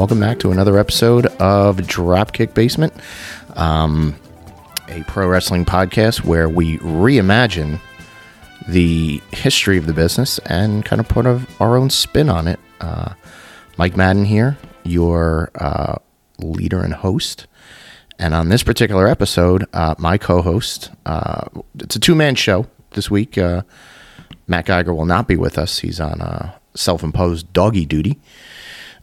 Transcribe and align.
welcome 0.00 0.18
back 0.18 0.38
to 0.38 0.50
another 0.50 0.78
episode 0.78 1.26
of 1.26 1.76
Dropkick 1.76 2.54
Basement, 2.54 2.90
um, 3.56 4.16
a 4.88 5.02
pro 5.02 5.28
wrestling 5.28 5.66
podcast 5.66 6.24
where 6.24 6.48
we 6.48 6.78
reimagine 6.78 7.78
the 8.66 9.20
history 9.30 9.76
of 9.76 9.84
the 9.84 9.92
business 9.92 10.38
and 10.46 10.86
kind 10.86 11.00
of 11.00 11.08
put 11.08 11.26
our 11.26 11.76
own 11.76 11.90
spin 11.90 12.30
on 12.30 12.48
it. 12.48 12.58
Uh, 12.80 13.12
Mike 13.76 13.94
Madden 13.94 14.24
here, 14.24 14.56
your 14.84 15.50
uh, 15.56 15.96
leader 16.38 16.82
and 16.82 16.94
host. 16.94 17.46
And 18.18 18.32
on 18.32 18.48
this 18.48 18.62
particular 18.62 19.06
episode, 19.06 19.66
uh, 19.74 19.96
my 19.98 20.16
co 20.16 20.40
host, 20.40 20.90
uh, 21.04 21.44
it's 21.78 21.96
a 21.96 22.00
two 22.00 22.14
man 22.14 22.36
show 22.36 22.66
this 22.92 23.10
week. 23.10 23.36
Uh, 23.36 23.64
Matt 24.46 24.64
Geiger 24.64 24.94
will 24.94 25.04
not 25.04 25.28
be 25.28 25.36
with 25.36 25.58
us. 25.58 25.80
He's 25.80 26.00
on 26.00 26.22
uh, 26.22 26.56
self 26.74 27.02
imposed 27.02 27.52
doggy 27.52 27.84
duty. 27.84 28.18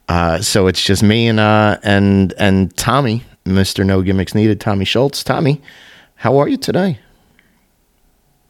Uh, 0.08 0.42
so 0.42 0.68
it's 0.68 0.84
just 0.84 1.04
me 1.04 1.28
and 1.28 1.40
uh, 1.40 1.78
and 1.84 2.34
and 2.38 2.76
Tommy, 2.78 3.24
Mister 3.46 3.84
No 3.84 4.02
Gimmicks 4.02 4.34
Needed, 4.34 4.62
Tommy 4.62 4.86
Schultz. 4.86 5.24
Tommy, 5.24 5.62
how 6.16 6.38
are 6.38 6.48
you 6.48 6.58
today? 6.58 7.00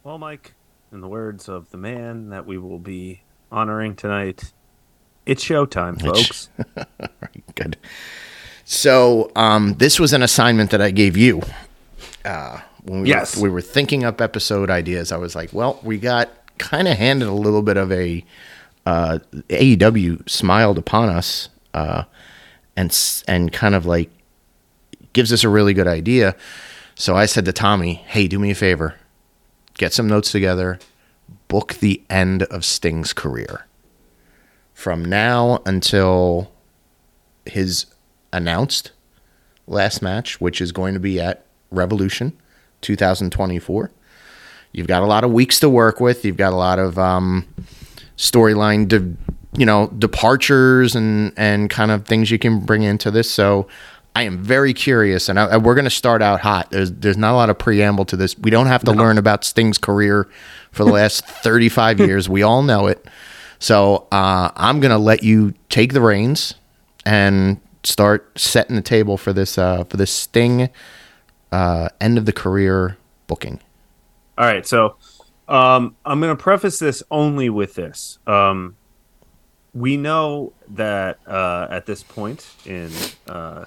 Well, 0.03 0.17
Mike, 0.17 0.53
in 0.91 1.01
the 1.01 1.07
words 1.07 1.49
of 1.49 1.69
the 1.71 1.77
man 1.77 2.29
that 2.29 2.45
we 2.45 2.57
will 2.57 2.79
be 2.79 3.21
honoring 3.51 3.95
tonight, 3.95 4.53
it's 5.25 5.43
showtime, 5.43 5.99
folks. 6.01 6.49
right, 6.97 7.43
good. 7.55 7.77
So 8.63 9.31
um, 9.35 9.75
this 9.75 9.99
was 9.99 10.13
an 10.13 10.21
assignment 10.21 10.71
that 10.71 10.81
I 10.81 10.91
gave 10.91 11.17
you. 11.17 11.41
Uh, 12.23 12.59
when 12.83 13.01
we 13.01 13.09
Yes. 13.09 13.35
were, 13.37 13.43
we 13.43 13.49
were 13.49 13.61
thinking 13.61 14.03
up 14.03 14.21
episode 14.21 14.69
ideas. 14.69 15.11
I 15.11 15.17
was 15.17 15.35
like, 15.35 15.51
well, 15.53 15.79
we 15.83 15.97
got 15.97 16.29
kind 16.57 16.87
of 16.87 16.97
handed 16.97 17.27
a 17.27 17.33
little 17.33 17.61
bit 17.61 17.77
of 17.77 17.91
a 17.91 18.23
uh, 18.87 19.19
AEW 19.49 20.29
smiled 20.29 20.77
upon 20.77 21.09
us 21.09 21.49
uh, 21.73 22.03
and 22.77 22.97
and 23.27 23.51
kind 23.51 23.75
of 23.75 23.85
like 23.85 24.09
gives 25.11 25.33
us 25.33 25.43
a 25.43 25.49
really 25.49 25.73
good 25.73 25.87
idea. 25.87 26.37
So 26.95 27.17
I 27.17 27.25
said 27.25 27.43
to 27.45 27.51
Tommy, 27.51 27.95
"Hey, 27.95 28.29
do 28.29 28.39
me 28.39 28.51
a 28.51 28.55
favor, 28.55 28.95
get 29.77 29.91
some 29.91 30.07
notes 30.07 30.31
together, 30.31 30.79
book 31.49 31.73
the 31.75 32.01
end 32.09 32.43
of 32.43 32.63
Sting's 32.63 33.11
career 33.11 33.65
from 34.73 35.03
now 35.03 35.61
until 35.65 36.49
his 37.45 37.87
announced 38.31 38.93
last 39.67 40.01
match, 40.01 40.39
which 40.39 40.61
is 40.61 40.71
going 40.71 40.93
to 40.93 40.99
be 41.01 41.19
at 41.19 41.45
Revolution 41.71 42.31
2024. 42.79 43.91
You've 44.71 44.87
got 44.87 45.03
a 45.03 45.07
lot 45.07 45.25
of 45.25 45.31
weeks 45.33 45.59
to 45.59 45.69
work 45.69 45.99
with. 45.99 46.23
You've 46.23 46.37
got 46.37 46.53
a 46.53 46.55
lot 46.55 46.79
of 46.79 46.97
um, 46.97 47.45
storyline, 48.17 48.87
de- 48.87 49.15
you 49.57 49.65
know, 49.65 49.87
departures 49.97 50.95
and 50.95 51.33
and 51.37 51.69
kind 51.69 51.91
of 51.91 52.05
things 52.05 52.31
you 52.31 52.39
can 52.39 52.59
bring 52.59 52.83
into 52.83 53.11
this. 53.11 53.29
So 53.29 53.67
I 54.15 54.23
am 54.23 54.39
very 54.39 54.73
curious, 54.73 55.29
and 55.29 55.39
I, 55.39 55.57
we're 55.57 55.75
going 55.75 55.85
to 55.85 55.91
start 55.91 56.21
out 56.21 56.41
hot. 56.41 56.71
There's 56.71 56.91
there's 56.91 57.17
not 57.17 57.33
a 57.33 57.35
lot 57.35 57.49
of 57.49 57.57
preamble 57.57 58.05
to 58.05 58.17
this. 58.17 58.37
We 58.37 58.49
don't 58.49 58.67
have 58.67 58.83
to 58.85 58.91
learn 58.91 59.17
about 59.17 59.43
Sting's 59.43 59.77
career 59.77 60.27
for 60.71 60.83
the 60.83 60.91
last 60.91 61.25
35 61.43 61.99
years. 61.99 62.27
We 62.27 62.41
all 62.41 62.63
know 62.63 62.87
it. 62.87 63.05
So 63.59 64.07
uh, 64.11 64.51
I'm 64.55 64.79
going 64.79 64.91
to 64.91 64.97
let 64.97 65.23
you 65.23 65.53
take 65.69 65.93
the 65.93 66.01
reins 66.01 66.55
and 67.05 67.59
start 67.83 68.37
setting 68.39 68.75
the 68.75 68.81
table 68.81 69.17
for 69.17 69.33
this 69.33 69.57
uh, 69.57 69.83
for 69.83 69.97
this 69.97 70.11
Sting 70.11 70.69
uh, 71.51 71.89
end 72.01 72.17
of 72.17 72.25
the 72.25 72.33
career 72.33 72.97
booking. 73.27 73.59
All 74.37 74.45
right, 74.45 74.65
so 74.65 74.95
um, 75.47 75.95
I'm 76.05 76.19
going 76.19 76.35
to 76.35 76.41
preface 76.41 76.79
this 76.79 77.03
only 77.09 77.49
with 77.49 77.75
this. 77.75 78.19
Um, 78.27 78.75
we 79.73 79.95
know 79.97 80.53
that 80.69 81.19
uh, 81.27 81.67
at 81.69 81.85
this 81.85 82.03
point 82.03 82.45
in 82.65 82.91
uh, 83.27 83.65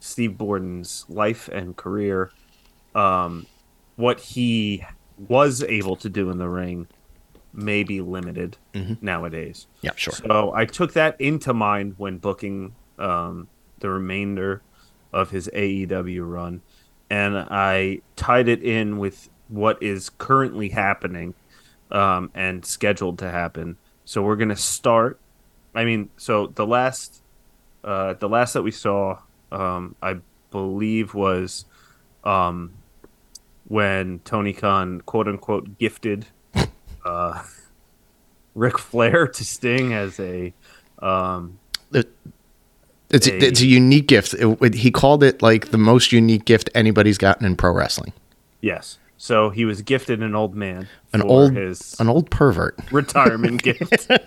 Steve 0.00 0.38
Borden's 0.38 1.04
life 1.08 1.48
and 1.48 1.76
career, 1.76 2.30
um, 2.94 3.46
what 3.96 4.20
he 4.20 4.84
was 5.28 5.62
able 5.64 5.96
to 5.96 6.08
do 6.08 6.30
in 6.30 6.38
the 6.38 6.48
ring 6.48 6.86
may 7.52 7.82
be 7.82 8.00
limited 8.00 8.56
nowadays. 9.00 9.66
Yeah, 9.82 9.90
sure. 9.96 10.12
So 10.12 10.52
I 10.54 10.64
took 10.64 10.92
that 10.92 11.20
into 11.20 11.52
mind 11.52 11.94
when 11.96 12.18
booking 12.18 12.74
um, 12.98 13.48
the 13.80 13.90
remainder 13.90 14.62
of 15.12 15.30
his 15.30 15.48
AEW 15.54 16.30
run, 16.30 16.62
and 17.10 17.36
I 17.36 18.02
tied 18.16 18.48
it 18.48 18.62
in 18.62 18.98
with 18.98 19.28
what 19.48 19.82
is 19.82 20.10
currently 20.10 20.68
happening 20.70 21.34
um, 21.90 22.30
and 22.34 22.64
scheduled 22.64 23.18
to 23.20 23.30
happen. 23.30 23.76
So 24.04 24.22
we're 24.22 24.36
gonna 24.36 24.56
start. 24.56 25.18
I 25.74 25.84
mean, 25.84 26.10
so 26.16 26.48
the 26.48 26.66
last, 26.66 27.22
uh, 27.84 28.14
the 28.14 28.28
last 28.28 28.52
that 28.54 28.62
we 28.62 28.70
saw, 28.70 29.18
um, 29.52 29.94
I 30.02 30.16
believe 30.50 31.14
was 31.14 31.64
um, 32.24 32.72
when 33.66 34.20
Tony 34.24 34.52
Khan 34.52 35.00
quote 35.02 35.28
unquote 35.28 35.78
gifted 35.78 36.26
uh, 37.04 37.42
Ric 38.54 38.78
Flair 38.78 39.26
to 39.28 39.44
Sting 39.44 39.92
as 39.92 40.18
a 40.20 40.52
um, 41.00 41.58
It- 41.92 42.12
it's 43.10 43.26
a- 43.26 43.36
it's 43.42 43.60
a 43.62 43.66
unique 43.66 44.06
gift. 44.08 44.34
It- 44.34 44.58
it- 44.62 44.74
he 44.74 44.90
called 44.90 45.22
it 45.22 45.40
like 45.40 45.70
the 45.70 45.78
most 45.78 46.12
unique 46.12 46.44
gift 46.44 46.68
anybody's 46.74 47.16
gotten 47.18 47.46
in 47.46 47.56
pro 47.56 47.72
wrestling. 47.72 48.12
yes. 48.60 48.98
So 49.18 49.50
he 49.50 49.64
was 49.64 49.82
gifted 49.82 50.22
an 50.22 50.34
old 50.34 50.54
man 50.54 50.88
An 51.12 51.20
for 51.20 51.26
old 51.26 51.54
his 51.54 51.98
an 52.00 52.08
old 52.08 52.30
pervert. 52.30 52.78
retirement 52.92 53.62
gift. 53.62 54.10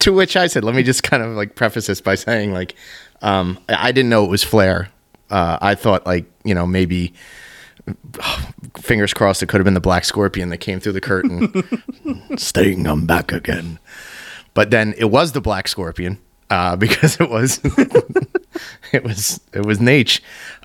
To 0.00 0.12
which 0.12 0.36
I 0.36 0.46
said, 0.46 0.62
let 0.62 0.74
me 0.74 0.82
just 0.82 1.02
kind 1.02 1.22
of 1.22 1.30
like 1.30 1.54
preface 1.54 1.86
this 1.86 2.02
by 2.02 2.14
saying 2.16 2.52
like 2.52 2.74
um, 3.22 3.58
I 3.68 3.92
didn't 3.92 4.10
know 4.10 4.24
it 4.24 4.30
was 4.30 4.44
Flair. 4.44 4.90
Uh, 5.30 5.58
I 5.60 5.74
thought 5.74 6.06
like 6.06 6.26
you 6.44 6.54
know 6.54 6.66
maybe 6.66 7.14
fingers 8.76 9.14
crossed 9.14 9.42
it 9.42 9.46
could 9.48 9.58
have 9.58 9.64
been 9.64 9.74
the 9.74 9.80
Black 9.80 10.04
Scorpion 10.04 10.50
that 10.50 10.58
came 10.58 10.80
through 10.80 10.92
the 10.92 11.00
curtain. 11.00 11.50
Sting, 12.36 12.86
I'm 12.86 13.06
back 13.06 13.32
again. 13.32 13.78
But 14.54 14.70
then 14.70 14.94
it 14.98 15.06
was 15.06 15.32
the 15.32 15.40
Black 15.40 15.66
Scorpion 15.66 16.18
uh, 16.50 16.76
because 16.76 17.18
it 17.20 17.30
was 17.30 17.60
it 18.92 19.02
was 19.02 19.40
it 19.52 19.64
was 19.64 19.80
Nate. 19.80 20.20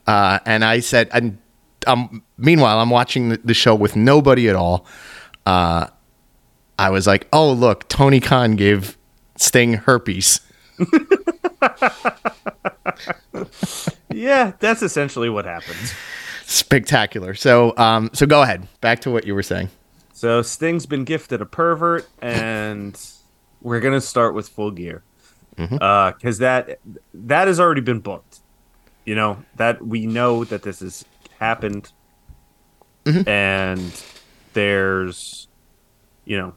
Uh, 0.05 0.39
and 0.45 0.65
I 0.65 0.81
said, 0.81 1.09
and 1.13 1.38
um, 1.88 2.23
meanwhile, 2.38 2.79
I'm 2.79 2.89
watching 2.89 3.29
the, 3.29 3.38
the 3.44 3.53
show 3.53 3.75
with 3.75 3.95
nobody 3.95 4.49
at 4.49 4.55
all. 4.55 4.85
Uh, 5.45 5.88
I 6.79 6.89
was 6.89 7.07
like, 7.07 7.27
oh 7.31 7.51
look, 7.51 7.88
Tony 7.89 8.19
Khan 8.19 8.55
gave 8.55 8.97
Sting 9.35 9.73
herpes. 9.73 10.39
yeah, 14.11 14.53
that's 14.59 14.81
essentially 14.81 15.29
what 15.29 15.45
happens. 15.45 15.94
Spectacular. 16.45 17.33
So, 17.35 17.75
um, 17.77 18.09
so 18.13 18.25
go 18.25 18.41
ahead. 18.41 18.67
Back 18.81 19.01
to 19.01 19.11
what 19.11 19.25
you 19.25 19.35
were 19.35 19.44
saying. 19.44 19.69
So 20.13 20.41
Sting's 20.41 20.85
been 20.85 21.03
gifted 21.03 21.41
a 21.41 21.45
pervert, 21.45 22.07
and 22.21 23.00
we're 23.61 23.79
gonna 23.79 24.01
start 24.01 24.33
with 24.35 24.50
Full 24.50 24.71
Gear, 24.71 25.03
because 25.55 26.38
that 26.39 26.79
that 27.13 27.47
has 27.47 27.59
already 27.59 27.81
been 27.81 28.00
booked. 28.00 28.39
You 29.05 29.15
know 29.15 29.44
that 29.57 29.85
we 29.85 30.05
know 30.05 30.44
that 30.45 30.63
this 30.63 30.79
has 30.79 31.05
happened, 31.44 31.92
and 33.28 34.04
there's, 34.54 35.48
you 36.25 36.38
know, 36.38 36.54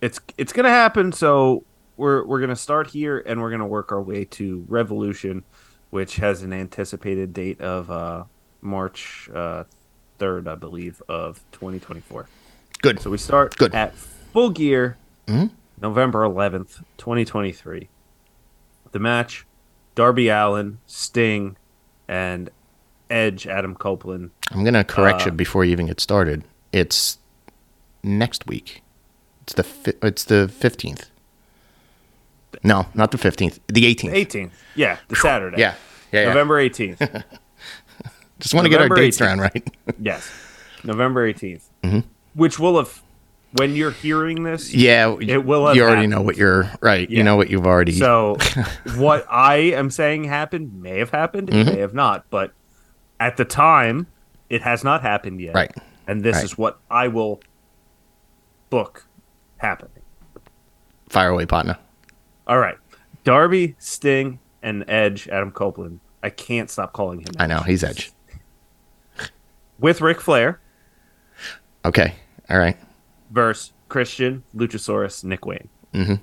it's 0.00 0.20
it's 0.36 0.52
gonna 0.52 0.68
happen. 0.68 1.12
So 1.12 1.64
we're 1.96 2.24
we're 2.26 2.40
gonna 2.40 2.54
start 2.56 2.88
here, 2.88 3.18
and 3.26 3.40
we're 3.40 3.50
gonna 3.50 3.66
work 3.66 3.90
our 3.92 4.02
way 4.02 4.24
to 4.26 4.64
Revolution, 4.68 5.42
which 5.90 6.16
has 6.16 6.42
an 6.42 6.52
anticipated 6.52 7.32
date 7.32 7.60
of 7.60 7.90
uh, 7.90 8.24
March 8.60 9.28
uh, 9.34 9.64
third, 10.18 10.46
I 10.48 10.54
believe, 10.54 11.02
of 11.08 11.40
2024. 11.52 12.28
Good. 12.82 13.00
So 13.00 13.10
we 13.10 13.18
start 13.18 13.56
Good. 13.56 13.74
at 13.74 13.94
Full 13.96 14.50
Gear, 14.50 14.96
Mm-hmm. 15.26 15.54
November 15.80 16.20
11th, 16.24 16.82
2023. 16.96 17.88
The 18.92 18.98
match 18.98 19.46
Darby 19.94 20.28
Allin, 20.28 20.78
Sting, 20.86 21.56
and 22.08 22.50
Edge, 23.10 23.46
Adam 23.46 23.74
Copeland. 23.74 24.30
I'm 24.50 24.64
gonna 24.64 24.84
correct 24.84 25.22
Uh, 25.22 25.26
you 25.26 25.30
before 25.32 25.64
you 25.64 25.72
even 25.72 25.86
get 25.86 26.00
started. 26.00 26.44
It's 26.72 27.18
next 28.02 28.46
week. 28.46 28.82
It's 29.42 29.54
the 29.54 29.62
fi- 29.62 29.94
it's 30.02 30.24
the 30.24 30.48
fifteenth. 30.48 31.10
No, 32.64 32.86
not 32.94 33.10
the 33.10 33.18
fifteenth. 33.18 33.60
The 33.68 33.86
eighteenth. 33.86 34.14
18th. 34.14 34.50
Yeah, 34.74 34.98
the 35.08 35.16
Saturday. 35.16 35.58
Yeah, 35.60 35.74
yeah, 36.12 36.20
yeah. 36.22 36.28
November 36.28 36.62
18th. 36.62 37.24
Just 38.40 38.54
want 38.54 38.64
to 38.66 38.70
get 38.70 38.80
our 38.80 38.88
dates 38.88 39.16
18th. 39.18 39.20
down 39.20 39.38
right. 39.40 39.70
yes. 40.00 40.30
November 40.84 41.30
18th. 41.32 41.62
Mm-hmm. 41.82 42.00
Which 42.34 42.58
will 42.58 42.76
have, 42.76 43.02
when 43.52 43.74
you're 43.74 43.90
hearing 43.90 44.44
this, 44.44 44.72
yeah, 44.72 45.14
It 45.20 45.44
will 45.44 45.66
have 45.66 45.74
You 45.76 45.82
already 45.82 45.96
happened. 46.02 46.12
know 46.12 46.22
what 46.22 46.36
you're 46.36 46.70
right. 46.80 47.08
You 47.10 47.24
know 47.24 47.34
what 47.36 47.50
you've 47.50 47.66
already. 47.66 47.92
So, 47.92 48.36
what 48.96 49.26
I 49.28 49.56
am 49.56 49.90
saying 49.90 50.24
happened 50.24 50.80
may 50.80 50.98
have 51.00 51.10
happened, 51.10 51.48
Mm-hmm. 51.48 51.68
it 51.68 51.74
may 51.74 51.80
have 51.80 51.94
not, 51.94 52.26
but 52.30 52.52
at 53.20 53.36
the 53.36 53.44
time, 53.44 54.06
it 54.50 54.62
has 54.62 54.82
not 54.84 55.02
happened 55.02 55.40
yet. 55.40 55.54
Right. 55.54 55.74
And 56.06 56.22
this 56.22 56.36
Right. 56.36 56.44
is 56.44 56.56
what 56.58 56.78
I 56.90 57.08
will 57.08 57.40
book 58.70 59.06
happening. 59.58 59.92
fire 61.08 61.30
away, 61.30 61.46
partner. 61.46 61.78
All 62.46 62.58
right. 62.58 62.76
Darby, 63.24 63.76
Sting, 63.78 64.38
and 64.62 64.84
Edge, 64.88 65.26
Adam 65.28 65.50
Copeland. 65.50 66.00
I 66.22 66.30
can't 66.30 66.68
stop 66.70 66.92
calling 66.92 67.20
him. 67.20 67.28
I 67.38 67.46
know 67.46 67.60
he's 67.60 67.82
Edge. 67.84 68.12
With 69.78 70.00
Ric 70.00 70.20
Flair 70.20 70.60
Okay, 71.84 72.14
all 72.50 72.58
right. 72.58 72.76
Verse 73.30 73.72
Christian, 73.88 74.42
Luchasaurus, 74.54 75.24
Nick 75.24 75.46
Wayne. 75.46 75.68
Mm-hmm. 75.94 76.14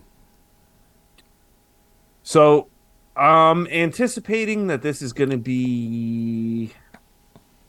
So 2.23 2.67
I'm 3.15 3.65
anticipating 3.67 4.67
that 4.67 4.81
this 4.81 5.01
is 5.01 5.13
going 5.13 5.29
to 5.29 5.37
be 5.37 6.71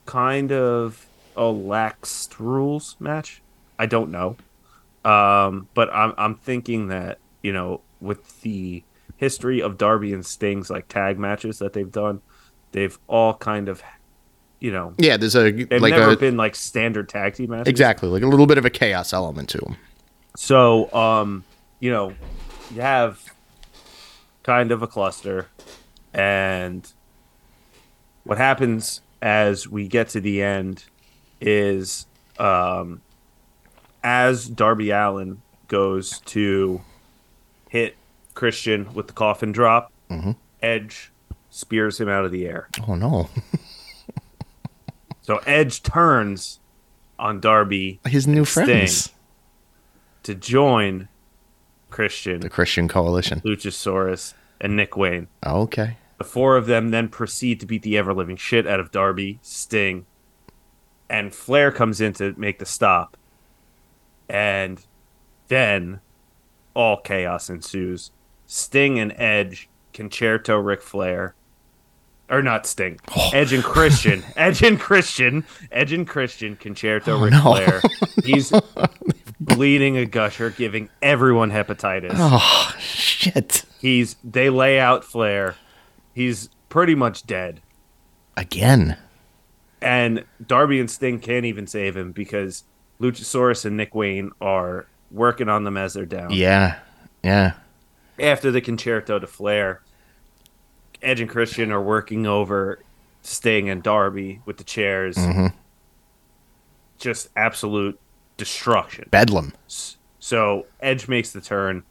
kind 0.07 0.51
of 0.51 1.05
a 1.35 1.41
laxed 1.43 2.39
rules 2.39 2.95
match. 2.99 3.43
I 3.77 3.85
don't 3.85 4.09
know. 4.09 4.37
Um, 5.05 5.67
but 5.75 5.93
I'm 5.93 6.13
I'm 6.17 6.35
thinking 6.35 6.87
that, 6.87 7.19
you 7.43 7.53
know, 7.53 7.81
with 8.01 8.41
the 8.41 8.83
history 9.17 9.61
of 9.61 9.77
Darby 9.77 10.13
and 10.13 10.25
Sting's 10.25 10.69
like 10.71 10.87
tag 10.87 11.19
matches 11.19 11.59
that 11.59 11.73
they've 11.73 11.91
done, 11.91 12.21
they've 12.71 12.97
all 13.07 13.35
kind 13.35 13.69
of 13.69 13.83
you 14.59 14.71
know, 14.71 14.95
Yeah, 14.97 15.17
there's 15.17 15.35
a 15.35 15.51
they've 15.51 15.79
like 15.81 15.91
never 15.93 16.13
a 16.13 16.17
been 16.17 16.35
like 16.35 16.55
standard 16.55 17.07
tag 17.09 17.35
team 17.35 17.51
matches. 17.51 17.67
exactly 17.67 18.09
like 18.09 18.23
a 18.23 18.27
little 18.27 18.47
bit 18.47 18.57
of 18.57 18.65
a 18.65 18.71
chaos 18.71 19.13
element 19.13 19.49
to 19.49 19.59
them. 19.59 19.77
So, 20.35 20.91
um, 20.93 21.43
you 21.79 21.91
know, 21.91 22.13
you 22.73 22.81
have 22.81 23.23
kind 24.43 24.71
of 24.71 24.81
a 24.81 24.87
cluster, 24.87 25.47
and 26.13 26.91
what 28.23 28.37
happens 28.39 29.01
as 29.21 29.67
we 29.67 29.87
get 29.87 30.09
to 30.09 30.21
the 30.21 30.41
end 30.41 30.85
is, 31.41 32.05
um, 32.39 33.01
as 34.03 34.47
Darby 34.47 34.91
Allin 34.91 35.41
goes 35.67 36.19
to 36.21 36.81
hit 37.69 37.95
Christian 38.33 38.93
with 38.93 39.07
the 39.07 39.13
coffin 39.13 39.51
drop, 39.51 39.91
Edge 40.61 41.11
spears 41.49 41.99
him 41.99 42.07
out 42.09 42.25
of 42.25 42.31
the 42.31 42.45
air. 42.47 42.67
Oh 42.87 42.95
no, 42.95 43.29
So 45.21 45.37
Edge 45.45 45.83
turns 45.83 46.59
on 47.19 47.39
Darby 47.41 47.99
his 48.05 48.27
new 48.27 48.45
Sting. 48.45 48.65
friends, 48.65 49.11
to 50.23 50.33
join 50.35 51.09
Christian. 51.89 52.39
the 52.39 52.49
Christian 52.49 52.87
Coalition. 52.87 53.41
Luchasaurus, 53.41 54.33
and 54.61 54.75
Nick 54.77 54.95
Wayne. 54.95 55.27
Okay, 55.45 55.97
The 56.17 56.23
four 56.23 56.57
of 56.57 56.65
them 56.65 56.89
then 56.89 57.09
proceed 57.09 57.59
to 57.59 57.65
beat 57.65 57.83
the 57.83 57.97
ever 57.97 58.13
living 58.13 58.37
shit 58.37 58.65
out 58.65 58.79
of 58.79 58.91
Darby, 58.91 59.39
Sting, 59.41 60.05
and 61.09 61.33
Flair 61.33 61.71
comes 61.71 62.01
in 62.01 62.13
to 62.13 62.33
make 62.37 62.59
the 62.59 62.65
stop. 62.65 63.15
And 64.27 64.83
then 65.47 66.01
all 66.73 66.97
chaos 66.97 67.49
ensues. 67.49 68.11
Sting 68.45 68.99
and 68.99 69.13
Edge 69.17 69.69
Con-Chair-To 69.93 70.59
Ric 70.59 70.81
Flair. 70.81 71.35
Or 72.29 72.41
not 72.41 72.65
Sting. 72.65 72.99
Oh. 73.15 73.29
Edge 73.33 73.53
and 73.53 73.63
Christian. 73.63 74.23
Edge 74.35 74.61
and 74.63 74.77
Christian. 74.79 75.45
Edge 75.71 75.93
and 75.93 76.05
Christian 76.07 76.55
Con-Chair-To 76.57 77.11
Oh, 77.11 77.21
Ric 77.21 77.31
no. 77.31 77.41
Flair. 77.41 77.81
He's 78.25 78.51
bleeding 79.39 79.97
a 79.97 80.05
gusher, 80.05 80.49
giving 80.49 80.89
everyone 81.01 81.51
hepatitis 81.51 82.15
oh 82.17 82.75
shit, 82.79 83.63
he's 83.79 84.15
they 84.23 84.49
lay 84.49 84.79
out 84.79 85.05
Flair. 85.05 85.55
He's 86.17 86.49
pretty 86.67 86.95
much 86.95 87.27
dead. 87.27 87.61
again. 88.35 88.97
And 89.81 90.25
Darby 90.45 90.79
and 90.79 90.89
Sting 90.89 91.19
can't 91.19 91.45
even 91.45 91.67
save 91.67 91.95
him 91.95 92.11
because 92.11 92.63
Luchasaurus 92.99 93.65
and 93.65 93.77
Nick 93.77 93.93
Wayne 93.93 94.31
are 94.41 94.87
working 95.11 95.47
on 95.47 95.63
them 95.63 95.77
as 95.77 95.93
they're 95.93 96.05
down. 96.07 96.31
Yeah, 96.31 96.79
yeah. 97.23 97.53
After 98.19 98.49
the 98.49 98.59
Con-Chair-To 98.61 99.19
to 99.19 99.27
Flair, 99.27 99.81
Edge 101.03 101.19
and 101.21 101.29
Christian 101.29 101.71
are 101.71 101.81
working 101.81 102.25
over 102.25 102.79
Sting 103.21 103.69
and 103.69 103.83
Darby 103.83 104.41
with 104.45 104.57
the 104.57 104.63
chairs. 104.63 105.15
Mhm. 105.17 105.53
Just 106.97 107.29
absolute 107.35 107.99
destruction. 108.37 109.07
Bedlam. 109.11 109.53
So 110.19 110.65
Edge 110.79 111.07
makes 111.07 111.31
the 111.31 111.41
turn. 111.41 111.83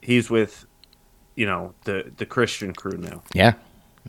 He's 0.00 0.30
with, 0.30 0.66
you 1.40 1.46
know, 1.46 1.72
the 1.84 2.12
the 2.18 2.26
Christian 2.26 2.74
crew 2.74 2.98
now. 2.98 3.22
Yeah, 3.32 3.54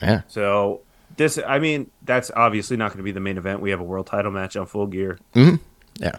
yeah. 0.01 0.21
So 0.27 0.81
this, 1.15 1.39
I 1.47 1.59
mean, 1.59 1.89
that's 2.03 2.29
obviously 2.35 2.75
not 2.75 2.89
going 2.89 2.97
to 2.97 3.03
be 3.03 3.13
the 3.13 3.21
main 3.21 3.37
event. 3.37 3.61
We 3.61 3.69
have 3.71 3.79
a 3.79 3.83
world 3.85 4.07
title 4.07 4.31
match 4.31 4.57
on 4.57 4.65
Full 4.65 4.87
Gear. 4.87 5.17
hmm 5.33 5.55
Yeah. 5.97 6.17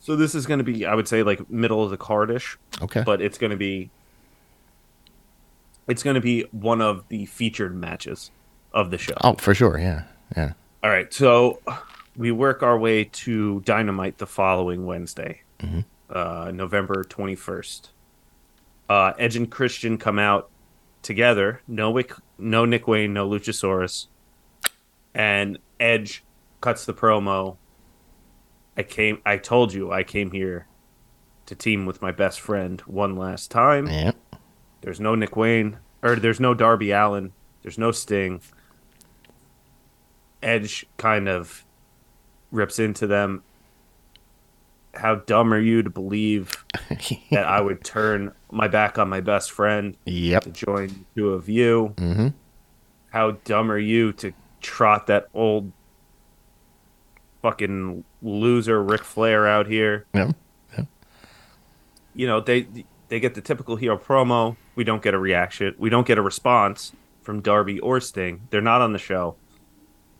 So 0.00 0.16
this 0.16 0.34
is 0.34 0.46
going 0.46 0.58
to 0.58 0.64
be, 0.64 0.86
I 0.86 0.94
would 0.94 1.06
say, 1.08 1.22
like 1.22 1.50
middle 1.50 1.82
of 1.84 1.90
the 1.90 1.96
cardish, 1.98 2.56
Okay. 2.80 3.02
but 3.04 3.20
it's 3.20 3.36
going 3.38 3.50
to 3.50 3.56
be, 3.58 3.90
it's 5.86 6.02
going 6.02 6.14
to 6.14 6.20
be 6.20 6.42
one 6.52 6.80
of 6.80 7.06
the 7.08 7.26
featured 7.26 7.74
matches 7.74 8.30
of 8.72 8.90
the 8.90 8.98
show. 8.98 9.14
oh, 9.22 9.34
for 9.34 9.54
sure. 9.54 9.78
Yeah, 9.78 10.04
yeah. 10.36 10.52
All 10.82 10.90
right, 10.90 11.12
so 11.12 11.60
we 12.16 12.30
work 12.30 12.62
our 12.62 12.78
way 12.78 13.04
to 13.04 13.60
Dynamite 13.66 14.16
the 14.18 14.26
following 14.26 14.86
Wednesday, 14.86 15.42
uh, 16.10 16.50
November 16.54 17.04
twenty 17.04 17.34
first. 17.34 17.90
Uh, 18.88 19.12
Edge 19.18 19.36
and 19.36 19.50
Christian 19.50 19.96
come 19.96 20.18
out 20.18 20.50
together. 21.04 21.60
No 21.68 21.90
Wick, 21.90 22.12
no 22.38 22.64
Nick 22.64 22.88
Wayne, 22.88 23.12
no 23.12 23.28
Luchasaurus, 23.28 24.06
and 25.14 25.58
Edge 25.78 26.24
cuts 26.60 26.84
the 26.84 26.94
promo. 26.94 27.56
I 28.76 28.82
came. 28.82 29.20
I 29.24 29.36
told 29.36 29.72
you 29.72 29.92
I 29.92 30.02
came 30.02 30.32
here 30.32 30.66
to 31.46 31.54
team 31.54 31.86
with 31.86 32.02
my 32.02 32.10
best 32.10 32.40
friend 32.40 32.80
one 32.82 33.16
last 33.16 33.50
time. 33.50 33.86
Yeah. 33.86 34.12
There's 34.80 35.00
no 35.00 35.14
Nick 35.14 35.36
Wayne, 35.36 35.78
or 36.02 36.16
there's 36.16 36.40
no 36.40 36.54
Darby 36.54 36.90
Allin. 36.90 37.32
There's 37.62 37.78
no 37.78 37.92
Sting. 37.92 38.40
Edge 40.42 40.86
kind 40.96 41.28
of 41.28 41.64
rips 42.50 42.78
into 42.78 43.06
them. 43.06 43.42
How 44.96 45.16
dumb 45.16 45.52
are 45.52 45.60
you 45.60 45.82
to 45.82 45.90
believe 45.90 46.64
that 47.30 47.44
I 47.46 47.60
would 47.60 47.84
turn 47.84 48.32
my 48.50 48.68
back 48.68 48.98
on 48.98 49.08
my 49.08 49.20
best 49.20 49.50
friend 49.50 49.96
yep. 50.04 50.44
to 50.44 50.50
join 50.50 50.88
the 50.88 51.04
two 51.14 51.28
of 51.30 51.48
you? 51.48 51.94
Mm-hmm. 51.96 52.28
How 53.10 53.32
dumb 53.44 53.70
are 53.70 53.78
you 53.78 54.12
to 54.14 54.32
trot 54.60 55.06
that 55.06 55.28
old 55.34 55.72
fucking 57.42 58.04
loser 58.22 58.82
Ric 58.82 59.04
Flair 59.04 59.46
out 59.46 59.66
here? 59.66 60.06
Yep. 60.14 60.36
you 62.14 62.26
know 62.26 62.40
they 62.40 62.66
they 63.08 63.20
get 63.20 63.34
the 63.34 63.40
typical 63.40 63.76
heel 63.76 63.98
promo. 63.98 64.56
We 64.74 64.84
don't 64.84 65.02
get 65.02 65.14
a 65.14 65.18
reaction. 65.18 65.74
We 65.78 65.90
don't 65.90 66.06
get 66.06 66.18
a 66.18 66.22
response 66.22 66.92
from 67.22 67.40
Darby 67.40 67.78
or 67.80 68.00
Sting. 68.00 68.48
They're 68.50 68.60
not 68.60 68.80
on 68.80 68.92
the 68.92 68.98
show, 68.98 69.36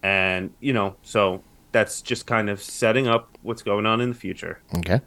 and 0.03 0.53
you 0.61 0.73
know 0.73 0.97
so 1.03 1.43
that's 1.75 2.03
just 2.03 2.25
kind 2.25 2.49
of 2.49 2.63
setting 2.63 3.09
up 3.09 3.37
what's 3.43 3.61
going 3.61 3.85
on 3.85 4.01
in 4.01 4.11
the 4.11 4.15
future. 4.15 4.61
Okay. 4.77 5.01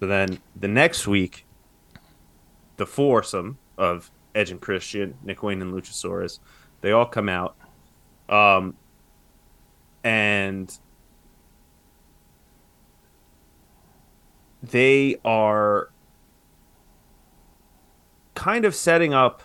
So 0.00 0.06
then 0.06 0.40
the 0.56 0.66
next 0.66 1.06
week, 1.06 1.44
the 2.78 2.86
foursome 2.86 3.58
of 3.76 4.10
Edge 4.34 4.50
and 4.50 4.58
Christian, 4.58 5.18
Nick 5.22 5.42
Wayne 5.42 5.60
and 5.60 5.74
Luchasaurus, 5.74 6.38
they 6.80 6.92
all 6.92 7.04
come 7.04 7.28
out, 7.28 7.56
um, 8.30 8.74
and 10.02 10.78
they 14.62 15.16
are 15.26 15.90
kind 18.34 18.64
of 18.64 18.74
setting 18.74 19.12
up 19.12 19.42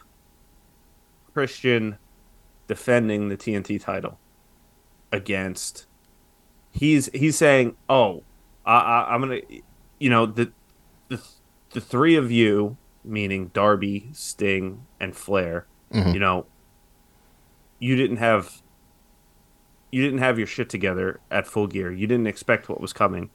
Christian 1.33 1.97
defending 2.67 3.27
the 3.27 3.35
TNT 3.35 3.81
title 3.81 4.17
against. 5.11 5.87
He's 6.73 7.07
he's 7.13 7.37
saying, 7.37 7.75
"Oh, 7.87 8.23
I, 8.65 8.77
I, 8.77 9.13
I'm 9.13 9.21
gonna, 9.21 9.39
you 9.99 10.09
know, 10.09 10.25
the 10.25 10.51
the 11.07 11.21
the 11.69 11.79
three 11.79 12.15
of 12.15 12.31
you, 12.31 12.75
meaning 13.05 13.51
Darby, 13.53 14.09
Sting, 14.13 14.85
and 14.99 15.15
Flair, 15.15 15.65
Mhm. 15.93 16.13
you 16.15 16.19
know, 16.19 16.45
you 17.79 17.95
didn't 17.95 18.17
have." 18.17 18.61
You 19.91 20.01
didn't 20.01 20.19
have 20.21 20.39
your 20.39 20.47
shit 20.47 20.69
together 20.69 21.19
at 21.29 21.45
full 21.45 21.67
gear. 21.67 21.91
You 21.91 22.07
didn't 22.07 22.25
expect 22.25 22.67
what 22.67 22.81
was 22.81 22.93
coming. 22.93 23.29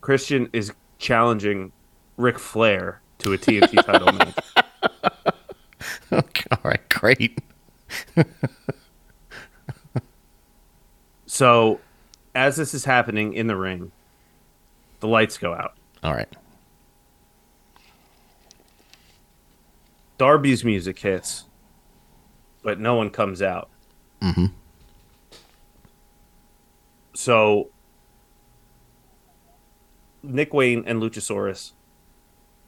Christian 0.00 0.50
is 0.52 0.72
challenging 0.98 1.70
Ric 2.16 2.40
Flair 2.40 3.00
to 3.18 3.32
a 3.34 3.38
TNT 3.38 3.76
title 3.86 4.10
match. 4.12 4.36
Okay. 6.10 6.44
All 6.50 6.58
right. 6.64 6.88
Great. 6.88 7.38
So, 11.26 11.80
as 12.34 12.56
this 12.56 12.74
is 12.74 12.84
happening 12.84 13.34
in 13.34 13.46
the 13.46 13.56
ring, 13.56 13.92
the 15.00 15.08
lights 15.08 15.38
go 15.38 15.54
out. 15.54 15.76
All 16.02 16.14
right. 16.14 16.28
Darby's 20.18 20.64
music 20.64 20.98
hits, 20.98 21.44
but 22.62 22.78
no 22.78 22.94
one 22.94 23.10
comes 23.10 23.42
out. 23.42 23.68
Mm-hmm. 24.22 24.46
So, 27.14 27.70
Nick 30.22 30.54
Wayne 30.54 30.84
and 30.86 31.02
Luchasaurus 31.02 31.72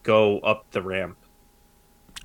go 0.03 0.39
up 0.41 0.71
the 0.71 0.83
ramp 0.83 1.17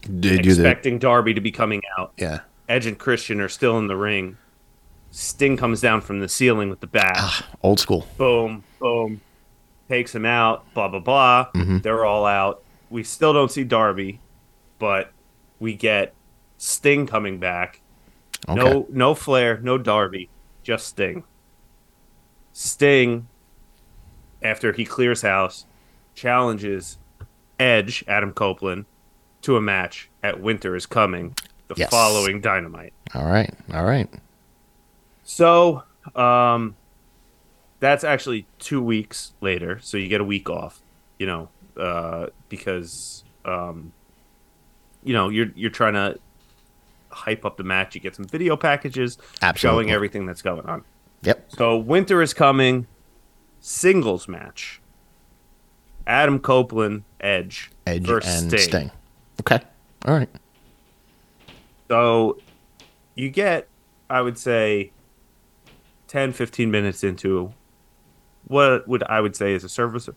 Did 0.03 0.45
you 0.45 0.53
the 0.53 0.61
expecting 0.61 0.99
Darby 0.99 1.33
to 1.33 1.41
be 1.41 1.51
coming 1.51 1.81
out. 1.97 2.13
yeah? 2.17 2.41
Edge 2.69 2.85
and 2.85 2.97
Christian 2.97 3.41
are 3.41 3.49
still 3.49 3.77
in 3.79 3.87
the 3.87 3.97
ring. 3.97 4.37
Sting 5.11 5.57
comes 5.57 5.81
down 5.81 6.01
from 6.01 6.19
the 6.21 6.29
ceiling 6.29 6.69
with 6.69 6.79
the 6.79 6.87
bat. 6.87 7.13
Ah, 7.17 7.47
old 7.61 7.79
school. 7.79 8.07
boom, 8.17 8.63
boom, 8.79 9.19
takes 9.89 10.15
him 10.15 10.25
out, 10.25 10.63
blah, 10.73 10.87
blah, 10.87 10.99
blah. 10.99 11.47
Mm-hmm. 11.53 11.79
They're 11.79 12.05
all 12.05 12.25
out. 12.25 12.63
We 12.89 13.03
still 13.03 13.33
don't 13.33 13.51
see 13.51 13.63
Darby, 13.65 14.19
but 14.79 15.11
we 15.59 15.75
get 15.75 16.13
Sting 16.57 17.05
coming 17.07 17.39
back. 17.39 17.81
Okay. 18.47 18.55
No, 18.59 18.87
no 18.89 19.13
Flair, 19.13 19.59
no 19.61 19.77
Darby, 19.77 20.29
just 20.63 20.87
Sting. 20.87 21.23
Sting, 22.53 23.27
after 24.41 24.71
he 24.73 24.85
clears 24.85 25.21
house, 25.21 25.65
challenges 26.15 26.97
Edge, 27.59 28.03
Adam 28.07 28.31
Copeland, 28.33 28.85
to 29.41 29.55
a 29.57 29.61
match 29.61 30.09
at 30.23 30.39
Winter 30.41 30.75
is 30.75 30.85
Coming, 30.85 31.35
the 31.67 31.75
Yes. 31.77 31.89
following 31.89 32.41
Dynamite. 32.41 32.93
All 33.13 33.25
right. 33.25 33.53
All 33.73 33.83
right. 33.85 34.09
So, 35.31 35.83
um, 36.13 36.75
that's 37.79 38.03
actually 38.03 38.45
two 38.59 38.81
weeks 38.81 39.31
later. 39.39 39.79
So 39.81 39.95
you 39.95 40.09
get 40.09 40.19
a 40.19 40.25
week 40.25 40.49
off, 40.49 40.81
you 41.19 41.25
know, 41.25 41.49
uh, 41.77 42.27
because, 42.49 43.23
um, 43.45 43.93
you 45.05 45.13
know, 45.13 45.29
you're 45.29 45.47
you're 45.55 45.71
trying 45.71 45.93
to 45.93 46.19
hype 47.09 47.45
up 47.45 47.55
the 47.55 47.63
match. 47.63 47.95
You 47.95 48.01
get 48.01 48.13
some 48.13 48.25
video 48.25 48.57
packages 48.57 49.17
Absolutely. 49.41 49.83
showing 49.85 49.91
everything 49.91 50.25
that's 50.25 50.41
going 50.41 50.65
on. 50.65 50.83
Yep. 51.21 51.45
So 51.47 51.77
winter 51.77 52.21
is 52.21 52.33
coming. 52.33 52.87
Singles 53.61 54.27
match. 54.27 54.81
Adam 56.05 56.39
Copeland, 56.39 57.03
Edge, 57.21 57.71
Edge 57.87 58.05
versus 58.05 58.41
and 58.41 58.51
Sting. 58.51 58.59
Sting. 58.59 58.91
Okay. 59.39 59.61
All 60.03 60.13
right. 60.13 60.29
So 61.87 62.37
you 63.15 63.29
get, 63.29 63.69
I 64.09 64.21
would 64.21 64.37
say, 64.37 64.91
10, 66.11 66.33
15 66.33 66.69
minutes 66.69 67.05
into 67.05 67.53
what 68.45 68.85
would 68.85 69.01
I 69.03 69.21
would 69.21 69.33
say 69.33 69.53
is 69.53 69.63
a 69.63 69.69
service. 69.69 70.09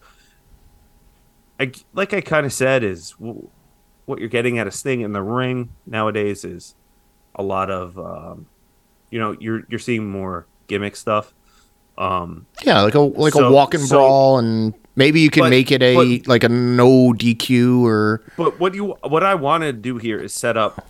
I, 1.60 1.70
like 1.92 2.12
I 2.12 2.20
kind 2.20 2.44
of 2.44 2.52
said, 2.52 2.82
is 2.82 3.14
what 3.18 4.18
you're 4.18 4.28
getting 4.28 4.58
at 4.58 4.66
a 4.66 4.72
Sting 4.72 5.02
in 5.02 5.12
the 5.12 5.22
ring 5.22 5.70
nowadays 5.86 6.44
is 6.44 6.74
a 7.36 7.44
lot 7.44 7.70
of, 7.70 7.96
um, 7.96 8.46
you 9.10 9.20
know, 9.20 9.36
you're 9.38 9.62
you're 9.68 9.78
seeing 9.78 10.10
more 10.10 10.46
gimmick 10.66 10.96
stuff. 10.96 11.32
Um, 11.96 12.46
Yeah, 12.64 12.80
like 12.80 12.94
a 12.96 13.00
like 13.00 13.34
a 13.34 13.38
So- 13.38 13.52
walk 13.52 13.74
and 13.74 13.84
so- 13.84 13.98
brawl, 13.98 14.38
and 14.38 14.74
maybe 14.96 15.20
you 15.20 15.30
can 15.30 15.44
But- 15.44 15.50
make 15.50 15.70
it 15.70 15.80
a 15.80 15.94
but- 15.94 16.26
like 16.26 16.42
a 16.42 16.48
no 16.48 17.12
DQ 17.16 17.84
or 17.86 18.24
But 18.36 18.58
what 18.58 18.74
you 18.74 18.96
what 19.04 19.22
I 19.22 19.36
want 19.36 19.62
to 19.62 19.72
do 19.72 19.98
here 19.98 20.18
is 20.18 20.34
set 20.34 20.56
up. 20.56 20.84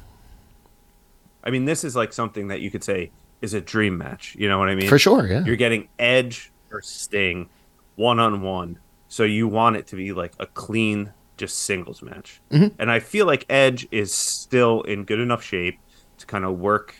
I 1.44 1.50
mean, 1.50 1.66
this 1.66 1.84
is 1.84 1.94
like 1.94 2.14
something 2.14 2.48
that 2.48 2.62
you 2.62 2.70
could 2.70 2.82
say 2.82 3.10
is 3.44 3.54
a 3.54 3.60
dream 3.60 3.96
match. 3.98 4.34
You 4.38 4.48
know 4.48 4.58
what 4.58 4.68
I 4.68 4.74
mean? 4.74 4.88
for 4.88 4.98
sure. 4.98 5.26
Yeah. 5.28 5.44
You're 5.44 5.54
getting 5.56 5.88
Edge 5.98 6.50
or 6.72 6.80
Sting 6.82 7.48
one 7.96 8.18
on 8.18 8.42
one, 8.42 8.78
so 9.08 9.22
you 9.22 9.46
want 9.46 9.76
it 9.76 9.86
to 9.88 9.96
be 9.96 10.12
like 10.12 10.32
a 10.40 10.46
clean, 10.46 11.12
just 11.36 11.58
singles 11.62 12.02
match. 12.02 12.40
Mm-hmm. 12.50 12.74
And 12.80 12.90
I 12.90 12.98
feel 12.98 13.26
like 13.26 13.46
Edge 13.48 13.86
is 13.92 14.12
still 14.12 14.82
in 14.82 15.04
good 15.04 15.20
enough 15.20 15.44
shape 15.44 15.78
to 16.18 16.26
kind 16.26 16.44
of 16.44 16.58
work 16.58 16.96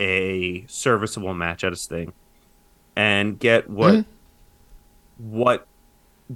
a 0.00 0.64
serviceable 0.66 1.34
match 1.34 1.62
out 1.64 1.72
of 1.72 1.78
Sting 1.78 2.12
and 2.96 3.38
get 3.38 3.68
what 3.68 3.94
Mhm. 3.94 4.04
what 5.18 5.66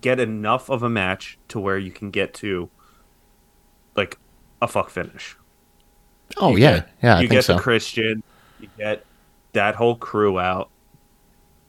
get 0.01 0.21
enough 0.21 0.69
of 0.69 0.83
a 0.83 0.89
match 0.91 1.39
to 1.49 1.59
where 1.59 1.79
you 1.79 1.91
can 1.91 2.11
get 2.11 2.35
to 2.35 2.69
like 3.97 4.19
a 4.61 4.69
fuck 4.69 4.91
finish. 4.91 5.37
oh 6.39 6.51
You 6.57 6.59
yeah, 6.63 6.75
get- 6.77 6.89
yeah. 7.03 7.15
I 7.17 7.21
you 7.21 7.29
think 7.29 7.39
get 7.39 7.45
so. 7.45 7.55
the 7.55 7.61
Christian, 7.61 8.23
you 8.61 8.69
get 8.79 9.05
that 9.53 9.75
whole 9.75 9.97
crew 9.97 10.39
out. 10.39 10.71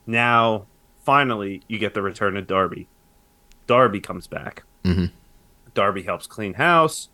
Now, 0.06 0.66
finally, 1.04 1.62
you 1.68 1.80
get 1.80 1.94
the 1.94 2.02
return 2.02 2.38
of 2.38 2.48
Darby. 2.48 2.88
Darby 3.66 4.00
comes 4.00 4.28
back. 4.28 4.64
Mhm. 4.84 5.12
Darby 5.74 6.04
helps 6.04 6.28
clean 6.28 6.54
house. 6.56 7.10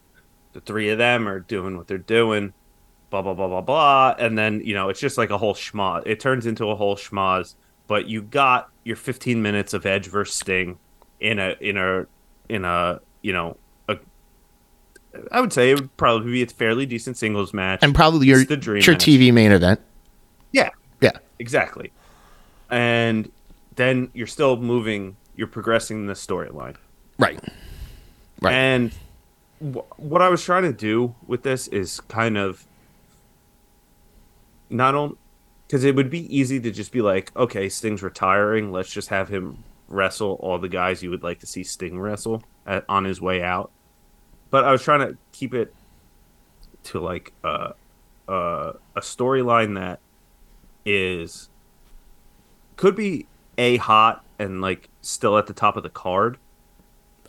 The 0.54 0.62
three 0.62 0.90
of 0.90 0.98
them 0.98 1.28
are 1.28 1.40
doing 1.40 1.78
what 1.78 1.88
they're 1.88 1.98
doing. 1.98 2.54
Blah 3.10 3.22
blah 3.22 3.34
blah 3.34 3.48
blah 3.48 3.62
blah, 3.62 4.16
and 4.18 4.38
then 4.38 4.62
you 4.64 4.74
know 4.74 4.90
it's 4.90 5.00
just 5.00 5.18
like 5.18 5.30
a 5.30 5.38
whole 5.38 5.54
schmoz. 5.54 6.04
It 6.06 6.20
turns 6.20 6.46
into 6.46 6.70
a 6.70 6.76
whole 6.76 6.96
schmoz. 6.96 7.56
But 7.86 8.08
you 8.08 8.22
got 8.22 8.70
your 8.86 8.96
15 8.96 9.42
minutes 9.42 9.74
of 9.74 9.86
Edge 9.86 10.08
versus 10.08 10.36
Sting 10.36 10.78
in 11.20 11.38
a 11.38 11.56
in 11.60 11.78
a 11.78 12.06
in 12.50 12.66
a 12.66 13.00
you 13.22 13.34
know. 13.34 13.58
I 15.32 15.42
would 15.42 15.54
say 15.54 15.72
it 15.72 15.80
would 15.80 15.96
probably 15.98 16.32
be 16.32 16.42
a 16.44 16.48
fairly 16.48 16.86
decent 16.86 17.18
singles 17.18 17.54
match. 17.54 17.80
and 17.84 17.94
probably 17.94 18.28
your 18.28 18.44
the 18.46 18.58
dream 18.58 18.78
it's 18.80 18.88
your 18.88 18.96
match. 18.96 19.06
TV 19.06 19.32
main 19.34 19.52
event. 19.52 19.80
Yeah, 20.52 20.70
Yeah. 21.02 21.12
exactly. 21.40 21.92
And 22.70 23.32
then 23.76 24.10
you're 24.14 24.28
still 24.28 24.58
moving, 24.58 25.16
you're 25.36 25.48
progressing 25.48 26.08
the 26.08 26.14
storyline. 26.14 26.76
Right. 27.20 27.40
Right. 28.42 28.54
And 28.54 28.92
wh- 29.60 30.00
what 30.00 30.22
I 30.22 30.30
was 30.30 30.44
trying 30.44 30.64
to 30.64 30.74
do 30.74 31.14
with 31.28 31.44
this 31.44 31.68
is 31.68 32.00
kind 32.02 32.38
of 32.38 32.66
not 34.70 34.96
only 34.96 35.16
because 35.68 35.84
it 35.84 35.96
would 35.96 36.10
be 36.10 36.36
easy 36.36 36.60
to 36.60 36.72
just 36.72 36.92
be 36.92 37.02
like, 37.02 37.36
okay, 37.36 37.70
Sting's 37.70 38.04
retiring, 38.04 38.72
let's 38.72 38.92
just 38.92 39.10
have 39.10 39.30
him 39.30 39.64
wrestle 39.88 40.38
all 40.42 40.58
the 40.60 40.70
guys 40.70 41.02
you 41.04 41.10
would 41.10 41.24
like 41.24 41.40
to 41.40 41.48
see 41.48 41.64
Sting 41.64 42.00
wrestle 42.00 42.44
at, 42.66 42.84
on 42.90 43.06
his 43.06 43.22
way 43.22 43.42
out. 43.42 43.72
But 44.54 44.66
I 44.66 44.72
was 44.72 44.84
trying 44.84 45.00
to 45.00 45.18
keep 45.32 45.56
it 45.56 45.74
to 46.84 47.00
like 47.00 47.34
uh, 47.44 47.72
uh, 48.28 48.74
a 48.96 49.00
storyline 49.00 49.74
that 49.80 50.00
is 50.86 51.50
could 52.76 52.96
be 52.96 53.26
a 53.58 53.78
hot 53.78 54.24
and 54.38 54.62
like 54.62 54.90
still 55.02 55.40
at 55.40 55.48
the 55.48 55.54
top 55.54 55.76
of 55.76 55.82
the 55.82 55.90
card 55.90 56.38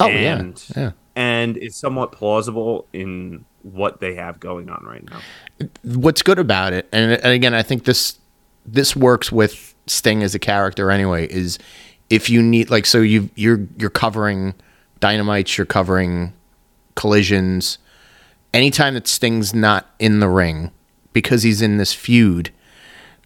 oh 0.00 0.08
and- 0.08 0.62
yeah. 0.76 0.82
Yeah. 0.82 0.90
and 1.16 1.56
is 1.56 1.76
somewhat 1.76 2.12
plausible 2.12 2.86
in 2.92 3.46
what 3.62 4.00
they 4.00 4.16
have 4.16 4.38
going 4.38 4.68
on 4.68 4.84
right 4.84 5.08
now. 5.08 5.70
what's 5.82 6.20
good 6.20 6.38
about 6.38 6.74
it, 6.74 6.86
and, 6.92 7.12
and 7.12 7.32
again, 7.32 7.54
I 7.54 7.62
think 7.62 7.84
this 7.84 8.18
this 8.66 8.94
works 8.94 9.32
with 9.32 9.74
Sting 9.86 10.22
as 10.22 10.34
a 10.34 10.38
character 10.38 10.90
anyway. 10.90 11.26
Is 11.28 11.58
if 12.10 12.28
you 12.28 12.42
need 12.42 12.68
like 12.68 12.84
so 12.84 13.00
you 13.00 13.30
you're 13.34 13.66
you're 13.78 13.88
covering 13.88 14.52
dynamites, 15.00 15.56
you're 15.56 15.64
covering 15.64 16.34
collisions. 16.94 17.78
Anytime 18.52 18.94
that 18.94 19.08
Sting's 19.08 19.52
not 19.54 19.90
in 19.98 20.20
the 20.20 20.28
ring 20.28 20.70
because 21.12 21.42
he's 21.42 21.62
in 21.62 21.76
this 21.78 21.92
feud, 21.92 22.50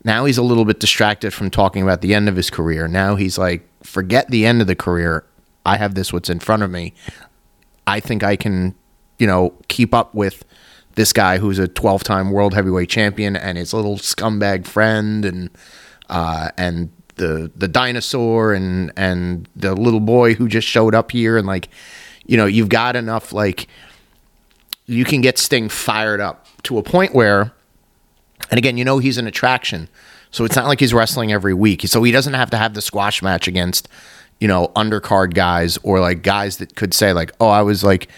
now 0.04 0.24
he's 0.24 0.38
a 0.38 0.42
little 0.42 0.64
bit 0.64 0.80
distracted 0.80 1.32
from 1.32 1.50
talking 1.50 1.82
about 1.82 2.00
the 2.00 2.14
end 2.14 2.28
of 2.28 2.36
his 2.36 2.50
career. 2.50 2.88
Now 2.88 3.16
he's 3.16 3.36
like, 3.38 3.68
forget 3.82 4.30
the 4.30 4.46
end 4.46 4.60
of 4.60 4.66
the 4.66 4.76
career. 4.76 5.24
I 5.66 5.76
have 5.76 5.94
this 5.94 6.12
what's 6.12 6.30
in 6.30 6.40
front 6.40 6.62
of 6.62 6.70
me. 6.70 6.94
I 7.86 8.00
think 8.00 8.22
I 8.22 8.36
can, 8.36 8.74
you 9.18 9.26
know, 9.26 9.54
keep 9.68 9.92
up 9.92 10.14
with 10.14 10.44
this 10.94 11.12
guy 11.12 11.38
who's 11.38 11.58
a 11.58 11.68
12-time 11.68 12.30
world 12.30 12.54
heavyweight 12.54 12.88
champion 12.88 13.36
and 13.36 13.56
his 13.56 13.72
little 13.72 13.96
scumbag 13.96 14.66
friend 14.66 15.24
and 15.24 15.50
uh, 16.08 16.50
and 16.56 16.90
the 17.16 17.50
the 17.54 17.68
dinosaur 17.68 18.52
and 18.52 18.92
and 18.96 19.48
the 19.54 19.74
little 19.74 20.00
boy 20.00 20.34
who 20.34 20.48
just 20.48 20.66
showed 20.66 20.94
up 20.94 21.12
here 21.12 21.36
and 21.36 21.46
like, 21.46 21.68
you 22.28 22.36
know, 22.36 22.46
you've 22.46 22.68
got 22.68 22.94
enough 22.94 23.32
like 23.32 23.66
you 24.86 25.04
can 25.04 25.20
get 25.20 25.36
Sting 25.38 25.68
fired 25.68 26.20
up 26.20 26.46
to 26.62 26.78
a 26.78 26.82
point 26.82 27.14
where 27.14 27.52
and 28.50 28.56
again, 28.58 28.76
you 28.78 28.84
know 28.84 28.98
he's 28.98 29.18
an 29.18 29.26
attraction. 29.26 29.88
So 30.30 30.44
it's 30.44 30.54
not 30.56 30.66
like 30.66 30.78
he's 30.80 30.94
wrestling 30.94 31.32
every 31.32 31.54
week. 31.54 31.82
So 31.88 32.02
he 32.02 32.12
doesn't 32.12 32.34
have 32.34 32.50
to 32.50 32.56
have 32.56 32.74
the 32.74 32.80
squash 32.82 33.22
match 33.22 33.48
against, 33.48 33.88
you 34.40 34.46
know, 34.46 34.68
undercard 34.76 35.34
guys 35.34 35.78
or 35.82 36.00
like 36.00 36.22
guys 36.22 36.58
that 36.58 36.76
could 36.76 36.94
say 36.94 37.12
like, 37.12 37.32
"Oh, 37.40 37.48
I 37.48 37.62
was 37.62 37.82
like, 37.82 38.08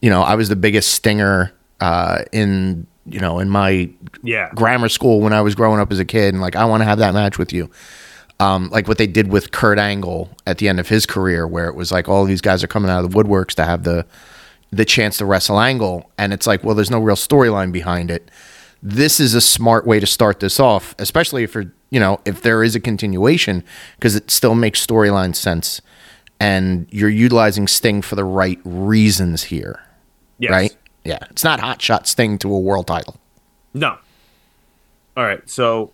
you 0.00 0.08
know, 0.10 0.22
I 0.22 0.34
was 0.36 0.48
the 0.48 0.56
biggest 0.56 0.92
stinger 0.94 1.52
uh 1.80 2.22
in, 2.32 2.86
you 3.06 3.20
know, 3.20 3.38
in 3.38 3.48
my 3.50 3.88
Yeah. 4.22 4.50
grammar 4.54 4.88
school 4.88 5.20
when 5.20 5.32
I 5.32 5.40
was 5.42 5.54
growing 5.54 5.80
up 5.80 5.90
as 5.92 5.98
a 5.98 6.04
kid 6.04 6.32
and 6.34 6.40
like 6.42 6.56
I 6.56 6.64
want 6.66 6.82
to 6.82 6.84
have 6.84 6.98
that 6.98 7.14
match 7.14 7.38
with 7.38 7.52
you." 7.52 7.70
Um, 8.38 8.68
like 8.68 8.86
what 8.86 8.98
they 8.98 9.06
did 9.06 9.28
with 9.28 9.50
Kurt 9.50 9.78
Angle 9.78 10.28
at 10.46 10.58
the 10.58 10.68
end 10.68 10.78
of 10.78 10.88
his 10.88 11.06
career, 11.06 11.46
where 11.46 11.68
it 11.68 11.74
was 11.74 11.90
like 11.90 12.06
all 12.06 12.24
these 12.26 12.42
guys 12.42 12.62
are 12.62 12.66
coming 12.66 12.90
out 12.90 13.02
of 13.02 13.10
the 13.10 13.16
woodworks 13.16 13.54
to 13.54 13.64
have 13.64 13.84
the 13.84 14.04
the 14.70 14.84
chance 14.84 15.16
to 15.18 15.24
wrestle 15.24 15.58
Angle, 15.60 16.10
and 16.18 16.32
it's 16.34 16.46
like, 16.46 16.62
well, 16.62 16.74
there's 16.74 16.90
no 16.90 16.98
real 16.98 17.16
storyline 17.16 17.72
behind 17.72 18.10
it. 18.10 18.30
This 18.82 19.20
is 19.20 19.32
a 19.34 19.40
smart 19.40 19.86
way 19.86 20.00
to 20.00 20.06
start 20.06 20.40
this 20.40 20.60
off, 20.60 20.94
especially 20.98 21.44
if 21.44 21.54
you're, 21.54 21.72
you 21.90 21.98
know, 22.00 22.20
if 22.26 22.42
there 22.42 22.62
is 22.62 22.74
a 22.74 22.80
continuation, 22.80 23.64
because 23.96 24.14
it 24.16 24.30
still 24.30 24.54
makes 24.54 24.84
storyline 24.84 25.34
sense, 25.34 25.80
and 26.38 26.86
you're 26.90 27.08
utilizing 27.08 27.66
Sting 27.68 28.02
for 28.02 28.16
the 28.16 28.24
right 28.24 28.58
reasons 28.64 29.44
here, 29.44 29.80
Yes. 30.38 30.50
right? 30.50 30.76
Yeah, 31.04 31.18
it's 31.30 31.44
not 31.44 31.60
hot 31.60 31.80
shot 31.80 32.06
Sting 32.06 32.36
to 32.38 32.52
a 32.52 32.58
world 32.60 32.86
title. 32.88 33.16
No. 33.72 33.96
All 35.16 35.24
right. 35.24 35.48
So 35.48 35.92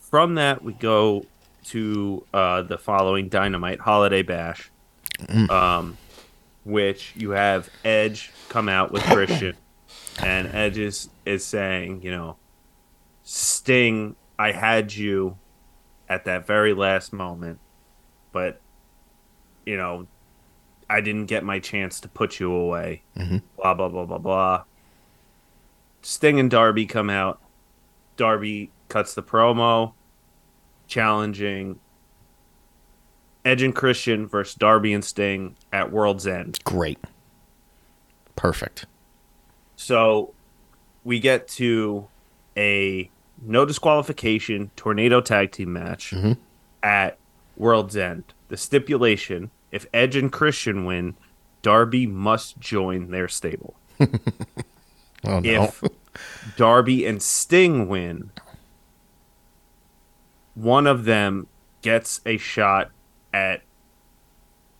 from 0.00 0.36
that, 0.36 0.62
we 0.62 0.72
go 0.74 1.26
to 1.66 2.24
uh, 2.32 2.62
the 2.62 2.78
following 2.78 3.28
Dynamite 3.28 3.80
Holiday 3.80 4.22
Bash, 4.22 4.70
Mm. 5.20 5.50
um, 5.50 5.98
which 6.64 7.12
you 7.16 7.30
have 7.30 7.70
Edge 7.84 8.30
come 8.48 8.68
out 8.68 8.92
with 8.92 9.02
Christian. 9.04 9.56
and 10.22 10.48
Edge 10.54 10.78
is, 10.78 11.08
is 11.24 11.44
saying, 11.44 12.02
you 12.02 12.10
know, 12.10 12.36
Sting, 13.22 14.14
I 14.38 14.52
had 14.52 14.94
you 14.94 15.38
at 16.08 16.24
that 16.26 16.46
very 16.46 16.74
last 16.74 17.12
moment, 17.12 17.58
but 18.32 18.60
you 19.64 19.76
know, 19.76 20.06
I 20.88 21.00
didn't 21.00 21.26
get 21.26 21.42
my 21.42 21.58
chance 21.58 21.98
to 22.00 22.08
put 22.08 22.38
you 22.38 22.52
away. 22.52 23.02
Mhm. 23.16 23.42
Blah 23.56 23.74
blah 23.74 23.88
blah 23.88 24.04
blah 24.04 24.18
blah. 24.18 24.62
Sting 26.02 26.38
and 26.38 26.50
Darby 26.50 26.86
come 26.86 27.10
out. 27.10 27.40
Darby 28.16 28.70
cuts 28.88 29.14
the 29.14 29.22
promo, 29.22 29.94
challenging 30.86 31.78
Edge 33.44 33.62
and 33.62 33.74
Christian 33.74 34.26
versus 34.26 34.54
Darby 34.56 34.92
and 34.92 35.04
Sting 35.04 35.54
at 35.72 35.92
World's 35.92 36.26
End. 36.26 36.58
Great. 36.64 36.98
Perfect. 38.34 38.86
So 39.76 40.34
we 41.04 41.20
get 41.20 41.46
to 41.48 42.08
a 42.56 43.08
no 43.40 43.64
disqualification 43.64 44.70
tornado 44.76 45.20
tag 45.20 45.52
team 45.52 45.72
match 45.72 46.10
Mhm. 46.12 46.38
at 46.82 47.18
World's 47.56 47.96
End. 47.96 48.24
The 48.48 48.56
stipulation 48.56 49.50
if 49.72 49.86
Edge 49.92 50.16
and 50.16 50.32
Christian 50.32 50.84
win, 50.84 51.16
Darby 51.62 52.06
must 52.06 52.58
join 52.58 53.10
their 53.10 53.28
stable. 53.28 53.74
Oh 55.24 55.40
no. 55.40 55.64
If 55.64 55.82
Darby 56.56 57.04
and 57.04 57.20
Sting 57.20 57.88
win, 57.88 58.30
one 60.56 60.86
of 60.88 61.04
them 61.04 61.46
gets 61.82 62.20
a 62.26 62.36
shot 62.38 62.90
at 63.32 63.62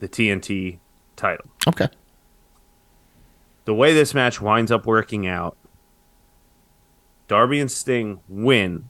the 0.00 0.09
TNT 0.09 0.78
title. 1.14 1.47
okay. 1.68 1.87
the 3.64 3.75
way 3.75 3.95
this 3.95 4.12
match 4.14 4.40
winds 4.40 4.73
up 4.73 4.85
working 4.87 5.26
out, 5.26 5.56
Darby 7.28 7.61
and 7.61 7.71
Sting 7.71 8.21
win, 8.28 8.88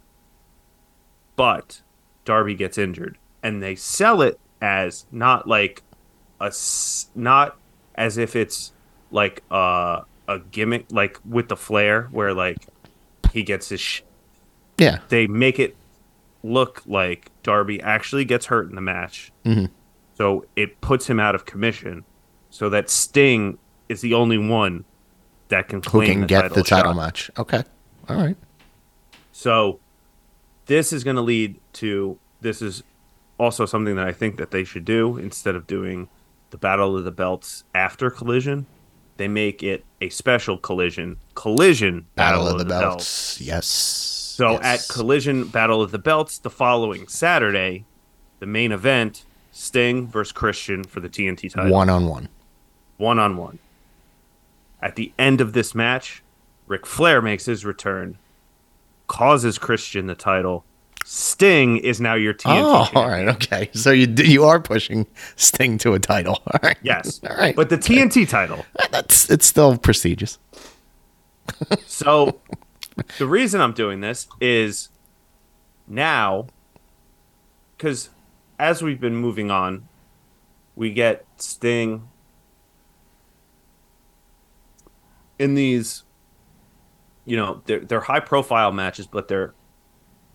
but 1.37 1.83
Darby 2.25 2.55
gets 2.55 2.77
injured, 2.79 3.19
and 3.43 3.63
they 3.63 3.75
sell 3.75 4.23
it 4.23 4.39
as 4.61 5.07
not 5.13 5.47
like 5.47 5.83
a 6.41 6.53
not 7.15 7.57
as 7.95 8.17
if 8.19 8.35
it's 8.37 8.73
like 9.11 9.43
a 9.51 10.03
a 10.29 10.39
gimmick 10.51 10.87
like 10.91 11.19
with 11.25 11.49
the 11.49 11.57
flair 11.57 12.09
where 12.11 12.35
like 12.35 12.67
he 13.33 13.43
gets 13.43 13.69
his 13.69 13.81
sh- 13.81 14.03
Yeah. 14.79 14.99
they 15.09 15.27
make 15.27 15.59
it 15.61 15.77
look 16.51 16.83
like 16.87 17.31
Darby 17.43 17.81
actually 17.83 18.25
gets 18.25 18.47
hurt 18.47 18.69
in 18.69 18.75
the 18.75 18.81
match. 18.81 19.33
Mhm. 19.45 19.71
So 20.17 20.45
it 20.57 20.81
puts 20.81 21.07
him 21.09 21.21
out 21.21 21.35
of 21.35 21.45
commission 21.45 22.05
so 22.51 22.69
that 22.71 22.89
Sting 22.89 23.59
is 23.89 24.01
the 24.01 24.15
only 24.15 24.39
one 24.39 24.85
that 25.49 25.69
can 25.69 25.83
Who 25.91 26.05
can 26.05 26.23
the 26.23 26.27
get 26.27 26.43
title 26.43 26.57
the 26.57 26.63
title 26.63 26.93
shot. 26.93 26.97
match? 26.97 27.31
Okay. 27.39 27.63
All 28.09 28.17
right. 28.17 28.37
So 29.33 29.79
this 30.67 30.93
is 30.93 31.05
going 31.05 31.17
to 31.17 31.23
lead 31.23 31.57
to 31.75 32.19
this 32.41 32.63
is 32.63 32.83
also 33.39 33.67
something 33.67 33.97
that 33.97 34.07
I 34.07 34.13
think 34.13 34.37
that 34.39 34.51
they 34.51 34.65
should 34.65 34.85
do 34.85 35.17
instead 35.19 35.55
of 35.55 35.67
doing 35.67 36.09
the 36.51 36.57
Battle 36.59 36.97
of 36.97 37.05
the 37.05 37.11
Belts 37.11 37.65
after 37.75 38.09
Collision. 38.11 38.67
They 39.19 39.29
make 39.29 39.63
it 39.63 39.85
a 40.01 40.09
special 40.11 40.59
Collision, 40.59 41.17
Collision 41.35 42.07
Battle, 42.15 42.47
of 42.49 42.59
the, 42.59 42.65
belts. 42.67 43.41
Yes. 43.41 43.67
So 44.37 44.53
Yes. 44.53 44.91
at 44.91 44.95
Collision 44.95 45.47
Battle 45.49 45.81
of 45.81 45.93
the 45.93 45.99
Belts 45.99 46.37
the 46.37 46.51
following 46.51 47.09
Saturday, 47.09 47.87
the 48.39 48.45
main 48.45 48.71
event, 48.71 49.25
Sting 49.51 50.07
versus 50.07 50.31
Christian 50.33 50.85
for 50.85 51.01
the 51.01 51.09
TNT 51.09 51.49
title. 51.51 51.73
one 51.73 51.89
on 51.89 52.07
one. 52.07 52.29
One 52.99 53.19
on 53.19 53.39
one. 53.39 53.59
At 54.83 54.97
the 54.97 55.11
end 55.19 55.41
of 55.41 55.55
this 55.55 55.75
match, 55.75 56.23
Ric 56.67 56.85
Flair 56.85 57.23
makes 57.23 57.47
his 57.47 57.65
return, 57.65 58.19
causes 59.07 59.57
Christian 59.57 60.07
the 60.07 60.15
title. 60.15 60.67
Sting 61.07 61.79
is 61.79 61.99
now 61.99 62.13
your 62.15 62.35
TNT. 62.35 62.61
Oh, 62.63 62.85
champion. 62.85 63.03
all 63.05 63.09
right. 63.11 63.29
Okay. 63.29 63.71
So 63.73 63.91
you 63.91 64.07
you 64.23 64.45
are 64.45 64.61
pushing 64.61 65.07
Sting 65.37 65.79
to 65.79 65.95
a 65.95 65.99
title. 65.99 66.43
All 66.47 66.61
right. 66.63 66.77
Yes. 66.83 67.21
All 67.31 67.37
right. 67.37 67.57
But 67.57 67.71
the 67.71 67.79
TNT 67.79 68.29
title. 68.29 68.67
that's 68.91 69.31
it's 69.31 69.47
still 69.47 69.79
prestigious. 69.79 70.39
So 71.87 72.39
the 73.19 73.27
reason 73.27 73.61
I'm 73.61 73.73
doing 73.73 74.01
this 74.01 74.27
is 74.41 74.89
now 75.87 76.47
because 77.77 78.11
as 78.59 78.83
we've 78.83 79.01
been 79.01 79.17
moving 79.17 79.51
on, 79.51 79.89
we 80.75 80.93
get 80.93 81.27
Sting 81.37 82.09
in 85.39 85.55
these, 85.55 86.05
you 87.25 87.37
know, 87.37 87.63
they're, 87.67 87.81
they're 87.81 88.01
high 88.01 88.21
profile 88.21 88.73
matches, 88.73 89.07
but 89.07 89.29
they're 89.29 89.55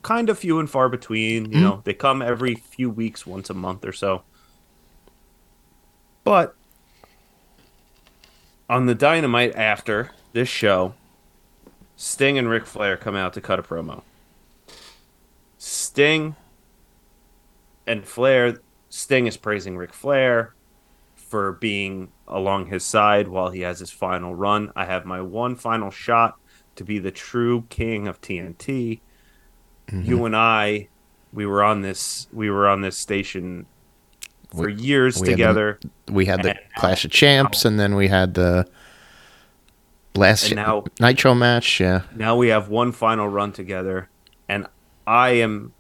kind 0.04 0.30
of 0.30 0.38
few 0.38 0.60
and 0.60 0.70
far 0.70 0.90
between. 0.90 1.46
You 1.46 1.52
mm-hmm. 1.52 1.62
know, 1.62 1.82
they 1.84 1.94
come 1.94 2.22
every 2.22 2.56
few 2.56 2.90
weeks, 2.90 3.26
once 3.26 3.50
a 3.50 3.54
month 3.54 3.86
or 3.86 3.94
so. 3.94 4.24
But 6.24 6.56
on 8.70 8.86
the 8.86 8.96
Dynamite 8.96 9.56
after 9.56 10.12
this 10.34 10.48
show, 10.48 10.94
Sting 12.04 12.40
and 12.40 12.50
Ric 12.50 12.66
Flair 12.66 12.98
come 12.98 13.16
out 13.16 13.32
to 13.34 13.42
cut 13.42 13.60
a 13.60 13.62
promo. 13.62 14.02
Sting 15.60 16.36
and 17.86 18.04
Flair, 18.04 18.58
Sting 18.90 19.28
is 19.28 19.38
praising 19.38 19.78
Ric 19.78 19.94
Flair 19.94 20.56
for 21.16 21.52
being 21.52 22.12
along 22.28 22.66
his 22.66 22.84
side 22.84 23.28
while 23.28 23.52
he 23.52 23.62
has 23.62 23.78
his 23.78 23.92
final 23.92 24.34
run. 24.34 24.72
I 24.76 24.86
have 24.86 25.06
my 25.06 25.22
one 25.22 25.56
final 25.56 25.92
shot 25.92 26.40
to 26.76 26.84
be 26.84 26.98
the 26.98 27.12
true 27.12 27.66
king 27.70 28.08
of 28.08 28.20
TNT. 28.20 29.00
Mm-hmm. 29.88 30.02
You 30.10 30.26
and 30.26 30.36
I, 30.36 30.88
we 31.32 31.46
were 31.46 31.64
on 31.64 31.82
this, 31.82 32.28
we 32.34 32.50
were 32.50 32.68
on 32.68 32.82
this 32.82 32.98
station 32.98 33.68
for 34.50 34.66
We- 34.66 34.74
years 34.74 35.22
we 35.22 35.28
had 35.28 35.28
the- 35.28 35.32
together. 35.34 35.80
We 36.12 36.26
had 36.26 36.42
the 36.42 36.56
Clash 36.78 37.06
of 37.06 37.12
Champs, 37.12 37.64
and 37.64 37.80
then 37.80 37.94
we 37.94 38.08
had 38.08 38.34
the 38.34 38.68
last 40.16 40.54
now- 40.54 40.84
Nitro 41.00 41.34
match. 41.34 41.80
Yeah. 41.80 42.02
now 42.16 42.36
we 42.36 42.50
have 42.50 42.70
one 42.70 42.92
final 42.92 43.28
run 43.28 43.52
together 43.54 44.10
and 44.50 44.68
i 45.08 45.30
am 45.30 45.74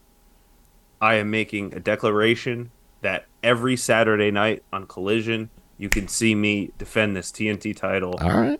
i 1.01 1.15
am 1.15 1.29
making 1.29 1.73
a 1.73 1.79
declaration 1.79 2.71
that 3.01 3.25
every 3.43 3.75
saturday 3.75 4.31
night 4.31 4.63
on 4.71 4.85
collision 4.87 5.49
you 5.77 5.89
can 5.89 6.07
see 6.07 6.33
me 6.35 6.71
defend 6.77 7.15
this 7.15 7.31
tnt 7.31 7.75
title 7.75 8.15
All 8.21 8.29
right. 8.39 8.59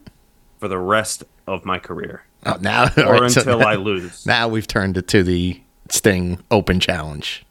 for 0.60 0.68
the 0.68 0.78
rest 0.78 1.24
of 1.48 1.66
my 1.66 1.80
career 1.80 2.24
Oh, 2.44 2.58
now, 2.60 2.86
or 2.98 3.22
right, 3.22 3.32
so 3.32 3.42
until 3.42 3.60
now- 3.60 3.68
i 3.68 3.76
lose 3.90 4.26
Now 4.26 4.48
we've 4.48 4.68
turned 4.68 4.98
it 4.98 5.08
to 5.10 5.24
the 5.24 5.62
Sting 5.90 6.40
Open 6.50 6.80
Challenge. 6.80 7.46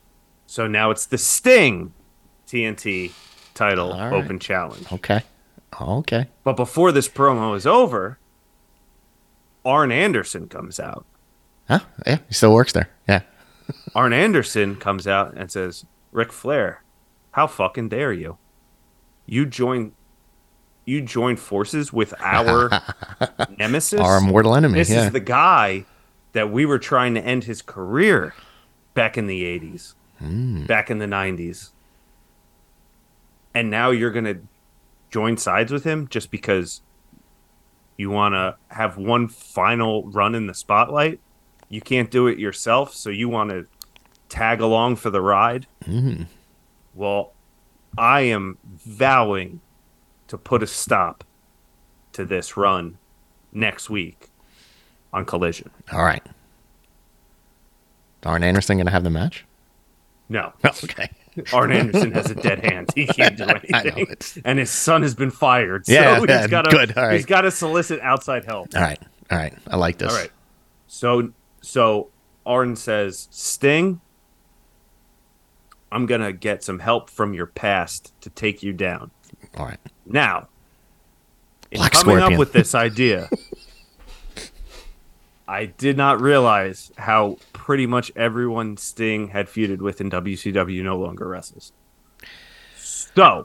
so 0.46 0.66
now 0.66 0.90
it's 0.90 1.06
the 1.06 1.18
sting 1.18 1.92
tnt 2.46 3.12
title 3.54 3.90
right. 3.92 4.12
open 4.12 4.38
challenge 4.38 4.90
Okay. 4.92 5.22
Okay. 5.80 6.28
but 6.44 6.56
before 6.56 6.92
this 6.92 7.08
promo 7.08 7.56
is 7.56 7.66
over 7.66 8.18
arn 9.64 9.90
anderson 9.92 10.48
comes 10.48 10.78
out 10.80 11.04
Huh? 11.68 11.80
Yeah, 12.04 12.18
he 12.26 12.34
still 12.34 12.52
works 12.52 12.72
there. 12.72 12.88
Yeah. 13.08 13.20
Arn 13.94 14.12
Anderson 14.12 14.74
comes 14.74 15.06
out 15.06 15.34
and 15.34 15.52
says, 15.52 15.84
Ric 16.10 16.32
Flair, 16.32 16.82
how 17.30 17.46
fucking 17.46 17.90
dare 17.90 18.12
you? 18.12 18.38
You 19.24 19.46
join 19.46 19.92
you 20.84 21.00
join 21.00 21.36
forces 21.36 21.92
with 21.92 22.12
our 22.18 22.70
nemesis. 23.56 24.00
Our 24.00 24.20
mortal 24.20 24.56
enemy. 24.56 24.74
this 24.80 24.90
yeah. 24.90 25.06
is 25.06 25.12
the 25.12 25.20
guy 25.20 25.84
that 26.32 26.50
we 26.50 26.66
were 26.66 26.80
trying 26.80 27.14
to 27.14 27.20
end 27.20 27.44
his 27.44 27.62
career 27.62 28.34
back 28.94 29.16
in 29.16 29.28
the 29.28 29.44
80s, 29.44 29.94
Hmm. 30.18 30.64
back 30.66 30.90
in 30.90 30.98
the 30.98 31.06
90s. 31.06 31.70
And 33.54 33.70
now 33.70 33.90
you're 33.90 34.10
going 34.10 34.24
to 34.24 34.40
join 35.10 35.36
sides 35.36 35.72
with 35.72 35.84
him 35.84 36.08
just 36.08 36.30
because 36.30 36.82
you 37.96 38.10
want 38.10 38.34
to 38.34 38.56
have 38.68 38.96
one 38.96 39.28
final 39.28 40.04
run 40.10 40.34
in 40.34 40.46
the 40.46 40.54
spotlight. 40.54 41.20
You 41.68 41.80
can't 41.80 42.10
do 42.10 42.26
it 42.26 42.38
yourself, 42.38 42.94
so 42.94 43.10
you 43.10 43.28
want 43.28 43.50
to 43.50 43.66
tag 44.28 44.60
along 44.60 44.96
for 44.96 45.10
the 45.10 45.20
ride. 45.20 45.66
Mhm. 45.84 46.26
Well, 46.94 47.32
I 47.98 48.22
am 48.22 48.58
vowing 48.64 49.60
to 50.28 50.38
put 50.38 50.62
a 50.62 50.66
stop 50.66 51.24
to 52.12 52.24
this 52.24 52.56
run 52.56 52.98
next 53.52 53.90
week 53.90 54.30
on 55.12 55.24
Collision. 55.24 55.70
All 55.92 56.04
right. 56.04 56.24
Darn 58.20 58.42
Anderson 58.44 58.76
going 58.76 58.86
to 58.86 58.92
have 58.92 59.04
the 59.04 59.10
match? 59.10 59.44
No, 60.28 60.52
okay. 60.64 61.10
Arn 61.52 61.72
Anderson 61.72 62.12
has 62.12 62.30
a 62.30 62.34
dead 62.34 62.64
hand. 62.64 62.90
He 62.94 63.06
can't 63.06 63.36
do 63.36 63.44
I 63.74 63.82
know, 63.84 63.90
anything. 63.96 64.42
and 64.44 64.58
his 64.58 64.70
son 64.70 65.02
has 65.02 65.14
been 65.14 65.30
fired. 65.30 65.86
So 65.86 65.92
Yeah, 65.92 66.18
he's 66.18 66.46
got 66.48 66.62
to 66.62 66.70
good, 66.70 66.96
all 66.96 67.04
right. 67.04 67.14
he's 67.14 67.26
got 67.26 67.42
to 67.42 67.50
solicit 67.50 68.00
outside 68.00 68.44
help. 68.44 68.68
All 68.74 68.80
right. 68.82 68.98
All 69.30 69.38
right. 69.38 69.54
I 69.68 69.76
like 69.76 69.98
this. 69.98 70.12
All 70.12 70.18
right. 70.18 70.30
So 70.86 71.32
so 71.60 72.08
Arn 72.44 72.74
says, 72.74 73.28
"Sting, 73.30 74.00
I'm 75.92 76.06
going 76.06 76.20
to 76.20 76.32
get 76.32 76.64
some 76.64 76.78
help 76.80 77.10
from 77.10 77.34
your 77.34 77.46
past 77.46 78.12
to 78.22 78.30
take 78.30 78.62
you 78.62 78.72
down." 78.72 79.10
All 79.56 79.66
right. 79.66 79.78
Now, 80.06 80.48
in 81.70 81.78
Black 81.78 81.92
coming 81.92 82.16
Scorpion. 82.16 82.32
up 82.34 82.38
with 82.38 82.52
this 82.52 82.74
idea, 82.74 83.28
I 85.50 85.64
did 85.64 85.96
not 85.96 86.20
realize 86.20 86.92
how 86.96 87.36
pretty 87.52 87.84
much 87.84 88.12
everyone 88.14 88.76
Sting 88.76 89.28
had 89.28 89.48
feuded 89.48 89.78
with 89.78 90.00
in 90.00 90.08
WCW 90.08 90.84
no 90.84 90.96
longer 90.96 91.26
wrestles. 91.26 91.72
So 92.76 93.44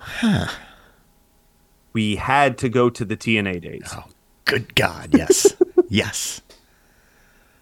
we 1.93 2.17
had 2.17 2.59
to 2.59 2.69
go 2.69 2.91
to 2.91 3.03
the 3.03 3.17
TNA 3.17 3.59
days. 3.59 3.91
Oh, 3.91 4.03
good 4.45 4.75
God, 4.75 5.15
yes, 5.17 5.55
yes. 5.89 6.43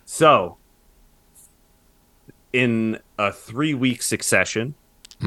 So 0.03 0.57
in 2.51 2.99
a 3.17 3.31
three 3.31 3.73
week 3.73 4.01
succession, 4.01 4.75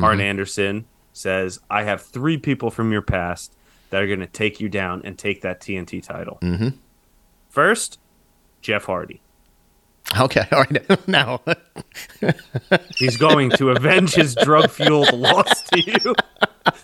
Arn 0.03 0.21
Anderson 0.21 0.85
says, 1.15 1.59
I 1.71 1.85
have 1.85 2.03
three 2.03 2.37
people 2.37 2.71
from 2.71 2.93
your 2.93 3.01
past 3.01 3.57
that 3.89 4.03
are 4.03 4.07
going 4.07 4.21
to 4.21 4.27
take 4.27 4.61
you 4.61 4.69
down 4.69 5.01
and 5.07 5.17
take 5.17 5.41
that 5.41 5.63
TNT 5.63 6.03
title. 6.03 6.39
Mm-hmm. 6.43 6.69
First, 7.49 7.99
Jeff 8.67 8.85
Hardy. 8.87 9.21
Okay, 10.19 10.45
all 10.51 10.65
right. 10.69 10.99
Now, 11.09 11.41
He's 12.97 13.17
going 13.17 13.51
to 13.51 13.71
avenge 13.71 14.13
his 14.15 14.35
drug 14.35 14.71
fueled 14.71 15.13
loss 15.17 15.63
to 15.71 15.81
you. 15.81 16.15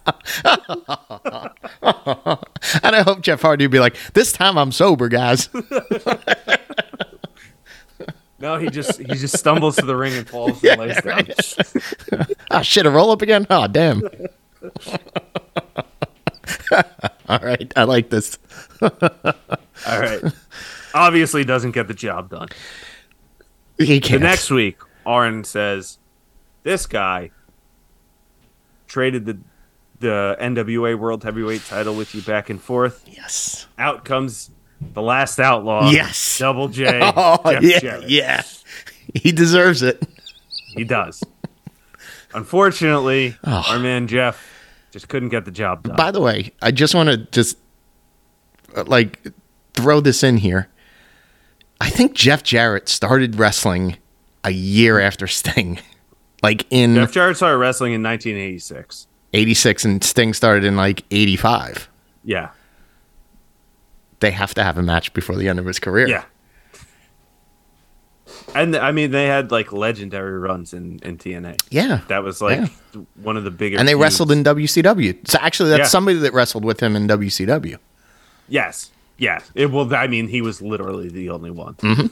and 1.82 2.94
I 2.96 3.02
hope 3.02 3.20
Jeff 3.22 3.42
Hardy 3.42 3.64
would 3.64 3.72
be 3.72 3.80
like, 3.80 3.96
"This 4.14 4.30
time 4.32 4.56
I'm 4.56 4.70
sober, 4.70 5.08
guys." 5.08 5.48
No, 8.38 8.58
he 8.58 8.68
just 8.70 8.98
he 8.98 9.06
just 9.14 9.36
stumbles 9.38 9.74
to 9.76 9.84
the 9.86 9.96
ring 9.96 10.14
and 10.14 10.28
falls 10.28 10.62
Yeah, 10.62 10.72
and 10.74 10.80
lays 10.82 11.00
down. 11.02 11.16
right. 11.16 12.36
Ah, 12.50 12.62
shit, 12.62 12.86
a 12.86 12.90
roll 12.90 13.10
up 13.10 13.22
again? 13.22 13.44
Oh, 13.50 13.66
damn. 13.66 14.02
all 17.28 17.38
right, 17.40 17.72
I 17.76 17.84
like 17.84 18.10
this. 18.10 18.38
All 18.80 18.90
right. 19.86 20.20
Obviously 20.94 21.44
doesn't 21.44 21.70
get 21.72 21.88
the 21.88 21.94
job 21.94 22.30
done. 22.30 22.48
He 23.78 23.86
The 23.98 24.00
can't. 24.00 24.22
next 24.22 24.50
week, 24.50 24.78
Arn 25.06 25.44
says, 25.44 25.98
This 26.62 26.86
guy 26.86 27.30
traded 28.86 29.26
the 29.26 29.38
the 30.00 30.36
NWA 30.40 30.98
World 30.98 31.22
Heavyweight 31.22 31.64
title 31.64 31.94
with 31.94 32.12
you 32.14 32.22
back 32.22 32.50
and 32.50 32.60
forth. 32.60 33.04
yes. 33.06 33.68
Out 33.78 34.04
comes 34.04 34.50
the 34.80 35.00
last 35.02 35.38
outlaw. 35.38 35.90
Yes. 35.90 36.38
Double 36.38 36.66
J. 36.68 37.00
Oh, 37.16 37.38
Jeff 37.52 37.62
yeah, 37.62 37.78
Jarrett. 37.78 38.10
yeah. 38.10 38.42
He 39.14 39.30
deserves 39.30 39.80
it. 39.82 40.02
He 40.74 40.82
does. 40.82 41.22
Unfortunately, 42.34 43.36
Oh. 43.44 43.64
our 43.68 43.78
man 43.78 44.08
Jeff 44.08 44.44
just 44.90 45.08
couldn't 45.08 45.28
get 45.28 45.44
the 45.44 45.50
job 45.52 45.84
done. 45.84 45.94
By 45.96 46.10
the 46.10 46.20
way, 46.20 46.50
I 46.60 46.72
just 46.72 46.94
want 46.96 47.08
to 47.10 47.18
just 47.18 47.56
uh, 48.76 48.82
like 48.86 49.24
throw 49.74 50.00
this 50.00 50.22
in 50.24 50.36
here. 50.38 50.68
I 51.82 51.90
think 51.90 52.14
Jeff 52.14 52.42
Jarrett 52.42 52.88
started 52.88 53.36
wrestling 53.36 53.96
a 54.44 54.50
year 54.50 55.00
after 55.00 55.26
Sting, 55.26 55.80
like 56.42 56.64
in 56.70 56.94
Jeff 56.94 57.12
Jarrett 57.12 57.36
started 57.36 57.58
wrestling 57.58 57.92
in 57.92 58.02
1986. 58.02 59.06
86, 59.34 59.84
and 59.84 60.04
Sting 60.04 60.32
started 60.34 60.62
in 60.64 60.76
like 60.76 61.04
85. 61.10 61.88
Yeah. 62.24 62.50
They 64.20 64.30
have 64.30 64.54
to 64.54 64.62
have 64.62 64.78
a 64.78 64.82
match 64.82 65.12
before 65.14 65.34
the 65.36 65.48
end 65.48 65.58
of 65.58 65.64
his 65.66 65.80
career. 65.80 66.06
Yeah. 66.06 66.24
And 68.54 68.76
I 68.76 68.92
mean, 68.92 69.10
they 69.10 69.26
had 69.26 69.50
like 69.50 69.72
legendary 69.72 70.38
runs 70.38 70.72
in, 70.72 71.00
in 71.02 71.18
TNA. 71.18 71.60
Yeah. 71.70 72.02
That 72.08 72.22
was 72.22 72.40
like 72.40 72.60
Yeah. 72.94 73.00
one 73.20 73.36
of 73.36 73.42
the 73.44 73.50
bigger. 73.50 73.78
and 73.78 73.88
they 73.88 73.92
feuds. 73.94 74.02
wrestled 74.02 74.30
in 74.32 74.44
WCW. 74.44 75.26
So 75.28 75.38
actually, 75.40 75.70
that's 75.70 75.80
Yeah. 75.80 75.86
somebody 75.86 76.18
that 76.18 76.32
wrestled 76.32 76.64
with 76.64 76.78
him 76.80 76.94
in 76.94 77.08
WCW. 77.08 77.78
Yes. 78.48 78.91
Yeah. 79.22 79.40
It, 79.54 79.70
well, 79.70 79.94
I 79.94 80.08
mean, 80.08 80.26
he 80.26 80.42
was 80.42 80.60
literally 80.60 81.08
the 81.08 81.30
only 81.30 81.52
one. 81.52 81.74
Mm-hmm. 81.74 82.06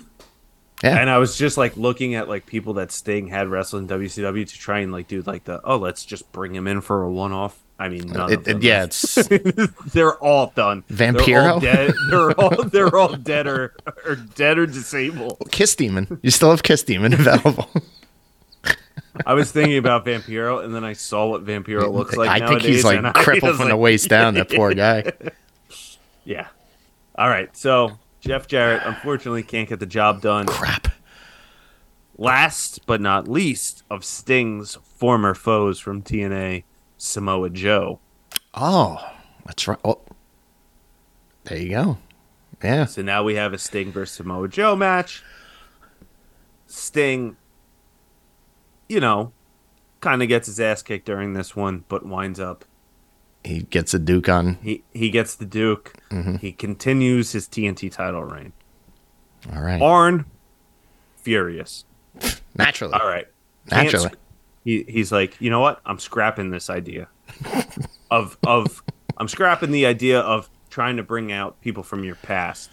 Yeah. 0.85 0.97
And 0.97 1.11
I 1.11 1.19
was 1.19 1.37
just 1.37 1.59
like 1.59 1.77
looking 1.77 2.15
at 2.15 2.29
like 2.29 2.47
people 2.47 2.75
that 2.75 2.93
Sting 2.93 3.27
had 3.27 3.49
wrestled 3.49 3.83
in 3.91 3.99
WCW 4.01 4.47
to 4.49 4.55
try 4.59 4.79
and 4.79 4.93
like 4.93 5.09
do 5.09 5.21
like 5.23 5.43
the 5.45 5.61
oh 5.65 5.77
let's 5.77 6.05
just 6.05 6.31
bring 6.31 6.55
him 6.55 6.69
in 6.69 6.81
for 6.83 7.03
a 7.03 7.11
one 7.11 7.33
off. 7.33 7.59
I 7.81 7.89
mean, 7.89 8.07
none 8.13 8.31
It- 8.31 8.39
of 8.39 8.45
them. 8.45 8.57
it- 8.59 8.63
yeah, 8.63 8.85
it's 8.85 9.15
they're 9.93 10.15
all 10.19 10.53
done. 10.55 10.85
They're 10.89 11.13
Vampiro? 11.13 11.53
all 11.55 11.61
dead. 11.61 11.93
They're 12.11 12.41
all 12.41 12.65
they're 12.65 12.97
all 12.97 13.15
dead 13.17 13.47
or, 13.49 13.75
or 14.07 14.15
dead 14.17 14.57
or 14.57 14.67
disabled. 14.67 15.39
Kiss 15.51 15.75
Demon. 15.75 16.21
You 16.23 16.31
still 16.31 16.51
have 16.51 16.63
Kiss 16.63 16.85
Demon 16.85 17.13
available. 17.13 17.69
I 19.27 19.35
was 19.35 19.51
thinking 19.51 19.77
about 19.79 20.07
Vampiro, 20.07 20.65
and 20.65 20.73
then 20.75 20.85
I 20.85 20.93
saw 20.93 21.27
what 21.27 21.45
Vampiro 21.45 21.93
looks 21.93 22.15
like. 22.17 22.31
I 22.31 22.47
think 22.47 22.63
he's 22.63 22.85
like 22.85 23.03
crippled 23.17 23.57
from 23.57 23.69
the 23.69 23.77
waist 23.77 24.09
down. 24.09 24.35
That 24.35 24.49
poor 24.51 24.73
guy. 24.87 25.13
Yeah. 26.25 26.47
All 27.21 27.29
right. 27.29 27.55
So 27.55 27.99
Jeff 28.23 28.47
Jarrett 28.47 28.81
unfortunately 28.83 29.43
can't 29.43 29.69
get 29.69 29.79
the 29.79 29.85
job 29.85 30.23
done. 30.23 30.47
Crap. 30.47 30.89
Last 32.17 32.87
but 32.87 32.99
not 32.99 33.29
least 33.29 33.83
of 33.91 34.07
Sting's 34.07 34.77
former 34.77 35.35
foes 35.35 35.79
from 35.79 36.01
TNA, 36.01 36.65
Samoa 36.97 37.51
Joe. 37.51 38.01
Oh, 38.55 39.07
that's 39.45 39.69
right. 39.69 39.79
Oh, 39.85 40.01
there 41.45 41.59
you 41.59 41.69
go. 41.69 41.99
Yeah. 42.65 42.87
So 42.87 43.03
now 43.03 43.23
we 43.23 43.35
have 43.35 43.53
a 43.53 43.59
Sting 43.59 43.93
versus 43.93 44.17
Samoa 44.17 44.49
Joe 44.49 44.75
match. 44.75 45.23
Sting, 46.69 47.37
you 48.89 48.99
know, 48.99 49.33
kind 50.01 50.23
of 50.23 50.29
gets 50.29 50.47
his 50.47 50.59
ass 50.59 50.83
kicked 50.83 51.05
during 51.05 51.35
this 51.35 51.55
one, 51.55 51.85
but 51.89 52.07
winds 52.07 52.41
up 52.41 52.65
He 53.45 53.61
gets 53.63 53.95
a 53.95 53.99
Duke 53.99 54.29
on. 54.29 54.55
he 54.63 54.85
he 54.93 55.11
gets 55.11 55.35
the 55.35 55.47
Duke. 55.47 55.95
Mm-hmm. 56.11 56.37
He 56.37 56.53
continues 56.53 57.33
his 57.33 57.49
TNT 57.49 57.91
title 57.91 58.23
reign. 58.25 58.53
All 59.55 59.63
right. 59.63 59.81
Arn, 59.81 60.27
furious. 61.17 61.85
Naturally. 62.57 62.93
All 62.95 63.07
right. 63.07 63.27
Naturally. 63.71 64.09
sc- 64.11 64.19
He, 64.65 64.85
he's 64.89 65.11
like, 65.13 65.41
you 65.41 65.49
know 65.51 65.61
what? 65.61 65.81
I'm 65.87 65.99
scrapping 65.99 66.51
this 66.51 66.69
idea 66.69 67.09
of 68.11 68.37
of 68.47 68.83
I'm 69.17 69.29
scrapping 69.29 69.71
the 69.71 69.87
idea 69.87 70.21
of 70.21 70.51
trying 70.69 70.97
to 70.99 71.03
bring 71.03 71.33
out 71.33 71.61
people 71.63 71.83
from 71.83 72.05
your 72.05 72.17
past. 72.17 72.71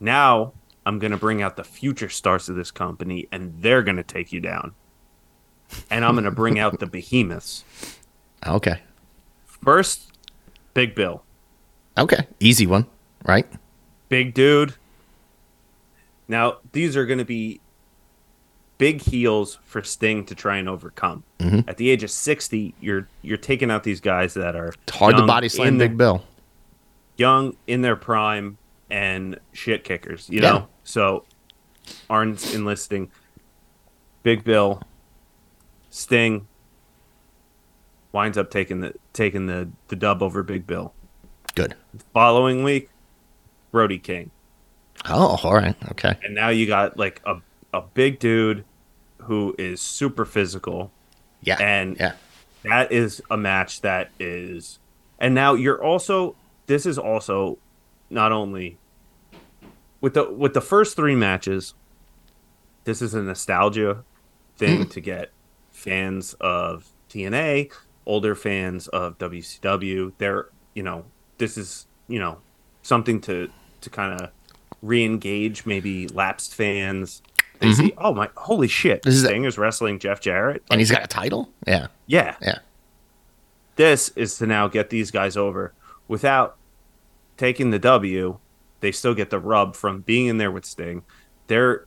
Now 0.00 0.52
I'm 0.84 0.98
gonna 0.98 1.16
bring 1.16 1.40
out 1.40 1.56
the 1.56 1.64
future 1.64 2.08
stars 2.08 2.48
of 2.48 2.56
this 2.56 2.70
company, 2.72 3.28
and 3.30 3.54
they're 3.62 3.82
gonna 3.82 4.02
take 4.02 4.32
you 4.32 4.40
down. 4.40 4.74
And 5.90 6.04
I'm 6.04 6.14
gonna 6.16 6.30
bring 6.32 6.58
out 6.58 6.80
the 6.80 6.86
behemoths 6.98 7.64
Okay. 8.46 8.80
First. 9.64 10.12
Big 10.74 10.94
Bill, 10.94 11.22
Okay. 11.96 12.26
Easy 12.40 12.66
one. 12.66 12.86
Right. 13.24 13.46
big 14.08 14.34
dude. 14.34 14.74
Now 16.28 16.58
these 16.72 16.96
are 16.96 17.06
gonna 17.06 17.24
be 17.24 17.60
big 18.78 19.00
heels 19.02 19.58
for 19.64 19.82
Sting 19.82 20.24
to 20.26 20.34
try 20.34 20.56
and 20.56 20.68
overcome. 20.68 21.22
Mhm. 21.38 21.68
At 21.68 21.76
the 21.76 21.90
age 21.90 22.02
of 22.02 22.10
sixty, 22.10 22.74
you're 22.80 23.08
you're 23.22 23.36
taking 23.38 23.70
out 23.70 23.84
these 23.84 24.00
guys 24.00 24.34
that 24.34 24.56
are 24.56 24.72
It's 24.86 24.96
hard 24.96 25.16
to 25.16 25.26
body 25.26 25.48
slam 25.48 25.78
Big 25.78 25.96
Bill. 25.96 26.24
young 27.16 27.56
in 27.66 27.82
their 27.82 27.96
prime 27.96 28.58
and 28.90 29.38
shit 29.52 29.84
kickers. 29.84 30.28
You 30.28 30.40
Yeah. 30.40 30.50
know, 30.50 30.68
so 30.82 31.24
Arn's 32.10 32.54
enlisting 32.54 33.10
Big 34.22 34.42
Bill, 34.44 34.82
Sting 35.90 36.46
winds 38.14 38.38
up 38.38 38.50
taking 38.50 38.80
the 38.80 38.94
taking 39.12 39.46
the 39.46 39.68
the 39.88 39.96
dub 39.96 40.22
over 40.22 40.42
Big 40.42 40.66
Bill. 40.66 40.94
Good. 41.54 41.74
Following 42.14 42.62
week, 42.62 42.88
Brody 43.70 43.98
King. 43.98 44.30
Oh, 45.06 45.38
all 45.42 45.54
right. 45.54 45.76
Okay. 45.90 46.16
and 46.22 46.34
now 46.34 46.48
you 46.48 46.66
got 46.66 46.96
like 46.96 47.20
a 47.26 47.42
a 47.74 47.82
big 47.82 48.20
dude 48.20 48.64
who 49.22 49.54
is 49.58 49.80
super 49.80 50.24
physical 50.24 50.92
Yeah. 51.42 51.56
and 51.60 51.96
yeah. 51.98 52.12
that 52.62 52.92
is 52.92 53.20
a 53.30 53.36
match 53.36 53.80
that 53.80 54.10
is 54.20 54.78
and 55.18 55.34
now 55.34 55.54
you're 55.54 55.82
also 55.82 56.36
this 56.66 56.86
is 56.86 56.98
also 56.98 57.58
not 58.10 58.30
only 58.32 58.78
with 60.00 60.14
the 60.14 60.30
with 60.30 60.54
the 60.54 60.60
first 60.60 60.94
three 60.94 61.16
matches 61.16 61.74
this 62.84 63.02
is 63.02 63.14
a 63.14 63.22
nostalgia 63.22 64.04
thing 64.56 64.80
mm-hmm. 64.80 64.90
to 64.90 65.00
get 65.00 65.30
fans 65.72 66.34
of 66.34 66.92
TNA 67.10 67.72
older 68.06 68.34
fans 68.34 68.88
of 68.88 69.18
WCW 69.18 70.12
they're 70.18 70.48
you 70.74 70.82
know 70.82 71.04
this 71.38 71.56
is 71.56 71.86
you 72.08 72.18
know 72.18 72.38
something 72.82 73.20
to 73.22 73.48
to 73.80 73.90
kind 73.90 74.20
of 74.20 74.30
re-engage 74.82 75.64
maybe 75.64 76.06
lapsed 76.08 76.54
fans 76.54 77.22
they 77.60 77.68
mm-hmm. 77.68 77.86
see 77.86 77.94
oh 77.98 78.12
my 78.12 78.28
holy 78.36 78.68
shit 78.68 79.02
This 79.02 79.14
is 79.14 79.24
a- 79.24 79.28
Sting 79.28 79.44
is 79.44 79.56
wrestling 79.56 79.98
Jeff 79.98 80.20
Jarrett 80.20 80.62
And 80.70 80.80
he's 80.80 80.90
got 80.90 81.04
a 81.04 81.06
title? 81.06 81.50
Yeah. 81.66 81.86
yeah 82.06 82.36
Yeah. 82.42 82.58
this 83.76 84.10
is 84.10 84.36
to 84.38 84.46
now 84.46 84.68
get 84.68 84.90
these 84.90 85.10
guys 85.10 85.36
over 85.36 85.72
without 86.08 86.56
taking 87.36 87.70
the 87.70 87.78
W. 87.78 88.38
They 88.80 88.92
still 88.92 89.14
get 89.14 89.30
the 89.30 89.38
rub 89.38 89.74
from 89.76 90.02
being 90.02 90.26
in 90.26 90.38
there 90.38 90.50
with 90.50 90.64
Sting. 90.64 91.04
They're 91.46 91.86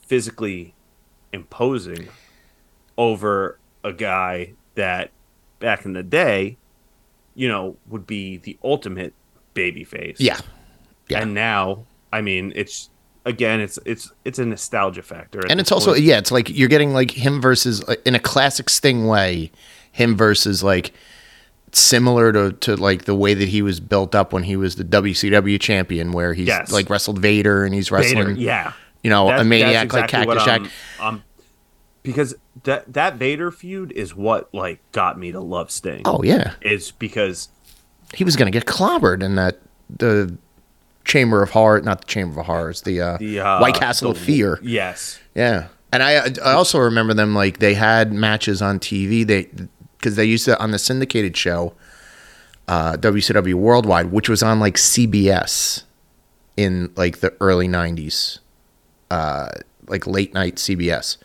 physically 0.00 0.74
imposing 1.32 2.08
over 2.96 3.58
a 3.84 3.92
guy 3.92 4.54
that 4.74 5.10
back 5.62 5.86
in 5.86 5.94
the 5.94 6.02
day, 6.02 6.58
you 7.34 7.48
know, 7.48 7.76
would 7.88 8.06
be 8.06 8.36
the 8.36 8.58
ultimate 8.62 9.14
baby 9.54 9.84
face. 9.84 10.20
Yeah. 10.20 10.38
Yeah. 11.08 11.20
And 11.22 11.32
now, 11.32 11.84
I 12.12 12.20
mean, 12.20 12.52
it's 12.54 12.90
again, 13.24 13.60
it's 13.60 13.78
it's 13.86 14.10
it's 14.26 14.38
a 14.38 14.44
nostalgia 14.44 15.02
factor, 15.02 15.40
and 15.48 15.58
it's 15.60 15.72
also 15.72 15.92
point. 15.92 16.02
yeah, 16.04 16.18
it's 16.18 16.30
like 16.30 16.50
you're 16.50 16.68
getting 16.68 16.92
like 16.92 17.10
him 17.12 17.40
versus 17.40 17.86
like, 17.88 18.02
in 18.04 18.14
a 18.14 18.18
classic 18.18 18.68
Sting 18.68 19.06
way, 19.06 19.50
him 19.92 20.16
versus 20.16 20.62
like 20.62 20.92
similar 21.72 22.32
to 22.32 22.52
to 22.52 22.76
like 22.76 23.04
the 23.04 23.14
way 23.14 23.34
that 23.34 23.48
he 23.48 23.62
was 23.62 23.80
built 23.80 24.14
up 24.14 24.32
when 24.32 24.42
he 24.42 24.56
was 24.56 24.76
the 24.76 24.84
WCW 24.84 25.60
champion, 25.60 26.12
where 26.12 26.34
he's 26.34 26.46
Yes. 26.48 26.70
like 26.72 26.90
wrestled 26.90 27.18
Vader 27.18 27.64
and 27.64 27.74
he's 27.74 27.90
wrestling, 27.90 28.28
Vader, 28.28 28.40
yeah, 28.40 28.72
you 29.02 29.10
know, 29.10 29.26
That's- 29.26 29.42
a 29.42 29.44
maniac 29.48 29.88
that's 29.90 29.94
like 29.94 30.08
Cactus 30.10 30.44
Jack. 30.44 30.60
I'm- 30.60 30.70
I'm- 31.00 31.22
because 32.02 32.34
that 32.64 32.92
that 32.92 33.16
Vader 33.16 33.50
feud 33.50 33.92
is 33.92 34.14
what 34.14 34.52
like 34.54 34.80
got 34.92 35.18
me 35.18 35.32
to 35.32 35.40
love 35.40 35.70
Sting. 35.70 36.02
Oh 36.04 36.22
yeah, 36.22 36.54
is 36.60 36.90
because 36.92 37.48
he 38.14 38.24
was 38.24 38.36
gonna 38.36 38.50
get 38.50 38.66
clobbered 38.66 39.22
in 39.22 39.36
that 39.36 39.58
the 39.88 40.36
Chamber 41.04 41.42
of 41.42 41.50
Horror, 41.50 41.80
not 41.80 42.00
the 42.02 42.06
Chamber 42.06 42.40
of 42.40 42.46
Horrors, 42.46 42.82
the, 42.82 43.00
uh, 43.00 43.16
the 43.18 43.40
uh, 43.40 43.60
White 43.60 43.74
Castle 43.74 44.12
the- 44.12 44.18
of 44.18 44.24
Fear. 44.24 44.58
Yes, 44.62 45.18
Yeah, 45.34 45.68
and 45.92 46.02
I 46.02 46.26
I 46.44 46.52
also 46.52 46.78
remember 46.78 47.14
them 47.14 47.34
like 47.34 47.58
they 47.58 47.74
had 47.74 48.12
matches 48.12 48.62
on 48.62 48.78
TV. 48.78 49.26
They 49.26 49.48
because 49.98 50.16
they 50.16 50.24
used 50.24 50.44
to 50.46 50.58
on 50.60 50.70
the 50.72 50.78
syndicated 50.78 51.36
show, 51.36 51.74
uh, 52.68 52.94
WCW 52.96 53.54
Worldwide, 53.54 54.10
which 54.12 54.28
was 54.28 54.42
on 54.42 54.58
like 54.60 54.74
CBS 54.76 55.84
in 56.56 56.92
like 56.96 57.18
the 57.20 57.34
early 57.40 57.68
'90s, 57.68 58.38
uh, 59.10 59.48
like 59.86 60.06
late 60.06 60.34
night 60.34 60.56
CBS. 60.56 61.16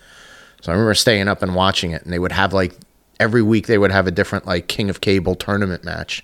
So 0.61 0.71
I 0.71 0.75
remember 0.75 0.93
staying 0.93 1.27
up 1.27 1.41
and 1.41 1.55
watching 1.55 1.91
it, 1.91 2.03
and 2.03 2.11
they 2.11 2.19
would 2.19 2.31
have 2.31 2.53
like 2.53 2.73
every 3.19 3.41
week 3.41 3.67
they 3.67 3.77
would 3.77 3.91
have 3.91 4.07
a 4.07 4.11
different 4.11 4.45
like 4.45 4.67
King 4.67 4.89
of 4.89 5.01
Cable 5.01 5.35
tournament 5.35 5.83
match, 5.83 6.23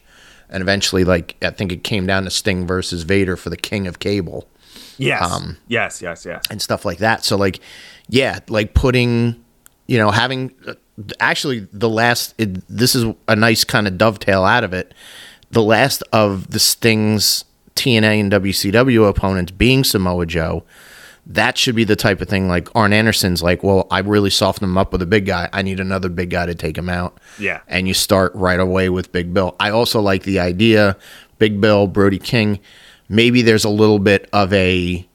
and 0.49 0.61
eventually 0.61 1.03
like 1.03 1.35
I 1.41 1.51
think 1.51 1.71
it 1.71 1.83
came 1.83 2.05
down 2.05 2.23
to 2.23 2.29
Sting 2.29 2.65
versus 2.67 3.03
Vader 3.03 3.35
for 3.35 3.49
the 3.49 3.57
King 3.57 3.87
of 3.87 3.99
Cable 3.99 4.47
yes, 4.97 5.31
Um, 5.31 5.57
yes, 5.67 6.01
yes, 6.01 6.25
yes. 6.25 6.43
and 6.49 6.61
stuff 6.61 6.85
like 6.85 6.99
that. 6.99 7.23
So 7.23 7.37
like, 7.37 7.59
yeah, 8.09 8.39
like 8.47 8.73
putting, 8.73 9.43
you 9.87 9.97
know, 9.97 10.11
having 10.11 10.53
actually 11.19 11.67
the 11.71 11.89
last. 11.89 12.33
It, 12.37 12.67
this 12.67 12.95
is 12.95 13.05
a 13.27 13.35
nice 13.35 13.63
kind 13.63 13.87
of 13.87 13.97
dovetail 13.97 14.43
out 14.43 14.63
of 14.63 14.73
it. 14.73 14.93
The 15.51 15.63
last 15.63 16.03
of 16.11 16.51
the 16.51 16.59
Sting's 16.59 17.45
TNA 17.75 18.21
and 18.21 18.31
WCW 18.31 19.07
opponents 19.07 19.51
being 19.51 19.83
Samoa 19.83 20.25
Joe. 20.25 20.63
That 21.25 21.57
should 21.57 21.75
be 21.75 21.85
the 21.85 21.95
type 21.95 22.19
of 22.19 22.27
thing 22.27 22.49
like 22.49 22.67
Arn 22.75 22.91
Anderson's 22.91 23.41
like, 23.41 23.63
well, 23.63 23.87
I 23.89 23.99
really 23.99 24.29
softened 24.29 24.69
him 24.69 24.77
up 24.77 24.91
with 24.91 25.01
a 25.01 25.05
big 25.05 25.25
guy. 25.25 25.49
I 25.53 25.61
need 25.61 25.79
another 25.79 26.09
big 26.09 26.29
guy 26.29 26.45
to 26.45 26.55
take 26.55 26.77
him 26.77 26.89
out. 26.89 27.17
Yeah. 27.39 27.61
And 27.67 27.87
you 27.87 27.93
start 27.93 28.35
right 28.35 28.59
away 28.59 28.89
with 28.89 29.11
Big 29.13 29.33
Bill. 29.33 29.55
I 29.59 29.69
also 29.69 30.01
like 30.01 30.23
the 30.23 30.39
idea, 30.39 30.97
Big 31.39 31.61
Bill, 31.61 31.87
Brody 31.87 32.19
King. 32.19 32.59
Maybe 33.07 33.41
there's 33.41 33.63
a 33.63 33.69
little 33.69 33.99
bit 33.99 34.29
of 34.33 34.51
a 34.51 35.07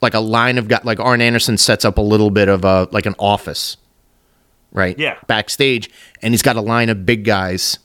like 0.00 0.14
a 0.14 0.20
line 0.20 0.58
of 0.58 0.66
got 0.66 0.84
like 0.84 0.98
Arn 0.98 1.20
Anderson 1.20 1.56
sets 1.56 1.84
up 1.84 1.98
a 1.98 2.02
little 2.02 2.30
bit 2.30 2.48
of 2.48 2.64
a 2.64 2.88
like 2.90 3.06
an 3.06 3.14
office, 3.18 3.76
right? 4.72 4.98
Yeah. 4.98 5.16
Backstage, 5.28 5.90
and 6.22 6.32
he's 6.34 6.42
got 6.42 6.56
a 6.56 6.60
line 6.60 6.88
of 6.88 7.06
big 7.06 7.24
guys 7.24 7.78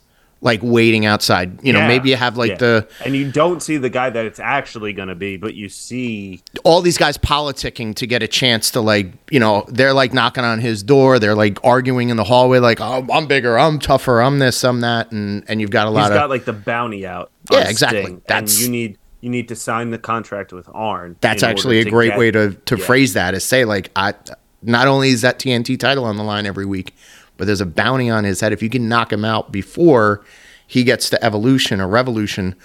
like 0.46 0.60
waiting 0.62 1.08
outside. 1.08 1.62
You 1.64 1.74
know, 1.74 1.80
Yeah, 1.80 1.88
maybe 1.88 2.12
you 2.12 2.16
have 2.18 2.38
like 2.38 2.52
yeah. 2.52 2.58
the 2.58 2.88
and 3.04 3.16
you 3.16 3.32
don't 3.32 3.62
see 3.64 3.78
the 3.78 3.90
guy 3.90 4.12
that 4.12 4.26
it's 4.28 4.40
actually 4.40 4.94
going 4.94 5.08
to 5.08 5.16
be, 5.16 5.38
but 5.38 5.56
you 5.56 5.70
see 5.70 6.42
all 6.64 6.82
these 6.82 7.00
guys 7.00 7.18
politicking 7.18 7.96
to 7.96 8.06
get 8.06 8.22
a 8.22 8.28
chance 8.28 8.70
to 8.72 8.80
like 8.80 9.08
you 9.32 9.40
know 9.40 9.66
they're 9.68 9.92
like 9.92 10.14
knocking 10.14 10.44
on 10.46 10.60
his 10.60 10.84
door. 10.84 11.18
They're 11.18 11.34
like 11.36 11.58
arguing 11.66 12.10
in 12.10 12.18
the 12.18 12.24
hallway, 12.24 12.60
like 12.60 12.80
oh, 12.80 13.06
I'm 13.12 13.26
bigger, 13.26 13.58
I'm 13.58 13.80
tougher, 13.80 14.22
I'm 14.22 14.38
this, 14.38 14.64
I'm 14.64 14.82
that, 14.82 15.12
and 15.12 15.44
and 15.50 15.60
you've 15.60 15.72
got 15.72 15.88
a 15.88 15.90
he's 15.90 15.96
lot 15.96 16.12
of 16.12 16.16
got 16.16 16.30
like 16.30 16.46
the 16.46 16.54
bounty 16.54 17.08
out. 17.08 17.32
Yeah, 17.52 17.68
exactly. 17.68 18.04
Sting, 18.04 18.22
That's- 18.28 18.56
and 18.64 18.66
you 18.66 18.70
need 18.70 18.98
you 19.22 19.32
need 19.32 19.48
to 19.48 19.56
sign 19.56 19.90
the 19.90 19.98
contract 19.98 20.54
with 20.54 20.70
Arn. 20.76 21.16
that's 21.22 21.42
actually 21.42 21.80
a 21.80 21.86
great 21.90 22.10
get- 22.12 22.20
way 22.20 22.30
to 22.30 22.54
to 22.54 22.78
yeah. 22.78 22.86
phrase 22.86 23.14
that 23.14 23.34
is 23.34 23.44
say 23.44 23.66
like 23.66 23.90
I 23.96 24.14
not 24.62 24.88
only 24.88 25.10
is 25.10 25.22
that 25.22 25.40
TNT 25.40 25.80
title 25.80 26.06
on 26.06 26.18
the 26.18 26.24
line 26.24 26.46
every 26.46 26.66
week, 26.66 26.94
but 27.38 27.46
there's 27.48 27.62
a 27.62 27.66
bounty 27.66 28.10
on 28.10 28.24
his 28.24 28.40
head. 28.42 28.54
If 28.54 28.62
you 28.64 28.70
can 28.70 28.88
knock 28.90 29.12
him 29.12 29.26
out 29.26 29.52
before 29.52 30.24
he 30.68 30.84
gets 30.84 31.10
to 31.12 31.24
evolution 31.24 31.80
or 31.82 31.88
revolution, 31.88 32.56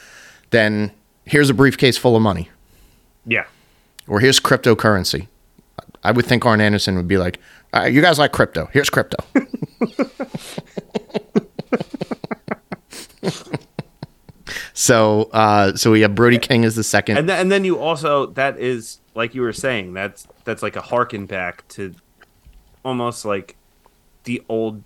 then 0.51 0.91
here's 1.25 1.51
a 1.51 1.55
briefcase 1.55 1.97
full 1.97 2.17
of 2.17 2.23
money. 2.23 2.49
Yeah, 3.27 3.45
Or 4.09 4.21
here's 4.21 4.41
cryptocurrency. 4.41 5.29
I 6.03 6.13
would 6.13 6.25
think 6.25 6.47
Arn 6.47 6.61
Anderson 6.61 6.97
would 6.97 7.07
be 7.09 7.19
like, 7.19 7.39
right, 7.75 7.93
you 7.93 8.01
guys 8.01 8.19
like 8.19 8.33
crypto. 8.33 8.71
Here's 8.73 8.89
crypto. 8.89 9.19
so 14.75 15.25
uh 15.33 15.75
so 15.77 15.91
we 15.93 16.01
have 16.01 16.15
Brody 16.15 16.39
King 16.39 16.65
as 16.65 16.75
the 16.75 16.83
second. 16.85 17.19
and 17.19 17.29
then 17.29 17.41
and 17.41 17.53
then 17.53 17.65
you 17.65 17.79
also 17.79 18.27
that 18.27 18.59
is 18.59 18.99
like 19.15 19.35
you 19.35 19.43
were 19.43 19.53
saying 19.53 19.93
that's 19.93 20.27
that's 20.45 20.63
like 20.63 20.77
a 20.77 20.81
harken 20.81 21.27
back 21.27 21.67
to 21.69 21.95
almost 22.85 23.25
like 23.25 23.57
the 24.25 24.43
old 24.49 24.83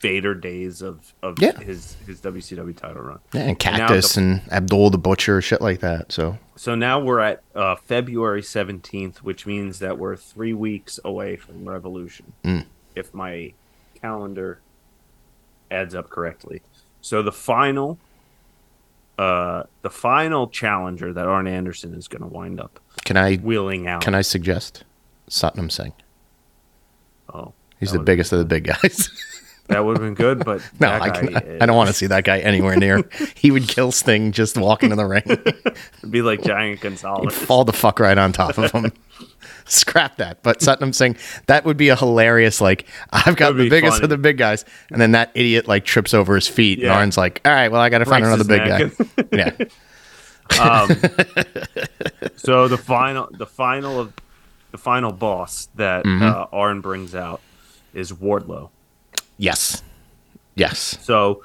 Vader 0.00 0.34
days 0.34 0.80
of 0.80 1.12
of 1.22 1.40
Yeah. 1.40 1.58
his 1.58 1.96
his 2.06 2.20
WCW 2.20 2.72
title 2.76 3.02
run. 3.02 3.18
Yeah, 3.32 3.42
and 3.42 3.58
Cactus 3.58 4.14
the- 4.14 4.20
and 4.20 4.40
Abdullah 4.52 4.90
the 4.90 4.98
Butcher, 4.98 5.42
shit 5.42 5.60
like 5.60 5.80
that. 5.80 6.12
So 6.12 6.38
So 6.54 6.74
now 6.76 7.00
we're 7.00 7.18
at 7.20 7.42
uh, 7.54 7.74
February 7.76 8.42
17th, 8.42 9.18
which 9.18 9.44
means 9.46 9.80
that 9.80 9.98
we're 9.98 10.14
three 10.16 10.52
weeks 10.54 11.00
away 11.04 11.34
from 11.36 11.68
Revolution, 11.68 12.32
Mm. 12.44 12.66
if 12.94 13.12
my 13.12 13.52
calendar 14.00 14.60
adds 15.70 15.94
up 15.96 16.10
correctly. 16.10 16.62
So 17.00 17.20
the 17.22 17.32
final, 17.32 17.98
uh, 19.18 19.64
the 19.82 19.90
final 19.90 20.46
challenger 20.46 21.12
that 21.12 21.26
Arn 21.26 21.46
Anderson 21.48 21.94
is 21.94 22.06
going 22.08 22.22
to 22.22 22.28
wind 22.28 22.60
up 22.60 22.78
can 23.04 23.16
I 23.16 23.34
wheeling 23.36 23.88
out. 23.88 24.02
can 24.02 24.14
I 24.14 24.22
suggest 24.22 24.84
Satnam 25.28 25.72
Singh? 25.72 25.92
Oh, 27.32 27.52
He's 27.80 27.92
the 27.92 27.98
biggest 28.00 28.32
of 28.32 28.38
the 28.38 28.44
big 28.44 28.64
guys. 28.64 29.10
That 29.68 29.84
would 29.84 29.98
have 29.98 30.02
been 30.02 30.14
good, 30.14 30.46
but 30.46 30.62
no, 30.80 30.88
that 30.98 31.02
I, 31.02 31.58
I 31.62 31.66
don't 31.66 31.76
want 31.76 31.88
to 31.88 31.92
see 31.92 32.06
that 32.06 32.24
guy 32.24 32.38
anywhere 32.38 32.74
near. 32.76 33.02
he 33.36 33.50
would 33.50 33.68
kill 33.68 33.92
Sting 33.92 34.32
just 34.32 34.56
walking 34.56 34.92
in 34.92 34.96
the 34.96 35.04
ring. 35.04 35.22
It'd 35.26 36.10
be 36.10 36.22
like 36.22 36.40
Giant 36.42 36.76
He'd 36.78 36.80
Gonzalez. 36.80 37.34
fall 37.36 37.66
the 37.66 37.74
fuck 37.74 38.00
right 38.00 38.16
on 38.16 38.32
top 38.32 38.56
of 38.56 38.72
him. 38.72 38.90
Scrap 39.66 40.16
that. 40.16 40.42
But 40.42 40.60
Satnam 40.60 40.94
Singh, 40.94 41.18
that 41.48 41.66
would 41.66 41.76
be 41.76 41.90
a 41.90 41.96
hilarious. 41.96 42.62
Like 42.62 42.86
I've 43.12 43.36
got 43.36 43.58
the 43.58 43.68
biggest 43.68 43.96
funny. 43.96 44.04
of 44.04 44.08
the 44.08 44.16
big 44.16 44.38
guys, 44.38 44.64
and 44.90 44.98
then 45.02 45.10
that 45.12 45.32
idiot 45.34 45.68
like 45.68 45.84
trips 45.84 46.14
over 46.14 46.34
his 46.34 46.48
feet, 46.48 46.78
and 46.78 46.88
Arn's 46.88 47.18
like, 47.18 47.42
"All 47.44 47.52
right, 47.52 47.70
well, 47.70 47.82
I 47.82 47.90
got 47.90 47.98
to 47.98 48.06
find 48.06 48.24
another 48.24 48.44
big 48.44 48.66
guy." 48.66 48.90
yeah, 49.32 49.50
um, 50.62 50.88
so 52.36 52.68
the 52.68 52.78
final, 52.78 53.28
the 53.32 53.44
final 53.46 54.00
of 54.00 54.14
the 54.70 54.78
final 54.78 55.12
boss 55.12 55.68
that 55.74 56.06
Mm-hmm. 56.06 56.22
uh, 56.24 56.46
Arn 56.56 56.80
brings 56.80 57.14
out 57.14 57.42
is 57.98 58.12
Wardlow. 58.12 58.70
yes, 59.36 59.82
yes. 60.54 60.98
So 61.02 61.42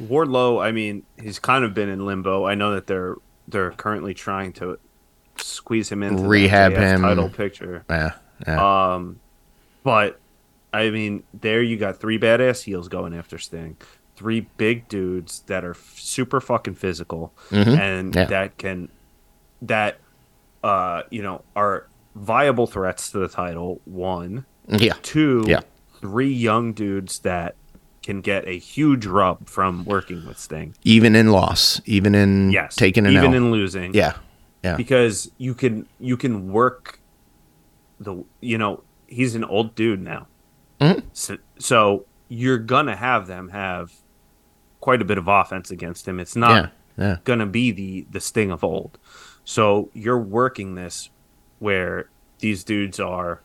Wardlow, 0.00 0.62
I 0.62 0.70
mean, 0.72 1.02
he's 1.20 1.38
kind 1.38 1.64
of 1.64 1.74
been 1.74 1.88
in 1.88 2.06
limbo. 2.06 2.46
I 2.46 2.54
know 2.54 2.72
that 2.74 2.86
they're 2.86 3.16
they're 3.48 3.72
currently 3.72 4.14
trying 4.14 4.52
to 4.54 4.78
squeeze 5.36 5.90
him 5.90 6.02
into 6.02 6.22
Rehab 6.22 6.72
him. 6.72 7.02
title 7.02 7.28
picture. 7.28 7.84
Yeah, 7.90 8.12
yeah. 8.46 8.94
Um, 8.94 9.20
but 9.82 10.20
I 10.72 10.90
mean, 10.90 11.22
there 11.34 11.62
you 11.62 11.76
got 11.76 11.98
three 11.98 12.18
badass 12.18 12.62
heels 12.64 12.88
going 12.88 13.14
after 13.14 13.38
Sting, 13.38 13.76
three 14.16 14.46
big 14.56 14.86
dudes 14.88 15.40
that 15.46 15.64
are 15.64 15.70
f- 15.72 15.94
super 15.96 16.40
fucking 16.40 16.74
physical 16.74 17.32
Mhm. 17.50 17.78
and 17.78 18.14
Yeah. 18.14 18.24
that 18.26 18.58
can 18.58 18.88
that 19.62 19.98
uh 20.62 21.02
you 21.10 21.22
know 21.22 21.42
are 21.56 21.86
viable 22.14 22.66
threats 22.66 23.10
to 23.12 23.18
the 23.18 23.28
title. 23.28 23.80
One, 23.84 24.44
yeah, 24.68 24.94
two, 25.02 25.44
Yeah. 25.46 25.60
Three 26.00 26.32
young 26.32 26.72
dudes 26.72 27.20
that 27.20 27.54
can 28.02 28.20
get 28.20 28.46
a 28.48 28.58
huge 28.58 29.04
rub 29.06 29.48
from 29.48 29.84
working 29.84 30.24
with 30.26 30.38
Sting. 30.38 30.74
even 30.84 31.14
in 31.14 31.30
loss, 31.30 31.80
even 31.84 32.14
in 32.14 32.50
Yes, 32.50 32.74
taking 32.76 33.04
an 33.06 33.12
even 33.12 33.32
L. 33.32 33.34
in 33.34 33.50
losing. 33.50 33.92
yeah, 33.94 34.14
yeah, 34.64 34.76
because 34.76 35.30
you 35.38 35.54
can 35.54 35.86
you 36.00 36.16
can 36.16 36.50
work 36.52 37.00
the 38.00 38.24
you 38.40 38.56
know 38.58 38.82
he's 39.06 39.34
an 39.34 39.44
old 39.44 39.74
dude 39.74 40.00
now 40.00 40.26
Mhm. 40.80 41.02
so, 41.12 41.36
so 41.58 42.06
you're 42.28 42.58
gonna 42.58 42.94
have 42.96 43.26
them 43.26 43.48
have 43.48 43.92
quite 44.80 45.02
a 45.02 45.04
bit 45.04 45.18
of 45.18 45.26
offense 45.26 45.70
against 45.72 46.06
him 46.06 46.20
it's 46.20 46.36
not 46.36 46.70
yeah, 46.96 47.04
yeah. 47.04 47.16
gonna 47.24 47.46
be 47.46 47.72
the 47.72 48.06
the 48.10 48.20
sting 48.20 48.50
of 48.52 48.62
old 48.62 48.96
so 49.44 49.90
you're 49.94 50.18
working 50.20 50.76
this 50.76 51.10
where 51.58 52.08
these 52.38 52.62
dudes 52.62 53.00
are 53.00 53.40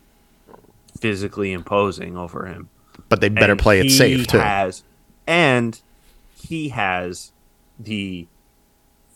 physically 1.08 1.52
imposing 1.52 2.16
over 2.16 2.46
him 2.46 2.66
But 3.10 3.20
they 3.20 3.28
better 3.28 3.52
and 3.52 3.60
play 3.60 3.78
it 3.78 3.90
safe 3.90 4.26
too. 4.26 4.38
Has, 4.38 4.82
and 5.26 5.78
he 6.34 6.70
has 6.70 7.32
the 7.78 8.26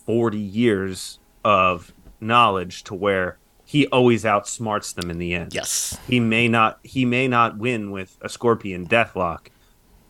40 0.05 0.37
years 0.37 1.19
of 1.43 1.95
knowledge 2.21 2.85
to 2.85 2.95
where 2.95 3.39
he 3.65 3.87
always 3.87 4.25
outsmarts 4.25 4.95
them 4.95 5.11
in 5.11 5.17
the 5.19 5.33
end. 5.33 5.55
yes, 5.55 5.97
He 6.07 6.21
may 6.21 6.47
not 6.47 6.79
he 6.83 7.07
may 7.07 7.27
not 7.27 7.57
win 7.57 7.91
with 7.91 8.19
a 8.21 8.29
scorpion 8.29 8.87
deathlock, 8.87 9.47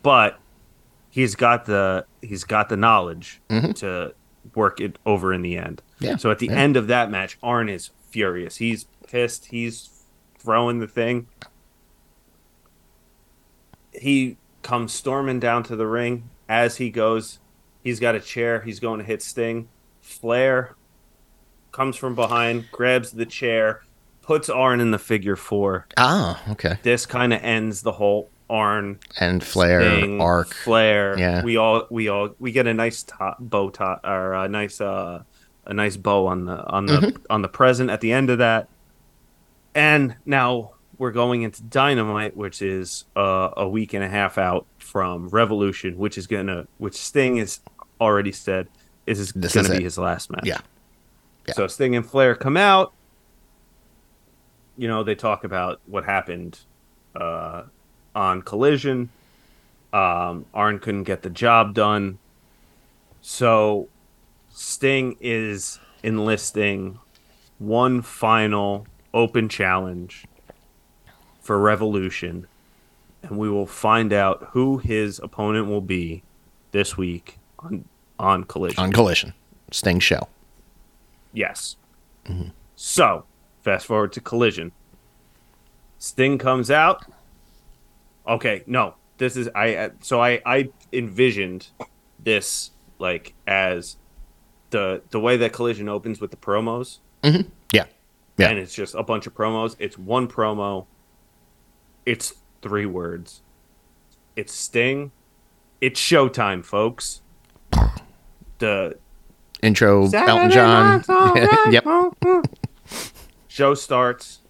but 0.03 0.41
he's 1.11 1.37
got 1.37 1.67
the 1.67 2.07
he's 2.23 2.43
got 2.43 2.69
the 2.71 2.77
knowledge 2.77 3.41
Mhm. 3.51 3.73
to 3.77 4.15
work 4.57 4.81
it 4.81 4.99
over 5.07 5.33
in 5.33 5.43
the 5.43 5.57
end. 5.57 5.81
Yeah, 6.01 6.17
So 6.17 6.33
at 6.33 6.41
the 6.41 6.47
yeah. 6.47 6.55
end 6.55 6.77
of 6.77 6.89
that 6.89 7.09
match, 7.09 7.39
Arn 7.41 7.69
is 7.69 7.91
furious. 8.11 8.57
He's 8.57 8.87
pissed. 9.07 9.47
He's 9.47 9.91
throwing 10.41 10.79
the 10.81 10.87
thing. 10.89 11.27
He 14.01 14.37
comes 14.63 14.93
storming 14.93 15.41
down 15.41 15.63
to 15.65 15.77
the 15.77 15.87
ring. 15.87 16.31
As 16.49 16.77
he 16.77 16.91
goes, 16.91 17.39
he's 17.83 18.01
got 18.01 18.15
a 18.15 18.21
chair. 18.21 18.61
He's 18.63 18.81
going 18.81 18.99
to 19.01 19.05
hit 19.05 19.23
Sting. 19.23 19.69
Flair 20.01 20.75
comes 21.73 21.97
from 21.97 22.15
behind, 22.15 22.67
grabs 22.73 23.13
the 23.13 23.27
chair, 23.27 23.83
puts 24.23 24.49
Arn 24.49 24.81
in 24.81 24.91
the 24.91 24.99
figure 24.99 25.37
four. 25.37 25.87
Ah, 25.97 26.43
okay. 26.53 26.79
This 26.83 27.07
kind 27.07 27.33
of 27.33 27.43
ends 27.43 27.83
the 27.83 27.93
whole 27.93 28.31
Arn 28.51 28.99
And 29.21 29.45
Flair 29.45 29.83
Sting, 29.83 30.21
arc. 30.23 30.55
Flair. 30.55 31.19
Yeah. 31.19 31.43
We 31.45 31.57
all 31.59 31.87
we 31.91 32.09
all 32.09 32.31
we 32.39 32.51
get 32.53 32.67
a 32.67 32.73
nice 32.73 33.03
top, 33.03 33.37
bow 33.41 33.69
tie 33.69 33.99
or 34.03 34.33
a 34.35 34.49
nice 34.49 34.81
uh 34.81 35.23
a 35.67 35.75
nice 35.75 35.99
bow 35.99 36.27
on 36.27 36.47
the 36.47 36.65
on 36.67 36.87
the 36.87 36.95
Mm-hmm. 36.95 37.23
on 37.29 37.43
the 37.43 37.49
present 37.49 37.91
at 37.91 38.01
the 38.01 38.11
end 38.13 38.31
of 38.31 38.39
that. 38.39 38.69
And 39.75 40.17
now 40.25 40.73
we're 40.99 41.13
going 41.13 41.43
into 41.43 41.63
Dynamite, 41.63 42.37
which 42.37 42.61
is 42.61 43.05
uh, 43.17 43.51
a 43.57 43.69
week 43.69 43.95
and 43.95 44.03
a 44.03 44.09
half 44.09 44.37
out 44.37 44.67
from 44.79 45.29
Revolution, 45.29 45.97
which 45.97 46.19
is 46.19 46.27
gonna 46.27 46.67
which 46.79 46.95
Sting 46.95 47.37
has 47.37 47.61
already 48.01 48.33
said 48.33 48.69
is 49.07 49.21
is 49.21 49.33
This 49.33 49.55
gonna 49.55 49.69
is 49.71 49.79
be 49.79 49.85
his 49.85 49.97
last 49.97 50.31
match. 50.31 50.45
Yeah. 50.45 50.61
Yeah. 51.47 51.55
So 51.55 51.67
Sting 51.67 51.97
and 51.97 52.05
Flair 52.05 52.35
come 52.35 52.57
out. 52.57 52.93
You 54.77 54.89
know, 54.89 55.03
they 55.03 55.15
talk 55.15 55.45
about 55.45 55.81
what 55.87 56.05
happened 56.05 56.59
uh, 57.17 57.65
on 58.15 58.43
Collision. 58.43 59.09
Um, 59.93 60.45
Arn 60.53 60.79
couldn't 60.79 61.05
get 61.05 61.23
the 61.23 61.31
job 61.31 61.75
done. 61.75 62.19
So 63.23 63.89
Sting 64.51 65.17
is 65.21 65.81
enlisting 66.03 66.99
one 67.59 68.03
final 68.03 68.87
open 69.15 69.49
challenge 69.49 70.27
for 71.49 71.59
Revolution. 71.59 72.47
And 73.23 73.39
we 73.39 73.49
will 73.49 73.67
find 73.67 74.13
out 74.13 74.51
who 74.53 74.77
his 74.79 75.19
opponent 75.19 75.67
will 75.67 75.81
be 75.81 76.23
this 76.73 76.97
week 76.99 77.39
on 77.59 77.85
on 78.19 78.45
Collision. 78.45 78.85
On 78.85 78.93
Collision. 78.93 79.33
Sting 79.73 79.99
show. 79.99 80.29
Yes. 81.33 81.77
So, 82.77 83.25
fast 83.63 83.87
forward 83.87 84.13
to 84.13 84.21
Collision. 84.21 84.73
Sting 85.99 86.37
comes 86.37 86.71
out. 86.71 87.07
Okay, 88.27 88.63
no, 88.67 88.95
this 89.17 89.35
is 89.37 89.49
I. 89.55 89.75
uh, 89.75 89.89
So 90.01 90.21
I 90.21 90.41
I 90.45 90.69
envisioned 90.93 91.69
this 92.23 92.73
like 92.99 93.33
as 93.47 93.97
the 94.71 95.01
the 95.11 95.19
way 95.19 95.39
that 95.39 95.53
Collision 95.55 95.89
opens 95.89 96.21
with 96.21 96.31
the 96.31 96.37
promos, 96.37 96.99
Yeah. 97.25 97.87
Yeah. 98.37 98.51
and 98.51 98.59
it's 98.59 98.75
just 98.75 98.95
a 98.95 99.03
bunch 99.03 99.27
of 99.27 99.35
promos. 99.35 99.75
It's 99.79 99.97
one 99.99 100.29
promo. 100.29 100.85
It's 102.09 102.33
three 102.63 102.87
words. 102.87 103.43
It's 104.35 104.55
Sting. 104.55 105.13
It's 105.83 106.01
showtime, 106.01 106.65
folks. 106.65 107.21
The 108.59 108.97
Intro 109.63 110.09
Elton 110.11 110.51
John. 110.51 111.05
yep. 111.71 111.85
Show 113.49 113.75
starts 113.75 114.41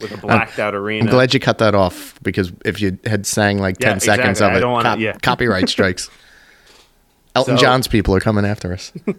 with 0.00 0.12
a 0.12 0.16
blacked 0.18 0.60
out 0.60 0.74
arena. 0.76 1.04
I'm 1.06 1.10
glad 1.10 1.34
you 1.34 1.40
cut 1.40 1.58
that 1.58 1.74
off 1.74 2.16
because 2.22 2.52
if 2.64 2.80
you 2.80 2.96
had 3.04 3.26
sang 3.26 3.58
like 3.58 3.76
Yeah, 3.80 3.90
10 3.90 4.00
seconds 4.00 4.40
of 4.40 4.52
I 4.52 4.56
it, 4.58 4.60
don't 4.60 4.72
wanna- 4.72 4.88
cop- 4.90 4.98
yeah. 5.00 5.16
copyright 5.20 5.68
strikes. 5.68 6.08
Elton 7.34 7.56
So- 7.58 7.60
John's 7.62 7.88
people 7.88 8.14
are 8.14 8.20
coming 8.20 8.44
after 8.44 8.72
us. 8.72 8.92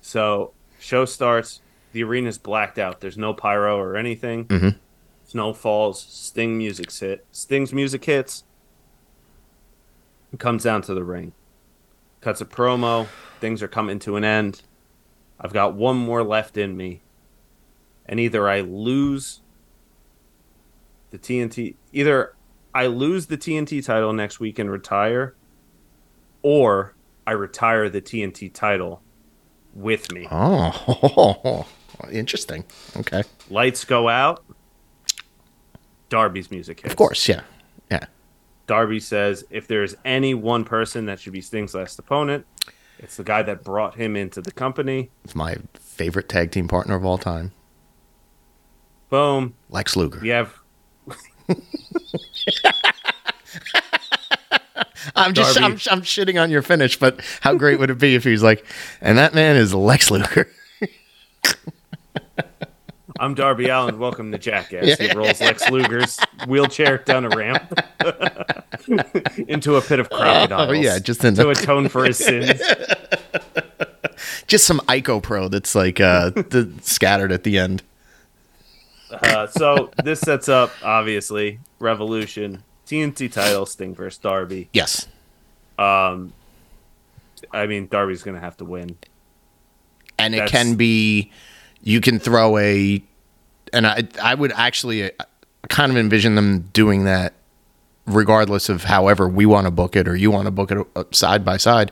So 0.00 0.52
show 0.78 1.04
starts. 1.06 1.60
The 1.92 2.02
arena's 2.04 2.36
blacked 2.38 2.78
out. 2.78 3.00
There's 3.00 3.16
no 3.18 3.32
pyro 3.34 3.78
or 3.78 3.96
anything. 3.96 4.44
Mhm. 4.46 4.76
Snow 5.34 5.52
falls. 5.52 6.00
Sting 6.00 6.56
music 6.56 6.92
hit. 6.92 7.26
Sting's 7.32 7.72
music 7.72 8.04
hits. 8.04 8.44
It 10.32 10.38
comes 10.38 10.62
down 10.62 10.82
to 10.82 10.94
the 10.94 11.02
ring. 11.02 11.32
Cuts 12.20 12.40
a 12.40 12.44
promo. 12.44 13.08
Things 13.40 13.60
are 13.60 13.66
coming 13.66 13.98
to 13.98 14.14
an 14.14 14.22
end. 14.22 14.62
I've 15.40 15.52
got 15.52 15.74
one 15.74 15.96
more 15.96 16.22
left 16.22 16.56
in 16.56 16.76
me, 16.76 17.02
and 18.06 18.20
either 18.20 18.48
I 18.48 18.60
lose 18.60 19.40
the 21.10 21.18
TNT. 21.18 21.74
Either 21.92 22.36
I 22.72 22.86
lose 22.86 23.26
the 23.26 23.36
TNT 23.36 23.84
title 23.84 24.12
next 24.12 24.38
week 24.38 24.60
and 24.60 24.70
retire, 24.70 25.34
or 26.42 26.94
I 27.26 27.32
retire 27.32 27.88
the 27.88 28.00
TNT 28.00 28.52
title 28.52 29.02
with 29.74 30.12
me. 30.12 30.28
Oh, 30.30 31.66
interesting. 32.12 32.62
Okay. 32.98 33.24
Lights 33.50 33.84
go 33.84 34.08
out. 34.08 34.44
Darby's 36.08 36.50
music 36.50 36.80
hits. 36.80 36.92
Of 36.92 36.96
course. 36.96 37.28
Yeah. 37.28 37.42
Yeah. 37.90 38.04
Darby 38.66 39.00
says 39.00 39.44
if 39.50 39.66
there's 39.66 39.94
any 40.04 40.34
one 40.34 40.64
person 40.64 41.06
that 41.06 41.20
should 41.20 41.32
be 41.32 41.40
Sting's 41.40 41.74
last 41.74 41.98
opponent, 41.98 42.46
it's 42.98 43.16
the 43.16 43.24
guy 43.24 43.42
that 43.42 43.64
brought 43.64 43.96
him 43.96 44.16
into 44.16 44.40
the 44.40 44.52
company. 44.52 45.10
It's 45.24 45.34
my 45.34 45.56
favorite 45.74 46.28
tag 46.28 46.50
team 46.50 46.68
partner 46.68 46.94
of 46.94 47.04
all 47.04 47.18
time, 47.18 47.52
Boom. 49.10 49.54
Lex 49.68 49.96
Luger. 49.96 50.20
We 50.20 50.28
have 50.30 50.54
I'm 55.16 55.34
just 55.34 55.60
I'm, 55.60 55.72
I'm 55.72 56.02
shitting 56.02 56.40
on 56.42 56.50
your 56.50 56.62
finish, 56.62 56.98
but 56.98 57.20
how 57.40 57.54
great 57.54 57.78
would 57.78 57.90
it 57.90 57.98
be 57.98 58.14
if 58.14 58.24
he's 58.24 58.42
like, 58.42 58.64
and 59.00 59.18
that 59.18 59.34
man 59.34 59.56
is 59.56 59.74
Lex 59.74 60.10
Luger. 60.10 60.48
I'm 63.20 63.34
Darby 63.34 63.68
Allin. 63.68 63.98
Welcome 63.98 64.32
to 64.32 64.38
Jackass. 64.38 64.98
He 64.98 65.12
rolls 65.12 65.40
Lex 65.40 65.70
Luger's 65.70 66.18
wheelchair 66.48 66.98
down 66.98 67.24
a 67.24 67.28
ramp 67.28 67.62
into 69.48 69.76
a 69.76 69.80
pit 69.80 70.00
of 70.00 70.10
crocodiles. 70.10 70.68
Oh 70.70 70.72
yeah, 70.72 70.98
just 70.98 71.24
in 71.24 71.34
to 71.36 71.44
the, 71.44 71.50
atone 71.50 71.88
for 71.88 72.04
his 72.04 72.18
sins. 72.18 72.60
just 74.48 74.66
some 74.66 74.80
Ico 74.80 75.22
Pro 75.22 75.48
that's 75.48 75.74
like 75.76 76.00
uh 76.00 76.30
the, 76.30 76.72
scattered 76.82 77.30
at 77.30 77.44
the 77.44 77.56
end. 77.58 77.82
Uh, 79.10 79.46
so 79.46 79.90
this 80.02 80.20
sets 80.20 80.48
up 80.48 80.72
obviously 80.82 81.60
Revolution 81.78 82.64
TNT 82.86 83.30
title 83.30 83.64
Sting 83.64 83.94
versus 83.94 84.18
Darby. 84.18 84.68
Yes. 84.72 85.06
Um, 85.78 86.32
I 87.52 87.66
mean 87.66 87.86
Darby's 87.86 88.24
gonna 88.24 88.40
have 88.40 88.56
to 88.56 88.64
win. 88.64 88.96
and 90.18 90.34
it 90.34 90.38
That's- 90.38 90.50
can 90.50 90.74
be 90.74 91.30
you 91.84 92.00
can 92.00 92.18
throw 92.18 92.56
a 92.58 93.00
and 93.72 93.86
i 93.86 94.02
i 94.22 94.34
would 94.34 94.52
actually 94.56 95.04
uh, 95.04 95.24
kind 95.68 95.92
of 95.92 95.96
envision 95.98 96.34
them 96.34 96.60
doing 96.72 97.04
that 97.04 97.34
regardless 98.06 98.68
of 98.68 98.84
however 98.84 99.28
we 99.28 99.46
want 99.46 99.66
to 99.66 99.70
book 99.70 99.94
it 99.96 100.06
or 100.08 100.16
you 100.16 100.30
want 100.30 100.46
to 100.46 100.50
book 100.50 100.70
it 100.70 100.78
uh, 100.96 101.04
side 101.12 101.44
by 101.44 101.56
side 101.56 101.90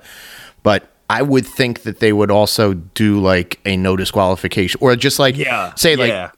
but 0.62 0.90
i 1.08 1.22
would 1.22 1.46
think 1.46 1.82
that 1.82 2.00
they 2.00 2.12
would 2.12 2.30
also 2.30 2.74
do 2.74 3.20
like 3.20 3.60
a 3.64 3.76
no 3.76 3.96
disqualification 3.96 4.78
or 4.82 4.94
just 4.96 5.18
like 5.18 5.36
Yeah, 5.36 5.72
say 5.74 5.96
like 5.96 6.08
yeah. 6.08 6.30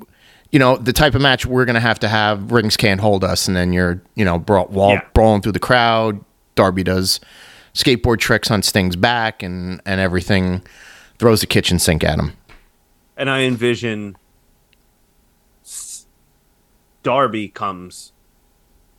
you 0.52 0.58
know 0.58 0.76
the 0.76 0.92
type 0.92 1.14
of 1.14 1.22
match 1.22 1.44
we're 1.46 1.64
gonna 1.64 1.80
have 1.80 1.98
to 2.00 2.08
have 2.08 2.52
rings 2.52 2.76
can't 2.76 3.00
hold 3.00 3.24
us 3.24 3.48
and 3.48 3.56
then 3.56 3.72
you're 3.72 4.00
you 4.14 4.24
know 4.24 4.38
brawl, 4.38 4.66
wall, 4.66 4.90
Yeah. 4.92 5.02
brawling 5.12 5.42
through 5.42 5.52
the 5.52 5.58
crowd 5.60 6.24
darby 6.54 6.84
does 6.84 7.18
skateboard 7.74 8.18
tricks 8.20 8.50
on 8.52 8.62
sting's 8.62 8.94
back 8.94 9.42
and 9.42 9.80
and 9.86 10.00
everything 10.00 10.62
throws 11.18 11.42
a 11.42 11.46
kitchen 11.48 11.80
sink 11.80 12.04
at 12.04 12.18
him 12.20 12.32
and 13.16 13.30
I 13.30 13.42
envision 13.42 14.16
Darby 17.02 17.48
comes 17.48 18.12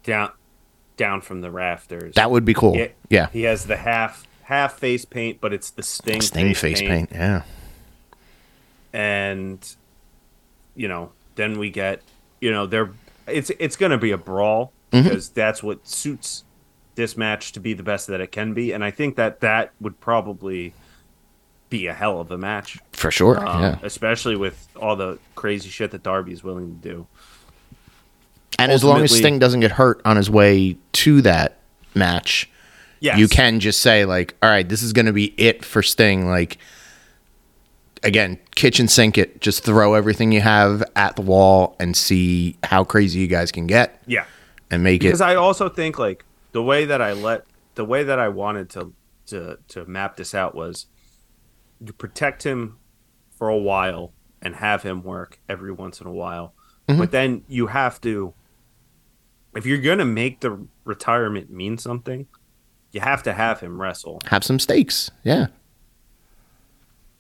down 0.04 0.32
down 0.98 1.22
from 1.22 1.42
the 1.42 1.52
rafters. 1.52 2.16
That 2.16 2.32
would 2.32 2.46
be 2.46 2.54
cool. 2.54 2.76
Yeah. 2.76 2.88
Yeah. 3.10 3.28
he 3.32 3.44
has 3.44 3.66
the 3.66 3.78
half 3.78 4.26
half 4.44 4.74
face 4.78 5.06
paint, 5.06 5.42
but 5.42 5.52
it's 5.54 5.72
the 5.72 5.84
Sting 5.84 6.22
Sting 6.22 6.54
face 6.54 6.82
paint. 6.82 7.10
Yeah. 7.12 7.44
and 8.94 9.76
you 10.76 10.88
know 10.88 11.12
then 11.36 11.58
we 11.60 11.70
get 11.70 12.02
you 12.42 12.52
know 12.52 12.66
they're 12.66 12.92
it's 13.28 13.50
it's 13.60 13.76
going 13.76 13.92
to 13.92 13.98
be 13.98 14.12
a 14.12 14.18
brawl 14.18 14.72
Mm-hmm. 14.92 15.10
because 15.10 15.30
that's 15.30 15.62
what 15.64 15.86
suits 15.86 16.46
this 16.94 17.18
match 17.18 17.52
to 17.54 17.60
be 17.60 17.74
the 17.74 17.84
best 17.84 18.08
that 18.08 18.22
it 18.22 18.32
can 18.32 18.54
be, 18.54 18.72
and 18.72 18.82
I 18.82 18.92
think 18.92 19.18
that 19.18 19.42
that 19.42 19.72
would 19.82 20.00
probably 20.00 20.74
be 21.70 21.88
a 21.88 21.94
hell 21.94 22.20
of 22.20 22.32
a 22.32 22.38
match. 22.38 22.78
For 22.92 23.12
sure. 23.12 23.38
um, 23.46 23.62
yeah. 23.62 23.80
especially 23.84 24.36
with 24.36 24.68
all 24.76 24.96
the 24.96 25.18
crazy 25.36 25.70
shit 25.70 25.92
that 25.92 26.04
Darby 26.04 26.32
is 26.32 26.44
willing 26.44 26.80
to 26.80 26.90
do. 26.90 27.08
And 28.58 28.72
as 28.72 28.84
long 28.84 29.02
as 29.04 29.16
Sting 29.16 29.38
doesn't 29.40 29.60
get 29.60 29.72
hurt 29.72 30.02
on 30.06 30.16
his 30.16 30.30
way 30.30 30.78
to 30.94 31.22
that 31.24 31.58
match, 31.94 32.50
Yes. 33.02 33.18
you 33.20 33.28
can 33.28 33.60
just 33.60 33.82
say 33.82 34.06
like, 34.06 34.36
"All 34.42 34.50
right, 34.50 34.68
this 34.68 34.82
is 34.82 34.94
going 34.94 35.08
to 35.08 35.14
be 35.14 35.34
it 35.38 35.66
for 35.66 35.84
Sting." 35.84 36.26
Like, 36.28 36.58
again, 38.04 38.40
kitchen 38.56 38.88
sink 38.88 39.18
it. 39.18 39.42
Just 39.42 39.64
throw 39.64 39.94
everything 39.94 40.32
you 40.32 40.42
have 40.42 40.84
at 40.96 41.16
the 41.18 41.22
wall 41.22 41.76
and 41.80 41.96
see 41.98 42.56
how 42.64 42.84
crazy 42.84 43.20
you 43.20 43.28
guys 43.28 43.52
can 43.52 43.68
get, 43.68 44.02
Yeah. 44.08 44.24
and 44.72 44.84
make 44.84 45.02
Because 45.02 45.20
it. 45.20 45.24
Because 45.26 45.34
I 45.34 45.36
also 45.36 45.68
think 45.70 46.00
like 46.00 46.24
the 46.54 46.64
way 46.64 46.86
that 46.86 47.02
I 47.02 47.12
let 47.14 47.46
the 47.76 47.84
way 47.86 48.04
that 48.04 48.20
I 48.20 48.30
wanted 48.30 48.70
to 48.72 48.94
to 49.28 49.58
to 49.70 49.86
map 49.86 50.16
this 50.16 50.34
out 50.34 50.56
was 50.56 50.86
you 51.88 51.94
protect 51.94 52.44
him 52.44 52.78
for 53.32 53.48
a 53.50 53.58
while 53.58 54.14
and 54.42 54.56
have 54.56 54.84
him 54.84 55.04
work 55.04 55.40
every 55.50 55.72
once 55.72 56.02
in 56.02 56.08
a 56.08 56.12
while. 56.12 56.54
Mm-hmm. 56.88 57.00
But 57.00 57.12
then 57.12 57.44
you 57.48 57.68
have 57.68 58.00
to 58.02 58.34
if 59.56 59.66
you're 59.66 59.78
going 59.80 60.00
to 60.00 60.06
make 60.06 60.42
the 60.42 60.68
retirement 60.84 61.50
mean 61.50 61.78
something, 61.78 62.28
you 62.92 63.00
have 63.00 63.24
to 63.24 63.34
have 63.34 63.62
him 63.62 63.80
wrestle 63.80 64.22
Have 64.28 64.44
some 64.44 64.60
stakes. 64.60 65.12
Yeah. 65.24 65.48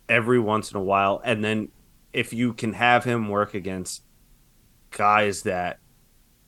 every 0.09 0.39
once 0.39 0.71
in 0.71 0.77
a 0.77 0.83
while 0.83 1.21
and 1.23 1.43
then 1.43 1.69
if 2.13 2.31
you 2.31 2.53
can 2.53 2.73
have 2.73 3.03
him 3.03 3.27
work 3.29 3.53
against 3.53 4.03
guys 4.91 5.41
that 5.43 5.79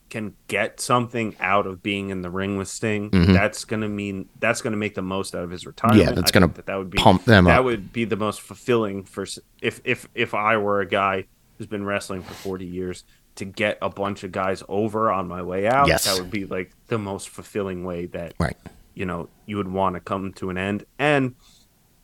can 0.09 0.33
get 0.47 0.79
something 0.79 1.35
out 1.39 1.67
of 1.67 1.83
being 1.83 2.09
in 2.09 2.21
the 2.21 2.29
ring 2.29 2.57
with 2.57 2.67
Sting, 2.67 3.09
that's 3.11 3.65
going 3.65 3.81
to 3.81 3.89
mean 3.89 4.29
that's 4.39 4.61
going 4.61 4.71
to 4.71 4.77
make 4.77 4.95
the 4.95 5.01
most 5.01 5.35
out 5.35 5.43
of 5.43 5.49
his 5.49 5.65
retirement. 5.65 6.01
Mm-hmm. 6.01 6.09
Yeah, 6.09 6.15
that's 6.15 6.31
I 6.31 6.33
gonna 6.39 6.47
that, 6.53 6.65
that 6.67 6.75
would 6.75 6.89
be 6.89 6.97
pump 6.97 7.25
them 7.25 7.45
that 7.45 7.59
up. 7.59 7.65
would 7.65 7.91
be 7.91 8.05
the 8.05 8.15
most 8.15 8.41
fulfilling 8.41 9.03
for 9.03 9.25
if 9.61 9.81
if 9.83 10.07
if 10.15 10.33
I 10.33 10.57
were 10.57 10.79
a 10.81 10.85
guy 10.87 11.25
who's 11.57 11.67
been 11.67 11.85
wrestling 11.85 12.21
for 12.21 12.33
40 12.33 12.65
years 12.65 13.03
to 13.35 13.45
get 13.45 13.77
a 13.81 13.89
bunch 13.89 14.23
of 14.23 14.31
guys 14.31 14.63
over 14.69 15.11
on 15.11 15.27
my 15.27 15.41
way 15.41 15.67
out. 15.67 15.87
Yes. 15.87 16.05
That 16.05 16.19
would 16.21 16.31
be 16.31 16.45
like 16.45 16.71
the 16.87 16.97
most 16.97 17.29
fulfilling 17.29 17.83
way 17.83 18.05
that 18.07 18.33
Right. 18.39 18.57
you 18.93 19.05
know 19.05 19.29
you 19.45 19.57
would 19.57 19.67
want 19.67 19.95
to 19.95 19.99
come 19.99 20.33
to 20.33 20.49
an 20.49 20.57
end 20.57 20.85
and 20.97 21.35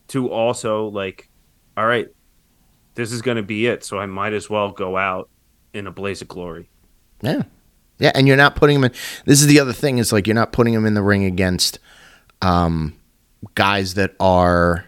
to 0.10 0.30
also 0.30 0.88
like 0.88 1.30
all 1.78 1.86
right 1.88 2.08
this 2.96 3.12
is 3.12 3.22
going 3.24 3.38
to 3.38 3.42
be 3.44 3.66
it 3.66 3.84
so 3.84 3.98
i 3.98 4.06
might 4.06 4.34
as 4.34 4.48
well 4.50 4.70
go 4.72 4.96
out 4.98 5.28
in 5.74 5.88
a 5.88 5.92
blaze 5.92 6.22
of 6.22 6.28
glory 6.28 6.70
Yeah. 7.22 7.44
Yeah, 8.04 8.12
and 8.14 8.28
you're 8.28 8.38
not 8.38 8.56
putting 8.56 8.76
him 8.76 8.84
in. 8.84 8.92
This 9.26 9.42
is 9.42 9.48
the 9.48 9.60
other 9.60 9.74
thing 9.74 9.98
is 9.98 10.12
like 10.12 10.28
you're 10.28 10.36
not 10.36 10.52
putting 10.52 10.74
him 10.74 10.86
in 10.86 10.94
the 10.94 11.02
ring 11.02 11.24
against 11.26 11.80
um, 12.42 12.96
guys 13.56 13.94
that 13.94 14.14
are 14.20 14.86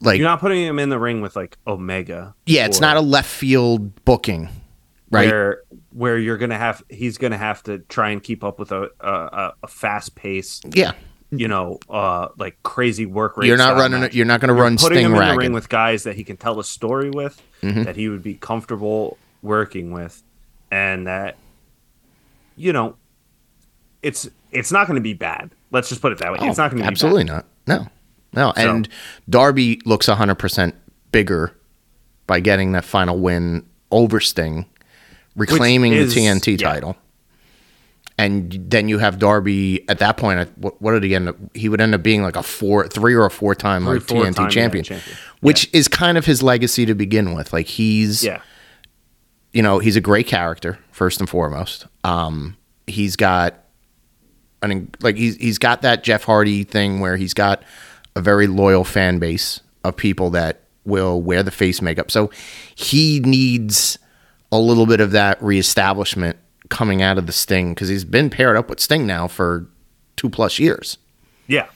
like 0.00 0.18
you're 0.18 0.28
not 0.28 0.40
putting 0.40 0.62
him 0.62 0.78
in 0.78 0.88
the 0.90 0.98
ring 0.98 1.20
with 1.22 1.36
like 1.36 1.56
omega 1.66 2.34
yeah, 2.44 2.66
it's 2.66 2.80
not 2.80 2.96
a 2.96 3.00
left 3.00 3.28
field 3.28 4.04
booking, 4.04 4.48
right? 5.10 5.28
where 5.28 5.62
where 5.92 6.18
you're 6.18 6.36
gonna 6.36 6.58
have 6.58 6.82
he's 6.90 7.16
gonna 7.18 7.38
have 7.38 7.62
to 7.62 7.78
try 7.78 8.10
and 8.10 8.22
keep 8.22 8.44
up 8.44 8.58
with 8.58 8.72
a 8.72 8.90
a, 9.00 9.52
a 9.62 9.68
fast 9.68 10.14
pace 10.14 10.60
yeah, 10.72 10.92
you 11.30 11.48
know 11.48 11.78
uh 11.88 12.28
like 12.36 12.62
crazy 12.62 13.06
work 13.06 13.36
rate 13.38 13.46
you're 13.46 13.56
not 13.56 13.76
running. 13.76 14.00
match. 14.02 14.14
You're 14.14 14.26
not 14.26 14.40
going 14.40 14.48
to 14.48 14.54
You're 14.54 14.64
run 14.64 14.76
putting 14.76 14.98
Sting 14.98 15.06
him 15.06 15.14
in 15.14 15.28
the 15.28 15.36
ring 15.36 15.52
with 15.54 15.68
guys 15.70 16.02
that 16.02 16.14
he 16.16 16.24
can 16.24 16.36
tell 16.36 16.60
a 16.60 16.64
story 16.64 17.08
with, 17.10 17.40
Mm-hmm. 17.62 17.84
that 17.84 17.96
he 17.96 18.10
would 18.10 18.22
be 18.22 18.34
comfortable 18.34 19.16
working 19.40 19.90
with, 19.92 20.22
and 20.76 21.06
that 21.06 21.36
you 22.56 22.72
know, 22.72 22.96
it's 24.02 24.28
it's 24.50 24.70
not 24.72 24.86
going 24.86 24.94
to 24.96 25.02
be 25.02 25.14
bad. 25.14 25.50
Let's 25.70 25.88
just 25.88 26.00
put 26.00 26.12
it 26.12 26.18
that 26.18 26.30
way. 26.32 26.38
it's 26.40 26.58
Oh, 26.58 26.62
not 26.62 26.70
going 26.70 26.78
to 26.82 26.84
be 26.84 26.88
absolutely 26.88 27.24
bad. 27.24 27.44
not. 27.66 27.88
No, 28.34 28.42
no. 28.42 28.52
And 28.56 28.88
Darby 29.28 29.80
looks 29.84 30.08
100 30.08 30.34
percent 30.36 30.74
bigger 31.12 31.52
by 32.26 32.40
getting 32.40 32.72
that 32.72 32.84
final 32.84 33.18
win 33.18 33.64
over 33.90 34.20
Sting, 34.20 34.66
reclaiming 35.36 35.92
is- 35.92 36.14
the 36.14 36.20
TNT 36.20 36.60
yeah. 36.60 36.72
title. 36.72 36.96
And 38.18 38.50
then 38.70 38.88
you 38.88 38.96
have 38.96 39.18
Darby 39.18 39.86
at 39.90 39.98
that 39.98 40.16
point. 40.16 40.50
What, 40.56 40.80
what 40.80 40.92
did 40.92 41.04
he 41.04 41.14
end 41.14 41.28
up? 41.28 41.36
He 41.54 41.68
would 41.68 41.82
end 41.82 41.94
up 41.94 42.02
being 42.02 42.22
like 42.22 42.34
a 42.36 42.42
four, 42.42 42.88
three 42.88 43.12
or 43.14 43.26
a 43.26 43.30
four 43.30 43.54
time 43.54 43.84
like 43.84 44.00
TNT 44.04 44.34
time, 44.36 44.44
yeah, 44.44 44.48
champion, 44.48 44.84
champion. 44.84 45.16
which 45.40 45.68
is 45.74 45.86
kind 45.86 46.16
of 46.16 46.24
his 46.24 46.42
legacy 46.42 46.86
to 46.86 46.94
begin 46.94 47.34
with. 47.34 47.52
Like 47.52 47.66
he's, 47.66 48.24
Yeah, 48.24 48.40
you 49.56 49.62
know, 49.62 49.78
he's 49.78 49.96
a 49.96 50.02
great 50.02 50.26
character 50.26 50.78
first 50.92 51.18
and 51.18 51.30
foremost. 51.30 51.86
Um, 52.04 52.58
he's 52.86 53.16
got 53.16 53.54
an 54.60 54.90
like 55.00 55.16
he's 55.16 55.36
he's 55.36 55.56
got 55.56 55.80
that 55.80 56.04
Jeff 56.04 56.24
Hardy 56.24 56.62
thing 56.62 57.00
where 57.00 57.16
he's 57.16 57.32
got 57.32 57.62
a 58.14 58.20
very 58.20 58.46
loyal 58.48 58.84
fan 58.84 59.18
base 59.18 59.62
of 59.82 59.96
people 59.96 60.28
that 60.30 60.60
will 60.84 61.22
wear 61.22 61.42
the 61.42 61.50
face 61.50 61.80
makeup. 61.80 62.10
So 62.10 62.30
he 62.74 63.20
needs 63.20 63.98
a 64.52 64.58
little 64.58 64.84
bit 64.84 65.00
of 65.00 65.12
that 65.12 65.42
reestablishment 65.42 66.36
coming 66.68 67.00
out 67.00 67.16
of 67.16 67.26
the 67.26 67.32
Sting 67.32 67.72
because 67.72 67.88
he's 67.88 68.04
been 68.04 68.28
paired 68.28 68.58
up 68.58 68.68
with 68.68 68.78
Sting 68.78 69.06
now 69.06 69.26
for 69.26 69.66
two 70.16 70.28
plus 70.28 70.58
years. 70.58 70.98
yeah. 71.46 71.66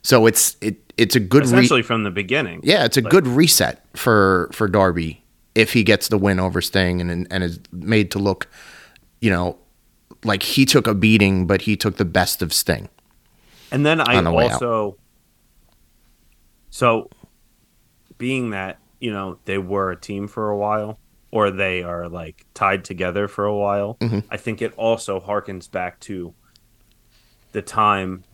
So 0.00 0.24
it's 0.24 0.56
it 0.62 0.76
it's 0.96 1.16
a 1.16 1.20
good 1.20 1.42
re- 1.42 1.48
Essentially 1.48 1.82
from 1.82 2.02
the 2.04 2.10
beginning. 2.10 2.60
yeah, 2.62 2.86
it's 2.86 2.96
a 2.96 3.02
good 3.02 3.26
reset 3.26 3.84
for 3.94 4.48
for 4.52 4.68
Darby 4.68 5.22
if 5.56 5.72
he 5.72 5.82
gets 5.82 6.08
the 6.08 6.18
win 6.18 6.38
over 6.38 6.60
Sting 6.60 7.00
and 7.00 7.26
and 7.30 7.42
is 7.42 7.58
made 7.72 8.10
to 8.12 8.18
look, 8.18 8.48
you 9.20 9.30
know, 9.30 9.58
like 10.24 10.42
he 10.42 10.64
took 10.64 10.86
a 10.86 10.94
beating, 10.94 11.46
but 11.46 11.62
he 11.62 11.76
took 11.76 11.96
the 11.96 12.04
best 12.04 12.42
of 12.42 12.52
Sting. 12.52 12.88
And 13.72 13.84
then 13.84 14.00
I 14.00 14.20
the 14.20 14.30
also, 14.30 14.96
so 16.70 17.10
being 18.18 18.50
that 18.50 18.78
you 19.00 19.12
know 19.12 19.38
they 19.44 19.58
were 19.58 19.90
a 19.90 19.96
team 19.96 20.28
for 20.28 20.50
a 20.50 20.56
while, 20.56 20.98
or 21.30 21.50
they 21.50 21.82
are 21.82 22.08
like 22.08 22.44
tied 22.54 22.84
together 22.84 23.26
for 23.28 23.44
a 23.44 23.54
while, 23.56 23.96
Mm-hmm. 24.00 24.20
I 24.30 24.36
think 24.36 24.62
it 24.62 24.72
also 24.76 25.18
harkens 25.20 25.70
back 25.70 25.98
to 26.00 26.34
the 27.52 27.62
time 27.62 28.24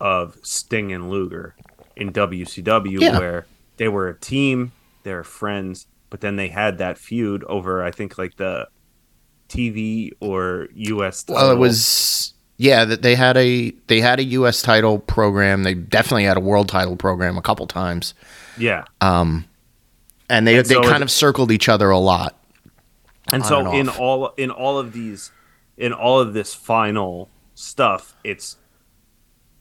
of 0.00 0.36
Sting 0.42 0.92
and 0.92 1.10
Luger 1.10 1.54
in 1.96 2.12
WCW, 2.12 3.00
Yeah. 3.00 3.18
where 3.18 3.46
they 3.76 3.88
were 3.88 4.08
a 4.08 4.18
team, 4.18 4.72
they 5.02 5.14
were 5.14 5.24
friends, 5.24 5.86
but 6.10 6.20
then 6.20 6.36
they 6.36 6.48
had 6.48 6.78
that 6.78 6.98
feud 6.98 7.44
over, 7.44 7.82
I 7.82 7.90
think, 7.90 8.18
like 8.18 8.36
the 8.36 8.68
TV 9.48 10.10
or 10.20 10.68
US. 10.74 11.24
Well, 11.28 11.38
it 11.38 11.40
title. 11.48 11.58
was 11.60 12.34
yeah 12.58 12.84
that 12.84 13.02
they 13.02 13.14
had 13.14 13.36
a 13.36 13.70
they 13.88 14.00
had 14.00 14.18
a 14.20 14.24
U.S. 14.24 14.62
title 14.62 14.98
program. 14.98 15.62
They 15.62 15.74
definitely 15.74 16.24
had 16.24 16.36
a 16.36 16.40
world 16.40 16.68
title 16.68 16.96
program 16.96 17.36
a 17.36 17.42
couple 17.42 17.66
times, 17.66 18.14
yeah. 18.56 18.84
Um, 19.00 19.46
and 20.30 20.46
they 20.46 20.56
And 20.58 20.66
they 20.66 20.74
so 20.74 20.82
kind 20.82 20.96
it- 20.96 21.02
of 21.02 21.10
circled 21.10 21.50
each 21.50 21.68
other 21.68 21.90
a 21.90 21.98
lot. 21.98 22.36
and 23.32 23.44
so 23.44 23.66
and 23.66 23.76
in 23.76 23.88
all 23.88 24.28
in 24.36 24.50
all 24.50 24.78
of 24.78 24.92
these 24.92 25.30
in 25.76 25.92
all 25.92 26.20
of 26.20 26.34
this 26.34 26.54
final 26.54 27.28
stuff 27.54 28.14
it's 28.24 28.56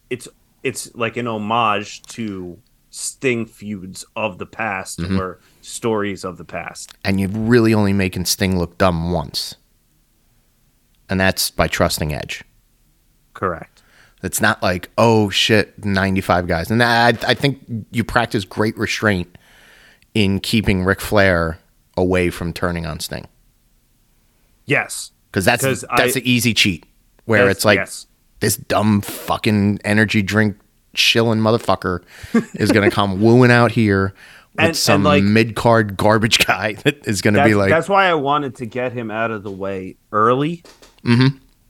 it's 0.10 0.28
it's 0.64 0.94
like 0.96 1.16
an 1.18 1.28
homage 1.28 2.02
to 2.04 2.58
sting 2.92 3.46
feuds 3.48 4.06
of 4.16 4.38
the 4.38 4.46
past 4.46 5.00
Mm-hmm. 5.00 5.20
or 5.20 5.40
stories 5.62 6.24
of 6.26 6.38
the 6.38 6.44
past 6.46 6.94
and 7.06 7.20
you're 7.20 7.30
really 7.30 7.74
only 7.74 7.94
making 7.94 8.26
Sting 8.26 8.60
look 8.60 8.78
dumb 8.78 9.12
once. 9.12 9.56
And 11.10 11.20
that's 11.20 11.50
by 11.52 11.68
trusting 11.68 12.14
Edge. 12.14 12.44
correct 13.34 13.82
It's 14.24 14.42
not 14.42 14.62
like, 14.62 14.90
oh 14.98 15.30
shit, 15.30 15.84
95 15.84 16.48
guys. 16.48 16.70
And 16.72 16.82
I, 16.84 17.10
I 17.10 17.34
think 17.34 17.64
you 17.92 18.04
practice 18.04 18.44
great 18.46 18.78
restraint 18.78 19.38
in 20.14 20.40
keeping 20.40 20.84
Ric 20.84 21.00
Flair 21.02 21.60
away 21.98 22.30
from 22.30 22.52
turning 22.54 22.86
on 22.86 23.00
Sting. 23.00 23.28
yes 24.66 25.12
Because 25.32 25.46
that's, 25.46 25.64
'Cause 25.64 25.86
that's 25.96 26.16
I- 26.18 26.20
the 26.20 26.30
easy 26.32 26.54
cheat 26.54 26.86
where 27.26 27.46
Yes, 27.48 27.58
it's 27.58 27.66
like, 27.66 27.78
yes. 27.78 28.08
this 28.42 28.58
dumb 28.58 29.02
fucking 29.02 29.80
energy 29.86 30.22
drink 30.22 30.58
shilling 30.94 31.40
motherfucker 31.40 32.02
is 32.56 32.72
going 32.72 32.90
to 32.90 32.94
come 32.94 33.22
wooing 33.22 33.52
out 33.52 33.72
here 33.72 34.14
with 34.54 34.60
And- 34.60 34.68
and, 34.68 34.76
some 34.78 35.04
like- 35.04 35.24
mid 35.24 35.56
card 35.56 35.96
garbage 35.98 36.46
guy 36.46 36.74
that 36.84 37.08
is 37.08 37.22
going 37.22 37.36
to 37.36 37.44
be 37.44 37.56
like, 37.56 37.70
that's 37.70 37.88
why 37.90 38.06
i 38.08 38.14
wanted 38.14 38.56
to 38.56 38.66
get 38.66 38.92
him 38.92 39.10
out 39.10 39.32
of 39.32 39.44
the 39.44 39.52
way 39.52 39.96
early 40.12 40.64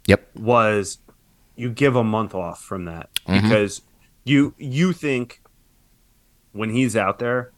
yep, 0.08 0.28
was 0.36 0.98
you 1.56 1.70
give 1.70 1.96
a 1.96 2.04
month 2.04 2.34
off 2.36 2.62
from 2.62 2.86
that 2.86 3.10
Mm-hmm. 3.28 3.48
because 3.48 3.82
you 4.24 4.54
you 4.58 4.94
think 4.94 5.42
when 6.54 6.72
he's 6.72 6.96
out 6.98 7.20
there 7.20 7.52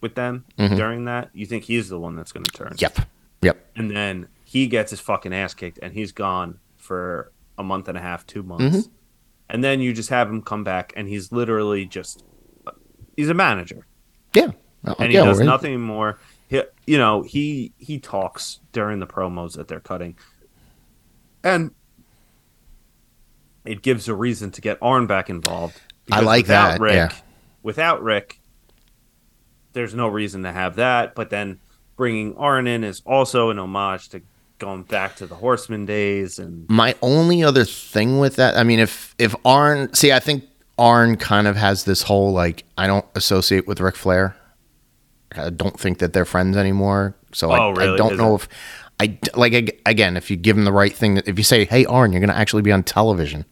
with 0.00 0.14
them 0.14 0.44
Mm-hmm. 0.58 0.76
during 0.76 1.04
that 1.04 1.28
you 1.34 1.44
think 1.46 1.64
he's 1.64 1.88
the 1.90 1.98
one 1.98 2.16
that's 2.16 2.32
going 2.32 2.44
to 2.44 2.52
turn 2.52 2.74
yep, 2.78 2.98
yep. 3.42 3.64
and 3.76 3.90
then 3.94 4.28
he 4.44 4.66
gets 4.66 4.90
his 4.90 5.00
fucking 5.00 5.32
ass 5.34 5.52
kicked 5.54 5.78
and 5.82 5.92
he's 5.92 6.12
gone 6.12 6.58
for 6.76 7.30
a 7.58 7.62
month 7.62 7.88
and 7.88 7.96
a 7.98 8.00
half 8.00 8.26
two 8.26 8.42
months 8.42 8.64
Mm-hmm. 8.86 8.92
And 9.52 9.62
then 9.62 9.80
you 9.80 9.92
just 9.92 10.08
have 10.08 10.28
him 10.28 10.42
come 10.42 10.64
back 10.64 10.92
and 10.96 11.08
he's 11.08 11.30
literally 11.30 11.86
just 11.86 12.24
he's 13.16 13.28
a 13.28 13.34
manager. 13.34 13.86
Yeah. 14.34 14.50
And 14.98 15.12
he 15.12 15.18
does 15.18 15.38
nothing 15.38 15.80
more. 15.80 16.18
He, 16.48 16.62
you 16.86 16.98
know 16.98 17.22
he 17.22 17.72
he 17.78 18.00
talks 18.00 18.58
during 18.72 18.98
the 18.98 19.06
promos 19.06 19.54
that 19.54 19.68
they're 19.68 19.78
cutting. 19.78 20.16
And 21.44 21.70
it 23.64 23.82
gives 23.82 24.08
a 24.08 24.14
reason 24.14 24.50
to 24.52 24.60
get 24.60 24.78
Arn 24.82 25.06
back 25.06 25.30
involved 25.30 25.80
I 26.10 26.20
like 26.20 26.46
that, 26.46 26.80
Rick, 26.80 26.94
yeah. 26.94 27.12
without 27.62 28.02
Ric 28.02 28.40
there's 29.72 29.94
no 29.94 30.08
reason 30.08 30.42
to 30.42 30.52
have 30.52 30.76
that. 30.76 31.14
But 31.14 31.30
then 31.30 31.60
bringing 31.96 32.36
Arn 32.36 32.66
in 32.66 32.84
is 32.84 33.02
also 33.04 33.50
an 33.50 33.58
homage 33.58 34.08
to 34.10 34.22
going 34.62 34.84
back 34.84 35.16
to 35.16 35.26
the 35.26 35.34
Horseman 35.34 35.84
days 35.86 36.38
and 36.38 36.64
My 36.70 36.94
only 37.02 37.42
other 37.42 37.64
thing 37.64 38.20
with 38.20 38.36
that, 38.36 38.56
I 38.56 38.62
mean, 38.62 38.78
if 38.78 39.14
if 39.18 39.34
Arn, 39.44 39.92
see, 39.92 40.12
I 40.12 40.20
think 40.20 40.44
Arn 40.78 41.16
kind 41.16 41.46
of 41.48 41.56
has 41.56 41.82
this 41.84 42.02
whole 42.02 42.32
like, 42.32 42.64
I 42.78 42.86
don't 42.86 43.04
associate 43.16 43.66
with 43.66 43.80
Ric 43.80 43.96
Flair. 43.96 44.36
I 45.34 45.50
don't 45.50 45.78
think 45.78 45.98
that 45.98 46.12
they're 46.12 46.24
friends 46.24 46.56
anymore. 46.56 47.16
So 47.32 47.50
I, 47.50 47.58
Oh, 47.58 47.74
I 47.74 47.84
really? 47.84 47.98
don't 47.98 48.12
Is 48.12 48.18
know 48.18 48.32
it? 48.34 48.42
if 48.42 48.48
i 49.00 49.18
like 49.34 49.80
again 49.86 50.16
if 50.16 50.30
you 50.30 50.36
give 50.36 50.56
him 50.56 50.64
the 50.64 50.72
right 50.72 50.94
thing. 50.94 51.16
If 51.26 51.36
you 51.38 51.44
say, 51.44 51.64
"Hey, 51.64 51.84
Arn, 51.86 52.12
you're 52.12 52.20
going 52.20 52.30
to 52.30 52.36
actually 52.36 52.62
be 52.62 52.70
on 52.70 52.84
television," 52.84 53.44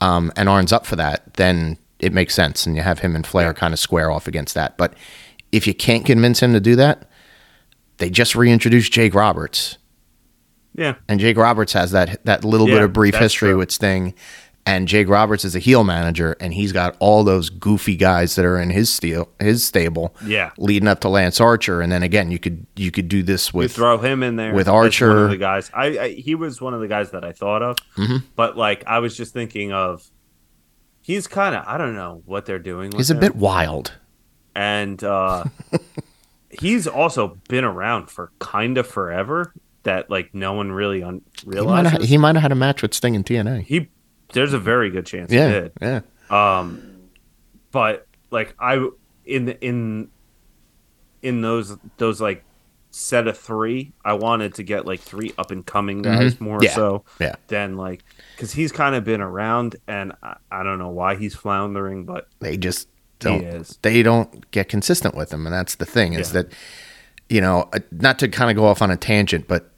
um, 0.00 0.32
and 0.34 0.48
Arn's 0.48 0.72
up 0.72 0.86
for 0.86 0.96
that, 0.96 1.34
then 1.34 1.78
it 2.00 2.12
makes 2.12 2.34
sense, 2.34 2.66
and 2.66 2.74
you 2.74 2.82
have 2.82 2.98
him 2.98 3.14
and 3.14 3.24
Flair 3.24 3.54
kind 3.54 3.72
of 3.72 3.78
square 3.78 4.10
off 4.10 4.26
against 4.26 4.54
that. 4.54 4.76
But 4.76 4.94
if 5.52 5.68
you 5.68 5.74
can't 5.74 6.04
convince 6.04 6.40
him 6.40 6.52
to 6.54 6.58
do 6.60 6.74
that, 6.76 7.08
they 7.98 8.10
just 8.10 8.34
reintroduced 8.34 8.90
Jake 8.92 9.14
Roberts. 9.14 9.78
Yeah. 10.74 10.94
And 11.08 11.20
Jake 11.20 11.36
Roberts 11.36 11.72
has 11.74 11.90
that 11.92 12.24
that 12.24 12.44
little 12.44 12.66
bit 12.66 12.82
of 12.82 12.92
brief 12.92 13.14
history 13.14 13.50
true. 13.50 13.58
with 13.58 13.70
Sting. 13.70 14.14
And 14.64 14.86
Jake 14.86 15.08
Roberts 15.08 15.44
is 15.44 15.56
a 15.56 15.58
heel 15.58 15.82
manager, 15.82 16.36
and 16.38 16.54
he's 16.54 16.70
got 16.70 16.94
all 17.00 17.24
those 17.24 17.50
goofy 17.50 17.96
guys 17.96 18.36
that 18.36 18.44
are 18.44 18.60
in 18.60 18.70
his 18.70 18.92
steel, 18.92 19.28
his 19.40 19.64
stable, 19.64 20.14
Yeah. 20.24 20.52
leading 20.56 20.86
up 20.88 21.00
to 21.00 21.08
Lance 21.08 21.40
Archer. 21.40 21.80
And 21.80 21.90
then 21.90 22.04
again, 22.04 22.30
you 22.30 22.38
could 22.38 22.64
you 22.76 22.92
could 22.92 23.08
do 23.08 23.24
this 23.24 23.52
You 23.52 23.58
with 23.58 23.72
throw 23.74 23.98
him 23.98 24.22
in 24.22 24.36
there 24.36 24.54
with 24.54 24.68
Archer. 24.68 25.26
the 25.26 25.36
guys. 25.36 25.68
I, 25.74 25.86
I 25.98 26.08
he 26.10 26.36
was 26.36 26.60
one 26.60 26.74
of 26.74 26.80
the 26.80 26.86
guys 26.86 27.10
that 27.10 27.24
I 27.24 27.32
thought 27.32 27.60
of, 27.62 27.76
Mm-hmm. 27.96 28.18
but 28.36 28.56
like 28.56 28.84
I 28.86 29.00
was 29.00 29.16
just 29.16 29.32
thinking 29.32 29.72
of. 29.72 30.08
He's 31.04 31.26
kind 31.26 31.56
of 31.56 31.64
I 31.66 31.76
don't 31.78 31.96
know 31.96 32.22
what 32.26 32.46
they're 32.46 32.60
doing. 32.60 32.90
With 32.90 32.98
he's 32.98 33.10
a 33.10 33.14
him. 33.14 33.20
bit 33.20 33.34
wild. 33.34 33.94
and 34.54 35.02
uh, 35.02 35.42
he's 36.60 36.86
also 36.86 37.38
been 37.48 37.64
around 37.64 38.06
for 38.10 38.30
kind 38.38 38.78
of 38.78 38.86
forever. 38.86 39.52
That 39.84 40.10
like 40.10 40.32
no 40.34 40.52
one 40.52 40.70
really 40.70 41.02
un- 41.02 41.22
He 41.42 41.50
realizes. 41.50 42.08
he 42.08 42.16
might 42.18 42.36
have 42.36 42.42
had 42.42 42.52
a 42.52 42.56
match 42.56 42.82
with 42.82 42.94
Sting 42.94 43.14
in 43.14 43.24
TNA. 43.24 43.62
he 43.64 43.88
there's 44.32 44.52
a 44.52 44.58
very 44.58 44.90
good 44.90 45.04
chance 45.06 45.30
he 45.30 45.36
Yeah, 45.36 45.48
did. 45.50 45.72
yeah. 45.80 46.00
Um, 46.30 47.08
but 47.72 48.06
like 48.30 48.54
I 48.60 48.88
in 49.24 49.48
in 49.60 50.08
in 51.22 51.40
those 51.40 51.76
those 51.98 52.20
like 52.20 52.44
set 52.90 53.26
of 53.26 53.38
three, 53.38 53.92
I 54.04 54.12
wanted 54.14 54.54
to 54.54 54.62
get 54.62 54.86
like 54.86 55.00
three 55.00 55.32
up 55.38 55.50
and 55.50 55.64
coming 55.64 56.02
guys 56.02 56.40
more 56.40 56.58
Mm-hmm. 56.58 56.64
Yeah, 56.64 56.74
so 56.74 57.04
yeah. 57.20 57.34
than 57.48 57.76
like 57.76 58.04
because 58.36 58.52
he's 58.52 58.70
kind 58.72 58.94
of 58.94 59.02
been 59.04 59.20
around, 59.20 59.76
and 59.88 60.12
I, 60.22 60.36
I 60.50 60.62
don't 60.62 60.78
know 60.78 60.90
why 60.90 61.16
he's 61.16 61.34
floundering, 61.34 62.04
but 62.04 62.28
They 62.40 62.56
just 62.56 62.88
He 63.20 63.28
don't. 63.28 63.44
is. 63.44 63.78
They 63.82 64.02
don't 64.02 64.48
get 64.50 64.68
consistent 64.68 65.14
with 65.14 65.32
him, 65.32 65.46
and 65.46 65.54
that's 65.54 65.74
the 65.76 65.86
thing. 65.86 66.12
Is 66.14 66.32
Yeah. 66.34 66.42
that 66.42 66.52
you 67.28 67.40
know, 67.40 67.68
uh, 67.72 67.78
not 67.90 68.18
to 68.18 68.28
kind 68.28 68.50
of 68.50 68.56
go 68.56 68.66
off 68.66 68.82
on 68.82 68.90
a 68.90 68.96
tangent, 68.96 69.48
but 69.48 69.71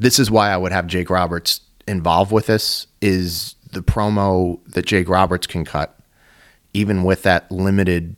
this 0.00 0.18
is 0.18 0.30
why 0.30 0.50
I 0.50 0.56
would 0.56 0.72
have 0.72 0.86
Jake 0.86 1.10
Roberts 1.10 1.60
involved 1.86 2.32
with 2.32 2.46
this. 2.46 2.86
Is 3.00 3.54
the 3.72 3.82
promo 3.82 4.60
that 4.72 4.86
Jake 4.86 5.08
Roberts 5.08 5.46
can 5.46 5.64
cut, 5.64 5.98
even 6.72 7.02
with 7.02 7.22
that 7.22 7.50
limited. 7.50 8.16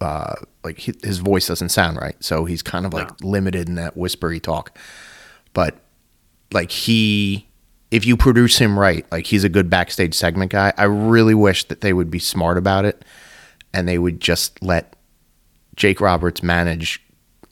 Uh, 0.00 0.34
like 0.64 0.80
his 0.80 1.18
voice 1.18 1.46
doesn't 1.46 1.68
sound 1.68 1.96
right, 1.96 2.16
so 2.22 2.44
he's 2.44 2.62
kind 2.62 2.86
of 2.86 2.92
like 2.92 3.08
limited 3.22 3.68
in 3.68 3.76
that 3.76 3.96
whispery 3.96 4.40
talk. 4.40 4.76
But 5.52 5.76
like 6.52 6.70
he 6.70 7.48
if 7.90 8.06
you 8.06 8.16
produce 8.16 8.58
him 8.58 8.78
right 8.78 9.06
like 9.12 9.26
he's 9.26 9.44
a 9.44 9.48
good 9.48 9.70
backstage 9.70 10.14
segment 10.14 10.50
guy 10.50 10.72
i 10.76 10.84
really 10.84 11.34
wish 11.34 11.64
that 11.64 11.80
they 11.80 11.92
would 11.92 12.10
be 12.10 12.18
smart 12.18 12.56
about 12.56 12.84
it 12.84 13.04
and 13.72 13.88
they 13.88 13.98
would 13.98 14.20
just 14.20 14.60
let 14.62 14.96
jake 15.76 16.00
roberts 16.00 16.42
manage 16.42 17.00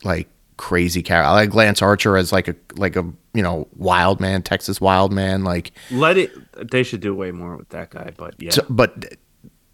like 0.03 0.27
crazy 0.61 1.01
character. 1.01 1.27
I 1.27 1.33
like 1.33 1.55
lance 1.55 1.81
archer 1.81 2.15
as 2.15 2.31
like 2.31 2.47
a 2.47 2.55
like 2.75 2.95
a 2.95 3.03
you 3.33 3.41
know 3.41 3.67
wild 3.75 4.19
man 4.19 4.43
texas 4.43 4.79
wild 4.79 5.11
man 5.11 5.43
like 5.43 5.71
let 5.89 6.17
it. 6.17 6.31
They 6.71 6.83
should 6.83 7.01
do 7.01 7.15
way 7.15 7.31
more 7.31 7.57
with 7.57 7.69
that 7.69 7.89
guy, 7.89 8.11
but 8.15 8.35
yeah, 8.37 8.51
so, 8.51 8.63
but 8.69 9.15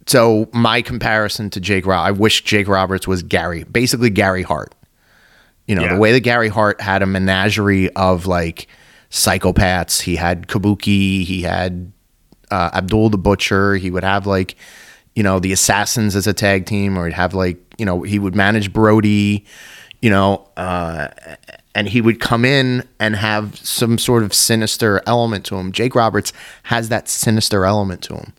so 0.06 0.48
my 0.54 0.82
comparison 0.82 1.50
to 1.50 1.60
jake 1.60 1.86
Rob, 1.86 2.06
i 2.08 2.12
wish 2.12 2.42
jake 2.46 2.70
roberts 2.70 3.06
was 3.06 3.22
gary 3.22 3.66
basically 3.66 4.10
gary 4.10 4.44
hart. 4.44 4.74
You 5.66 5.76
know 5.76 5.82
Yeah. 5.82 5.96
the 5.96 6.00
way 6.00 6.14
that 6.14 6.22
gary 6.22 6.48
hart 6.48 6.80
had 6.80 7.02
a 7.04 7.06
menagerie 7.06 7.90
of 7.96 8.26
like 8.26 8.68
psychopaths. 9.12 10.02
He 10.02 10.16
had 10.16 10.48
kabuki 10.48 11.24
he 11.26 11.42
had 11.42 11.92
uh, 12.50 12.70
abdul 12.74 13.10
the 13.10 13.18
butcher. 13.18 13.76
He 13.76 13.92
would 13.92 14.06
have 14.06 14.26
like 14.26 14.56
you 15.16 15.24
know 15.24 15.40
the 15.40 15.52
assassins 15.52 16.16
as 16.16 16.28
a 16.28 16.34
tag 16.34 16.66
team 16.66 16.98
or 16.98 17.06
he'd 17.08 17.14
have 17.14 17.34
like 17.34 17.58
you 17.78 17.86
know 17.86 18.04
he 18.04 18.20
would 18.20 18.36
manage 18.36 18.72
brody 18.72 19.46
you 20.02 20.10
know 20.10 20.48
uh, 20.58 21.08
and 21.76 21.88
he 21.90 22.02
would 22.02 22.20
come 22.20 22.46
in 22.46 22.88
and 23.00 23.16
have 23.16 23.56
some 23.58 23.98
sort 23.98 24.24
of 24.24 24.34
sinister 24.34 25.02
element 25.08 25.46
to 25.46 25.56
him 25.56 25.72
jake 25.72 25.96
roberts 25.96 26.32
has 26.64 26.90
that 26.90 27.08
sinister 27.10 27.66
element 27.66 28.02
to 28.02 28.16
him 28.16 28.34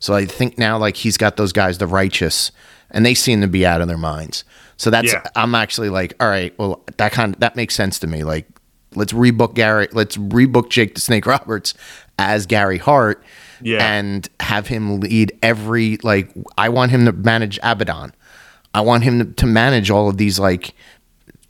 so 0.00 0.12
I 0.12 0.26
think 0.26 0.58
now 0.58 0.76
like 0.76 0.96
he's 0.96 1.16
got 1.16 1.38
those 1.38 1.52
guys, 1.52 1.78
the 1.78 1.86
righteous, 1.86 2.52
and 2.90 3.06
they 3.06 3.14
seem 3.14 3.40
to 3.40 3.46
be 3.48 3.64
out 3.64 3.80
of 3.80 3.88
their 3.88 3.96
minds. 3.96 4.44
So 4.76 4.90
that's 4.90 5.10
Yeah. 5.10 5.22
I'm 5.34 5.54
actually 5.54 5.88
like, 5.88 6.14
all 6.20 6.28
right, 6.28 6.52
well 6.58 6.82
that 6.98 7.12
kind 7.12 7.32
of, 7.32 7.40
that 7.40 7.56
makes 7.56 7.74
sense 7.74 7.98
to 8.00 8.06
me. 8.06 8.22
Like 8.22 8.46
let's 8.94 9.14
rebook 9.14 9.54
Gary, 9.54 9.88
let's 9.92 10.18
rebook 10.18 10.68
Jake 10.68 10.94
the 10.94 11.00
Snake 11.00 11.24
Roberts 11.34 11.72
as 12.18 12.44
Gary 12.44 12.76
Hart, 12.76 13.24
Yeah. 13.62 13.78
and 13.96 14.28
have 14.40 14.66
him 14.66 15.00
lead 15.00 15.32
every 15.42 15.96
like 16.02 16.30
I 16.58 16.68
want 16.68 16.90
him 16.90 17.06
to 17.06 17.12
manage 17.12 17.58
Abaddon. 17.62 18.12
I 18.74 18.80
want 18.82 19.04
him 19.04 19.32
to, 19.34 19.46
manage 19.46 19.90
all 19.90 20.08
of 20.08 20.16
these 20.18 20.38
like 20.38 20.74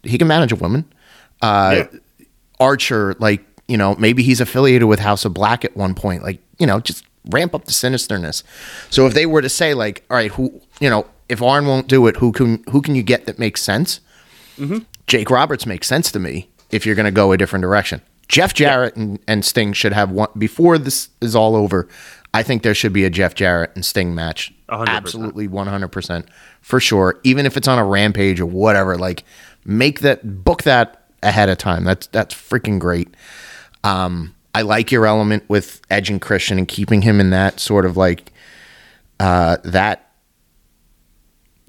he 0.03 0.19
can 0.19 0.29
manage 0.29 0.53
a 0.53 0.57
woman. 0.57 0.85
Uh, 1.43 1.85
Yeah. 1.93 2.27
Archer, 2.61 3.17
like, 3.19 3.45
you 3.67 3.77
know, 3.77 3.97
maybe 3.97 4.23
he's 4.23 4.41
affiliated 4.41 4.87
with 4.87 5.01
House 5.01 5.25
of 5.25 5.35
Black 5.35 5.65
at 5.65 5.77
one 5.77 5.95
point. 5.95 6.23
Like, 6.23 6.39
you 6.59 6.67
know, 6.67 6.79
just 6.81 7.05
ramp 7.31 7.55
up 7.55 7.65
the 7.65 7.73
sinisterness. 7.73 8.45
So 8.91 9.07
if 9.07 9.15
they 9.15 9.27
were 9.27 9.43
to 9.43 9.49
say, 9.49 9.75
like, 9.75 10.05
all 10.09 10.17
right, 10.17 10.31
who, 10.31 10.61
you 10.81 10.89
know, 10.89 11.07
if 11.29 11.43
Arn 11.43 11.67
won't 11.67 11.89
do 11.89 12.07
it, 12.07 12.17
who 12.19 12.31
can 12.31 12.63
who 12.71 12.81
can 12.81 12.95
you 12.95 13.03
get 13.03 13.27
that 13.27 13.39
makes 13.41 13.61
sense? 13.63 14.01
Jake 15.09 15.31
Roberts 15.31 15.67
makes 15.67 15.89
sense 15.89 16.13
to 16.13 16.21
me 16.21 16.49
if 16.71 16.87
you're 16.87 16.95
going 16.95 17.07
to 17.07 17.11
go 17.11 17.33
a 17.33 17.37
different 17.37 17.63
direction. 17.65 18.01
Jeff 18.29 18.55
Jarrett 18.55 18.95
and, 18.97 19.19
and 19.27 19.45
Sting 19.45 19.73
should 19.73 19.93
have 19.93 20.11
one 20.13 20.29
before 20.39 20.79
this 20.79 21.09
is 21.21 21.35
all 21.35 21.57
over. 21.57 21.89
I 22.33 22.43
think 22.45 22.63
there 22.63 22.75
should 22.75 22.93
be 22.93 23.05
a 23.05 23.11
Jeff 23.11 23.35
Jarrett 23.35 23.73
and 23.75 23.85
Sting 23.85 24.15
match. 24.15 24.54
A 24.69 24.79
hundred 24.79 25.03
percent. 25.03 25.25
Absolutely 25.25 25.49
100% 25.49 26.27
for 26.61 26.81
sure. 26.81 27.21
Even 27.23 27.47
if 27.47 27.57
it's 27.57 27.69
on 27.69 27.79
a 27.79 27.85
rampage 27.85 28.41
or 28.41 28.47
whatever, 28.47 28.97
like 28.97 29.25
make 29.65 30.01
that 30.01 30.45
book 30.45 30.63
that 30.63 31.09
ahead 31.23 31.49
of 31.49 31.59
time. 31.59 31.85
That's 31.85 32.07
that's 32.09 32.35
freaking 32.35 32.79
great. 32.79 33.15
Um, 33.83 34.35
I 34.55 34.63
like 34.63 34.93
your 34.93 35.07
element 35.07 35.45
with 35.49 35.81
Edge 35.91 36.11
and 36.11 36.21
Christian 36.21 36.59
and 36.59 36.69
keeping 36.69 37.03
him 37.03 37.21
in 37.21 37.31
that 37.31 37.61
sort 37.61 37.85
of 37.85 37.97
like 37.97 38.33
uh, 39.21 39.59
that 39.65 40.13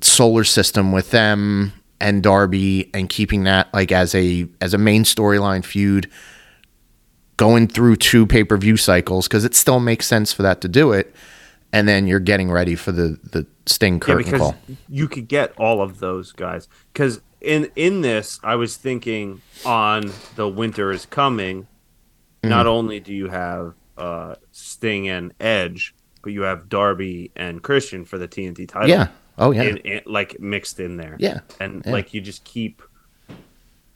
solar 0.02 0.44
system 0.44 0.92
with 0.92 1.12
them 1.12 1.74
and 2.00 2.22
Darby 2.22 2.90
and 2.94 3.10
keeping 3.10 3.46
that 3.46 3.74
like 3.74 3.92
as 3.92 4.14
a 4.14 4.48
as 4.62 4.74
a 4.74 4.78
main 4.78 5.04
storyline 5.04 5.64
feud 5.64 6.10
going 7.38 7.68
through 7.68 7.96
two 7.96 8.26
pay-per-view 8.26 8.78
cycles 8.78 9.28
because 9.28 9.44
it 9.44 9.56
still 9.56 9.80
makes 9.80 10.06
sense 10.06 10.32
for 10.32 10.42
that 10.44 10.62
to 10.62 10.68
do 10.68 10.92
it 10.92 11.14
and 11.74 11.88
then 11.88 12.08
you're 12.08 12.20
getting 12.20 12.52
ready 12.52 12.76
for 12.76 12.92
the 12.92 13.20
the 13.32 13.46
Sting 13.66 13.96
yeah, 13.96 14.00
curtain 14.00 14.24
because 14.26 14.40
call. 14.42 14.56
you 14.90 15.08
could 15.08 15.28
get 15.28 15.54
all 15.58 15.82
of 15.82 16.00
those 16.00 16.32
guys. 16.32 16.68
Because 16.94 17.22
in 17.42 17.70
in 17.76 18.02
this, 18.02 18.40
I 18.44 18.56
was 18.56 18.78
thinking 18.78 19.42
on 19.66 20.12
the 20.36 20.48
winter 20.48 20.92
is 20.92 21.06
coming. 21.06 21.64
Mm-hmm. 21.64 22.50
Not 22.50 22.68
only 22.68 23.00
do 23.00 23.14
you 23.14 23.30
have 23.30 23.74
uh, 23.98 24.36
Sting 24.52 25.08
and 25.10 25.34
Edge, 25.40 25.96
but 26.22 26.32
you 26.34 26.42
have 26.44 26.70
Darby 26.70 27.32
and 27.36 27.62
Christian 27.64 28.06
for 28.06 28.18
the 28.18 28.28
TNT 28.28 28.68
title. 28.68 28.90
Yeah. 28.90 29.08
Oh 29.38 29.52
yeah. 29.52 29.64
in, 29.64 29.78
in- 29.78 30.02
like 30.06 30.40
mixed 30.40 30.80
in 30.80 30.98
there. 30.98 31.18
Yeah. 31.20 31.40
and 31.60 31.84
Yeah. 31.86 31.92
like 31.92 32.14
you 32.14 32.22
just 32.22 32.44
keep 32.44 32.82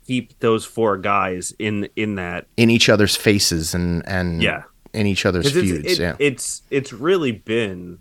keep 0.06 0.38
those 0.40 0.66
four 0.66 0.98
guys 0.98 1.54
in 1.60 1.88
in 1.96 2.16
that. 2.16 2.48
in 2.58 2.70
each 2.70 2.90
other's 2.90 3.16
faces 3.16 3.74
and 3.76 4.06
and 4.08 4.42
Yeah. 4.42 4.64
In 4.94 5.06
each 5.08 5.26
other's 5.26 5.52
feuds. 5.52 5.72
It's, 5.86 5.94
it- 5.94 6.00
yeah. 6.00 6.16
it's 6.20 6.62
it's 6.70 6.92
really 6.94 7.32
been 7.32 8.00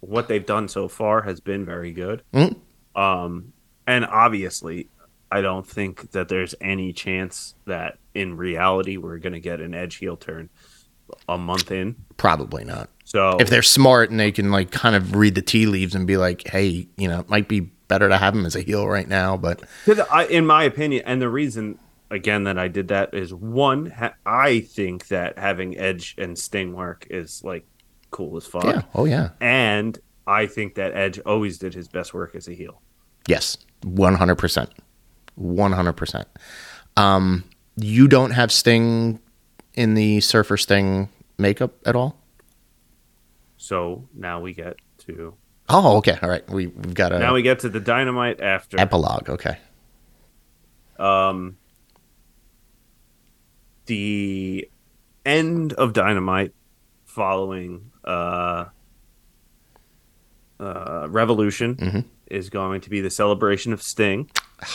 what 0.00 0.28
they've 0.28 0.46
done 0.46 0.68
so 0.68 0.88
far 0.88 1.22
has 1.22 1.40
been 1.40 1.64
very 1.64 1.92
good. 1.92 2.22
Mhm. 2.32 2.56
Um, 2.94 3.52
and 3.86 4.04
obviously, 4.04 4.88
I 5.30 5.40
don't 5.40 5.66
think 5.66 6.12
that 6.12 6.28
there's 6.28 6.54
any 6.60 6.92
chance 6.92 7.54
that 7.66 7.98
in 8.14 8.36
reality 8.36 8.96
we're 8.96 9.18
going 9.18 9.32
to 9.32 9.40
get 9.40 9.60
an 9.60 9.74
edge 9.74 9.96
heel 9.96 10.16
turn 10.16 10.48
a 11.28 11.36
month 11.38 11.70
in. 11.70 11.96
Probably 12.16 12.64
not. 12.64 12.88
So 13.04 13.36
If 13.38 13.48
they're 13.50 13.62
smart 13.62 14.10
and 14.10 14.18
they 14.18 14.32
can 14.32 14.50
like 14.50 14.70
kind 14.70 14.96
of 14.96 15.14
read 15.14 15.34
the 15.34 15.42
tea 15.42 15.66
leaves 15.66 15.94
and 15.94 16.06
be 16.06 16.16
like, 16.16 16.48
hey, 16.48 16.88
you 16.96 17.08
know, 17.08 17.20
it 17.20 17.28
might 17.28 17.48
be 17.48 17.60
better 17.60 18.08
to 18.08 18.16
have 18.16 18.34
him 18.34 18.44
as 18.46 18.56
a 18.56 18.60
heel 18.60 18.88
right 18.88 19.06
now, 19.08 19.36
But 19.36 19.62
I, 20.10 20.26
in 20.26 20.46
my 20.46 20.64
opinion, 20.64 21.02
and 21.06 21.22
the 21.22 21.28
reason 21.28 21.78
again 22.10 22.44
that 22.44 22.58
I 22.58 22.68
did 22.68 22.88
that 22.88 23.14
is 23.14 23.32
one, 23.34 23.86
ha- 23.86 24.14
I 24.24 24.60
think 24.60 25.08
that 25.08 25.38
having 25.38 25.76
Edge 25.78 26.14
and 26.18 26.38
Sting 26.38 26.72
work 26.74 27.06
is 27.10 27.42
like 27.44 27.66
cool 28.10 28.36
as 28.36 28.46
fuck, 28.46 28.64
yeah. 28.64 28.82
Oh 28.94 29.04
yeah. 29.04 29.30
and 29.40 29.98
I 30.26 30.46
think 30.46 30.74
that 30.76 30.94
Edge 30.94 31.18
always 31.20 31.58
did 31.58 31.74
his 31.74 31.88
best 31.88 32.12
work 32.14 32.34
as 32.34 32.48
a 32.48 32.52
heel. 32.52 32.80
Yes, 33.28 33.56
one 33.82 34.14
hundred 34.14 34.36
percent, 34.36 34.70
one 35.34 35.72
hundred 35.72 35.94
percent. 35.94 36.26
Um, 36.96 37.44
you 37.76 38.08
don't 38.08 38.30
have 38.30 38.50
Sting 38.50 39.20
in 39.74 39.94
the 39.94 40.20
Surfer 40.20 40.56
Sting 40.56 41.08
makeup 41.38 41.72
at 41.86 41.94
all. 41.96 42.16
So 43.58 44.08
now 44.14 44.40
we 44.40 44.52
get 44.54 44.76
to 45.06 45.34
Oh, 45.68 45.96
okay, 45.98 46.16
all 46.22 46.28
right. 46.28 46.48
We 46.48 46.68
we've 46.68 46.94
got 46.94 47.12
a 47.12 47.18
now 47.18 47.34
we 47.34 47.42
get 47.42 47.58
to 47.60 47.68
the 47.68 47.80
Dynamite 47.80 48.40
after. 48.40 48.78
epilogue. 48.80 49.28
Okay, 49.28 49.58
um, 50.98 51.56
the 53.86 54.68
end 55.24 55.72
of 55.74 55.92
Dynamite 55.92 56.54
following 57.04 57.90
uh, 58.04 58.66
uh, 60.60 61.06
Revolution 61.10 62.04
is 62.26 62.50
going 62.50 62.80
to 62.82 62.90
be 62.90 63.00
the 63.00 63.10
celebration 63.10 63.72
of 63.72 63.82
Sting. 63.82 64.30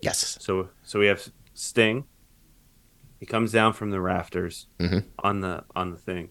Yes. 0.00 0.36
So 0.40 0.68
so 0.82 0.98
we 0.98 1.06
have 1.06 1.24
Sting. 1.54 2.02
He 3.20 3.26
comes 3.26 3.52
down 3.52 3.72
from 3.72 3.90
the 3.92 4.00
rafters 4.00 4.66
Mhm. 4.80 5.04
on 5.20 5.40
the 5.42 5.62
on 5.76 5.92
the 5.92 5.96
thing. 5.96 6.30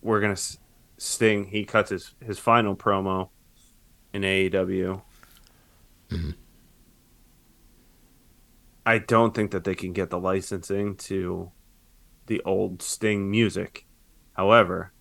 We're 0.00 0.20
gonna 0.22 0.38
Sting. 0.96 1.44
He 1.48 1.64
cuts 1.66 1.90
his 1.90 2.14
his 2.24 2.38
final 2.38 2.74
promo 2.74 3.28
in 4.14 4.22
AEW. 4.22 5.02
I 8.90 8.98
don't 8.98 9.32
think 9.34 9.52
that 9.52 9.62
they 9.62 9.76
can 9.76 9.92
get 9.92 10.10
the 10.10 10.18
licensing 10.18 10.96
to 10.96 11.52
the 12.26 12.42
old 12.44 12.82
Sting 12.82 13.30
music. 13.30 13.86
However, 14.32 14.92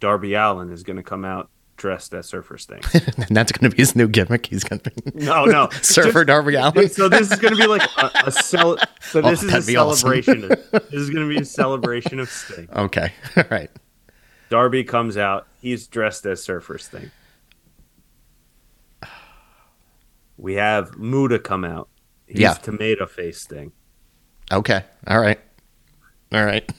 Darby 0.00 0.32
Allin 0.32 0.70
is 0.72 0.82
going 0.82 0.96
to 0.96 1.02
come 1.02 1.22
out 1.24 1.50
dressed 1.76 2.14
as 2.14 2.26
Surfer 2.26 2.56
Sting. 2.56 2.80
and 2.94 3.36
that's 3.36 3.52
going 3.52 3.70
to 3.70 3.76
be 3.76 3.82
his 3.82 3.94
new 3.94 4.08
gimmick. 4.08 4.46
He's 4.46 4.64
going 4.64 4.80
to 4.80 4.90
be 4.90 5.10
No, 5.26 5.44
no, 5.44 5.68
Surfer 5.82 6.24
Darby 6.24 6.54
Allin. 6.54 6.88
so 6.88 7.10
this 7.10 7.30
is 7.30 7.38
going 7.38 7.54
to 7.54 7.60
be 7.60 7.66
like 7.66 7.82
a, 7.98 8.10
a 8.28 8.32
cel- 8.32 8.78
So 9.02 9.20
Oh, 9.20 9.30
this 9.30 9.42
is 9.42 9.48
a 9.48 9.52
that'd 9.52 9.76
awesome. 9.76 9.96
celebration. 9.96 10.44
of, 10.44 10.70
this 10.70 10.92
is 10.94 11.10
going 11.10 11.28
to 11.28 11.34
be 11.34 11.40
a 11.40 11.44
celebration 11.44 12.18
of 12.18 12.30
Sting. 12.30 12.66
Okay. 12.74 13.12
All 13.36 13.44
right. 13.50 13.70
Darby 14.48 14.84
comes 14.84 15.18
out. 15.18 15.46
He's 15.60 15.86
dressed 15.86 16.24
as 16.24 16.42
Surfer 16.42 16.78
Sting. 16.78 17.10
We 20.38 20.54
have 20.54 20.96
Muda 20.98 21.38
come 21.38 21.64
out. 21.64 21.88
Yeah. 22.40 22.54
Tomato 22.54 23.06
Face 23.06 23.44
thing. 23.46 23.72
Okay. 24.50 24.84
All 25.06 25.18
right. 25.20 25.38
All 26.32 26.44
right. 26.44 26.70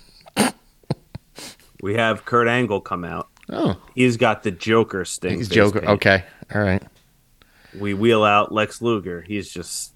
We 1.82 1.96
have 1.96 2.24
Kurt 2.26 2.48
Angle 2.48 2.82
come 2.82 3.04
out. 3.04 3.30
Oh, 3.50 3.76
He's 3.94 4.16
got 4.16 4.44
the 4.44 4.52
Joker 4.52 5.04
Sting. 5.04 5.38
he's 5.38 5.50
Joker. 5.50 5.80
paint. 5.82 5.92
Okay. 5.92 6.24
All 6.54 6.62
right. 6.62 6.82
We 7.78 7.94
wheel 7.94 8.24
out 8.24 8.54
Lex 8.54 8.82
Luger. 8.82 9.22
He's 9.22 9.52
just 9.52 9.94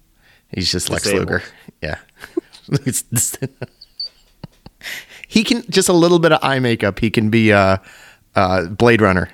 He's 0.48 0.70
just 0.70 0.90
Lex 0.90 1.06
Luger. 1.06 1.42
Yeah. 1.82 1.98
He 5.28 5.44
can 5.44 5.62
just 5.68 5.90
a 5.90 5.92
little 5.92 6.18
bit 6.18 6.32
of 6.32 6.38
eye 6.42 6.58
makeup. 6.58 6.98
He 6.98 7.10
can 7.10 7.28
be 7.28 7.52
uh, 7.52 7.76
uh, 8.34 8.64
Blade 8.68 9.02
Runner, 9.02 9.28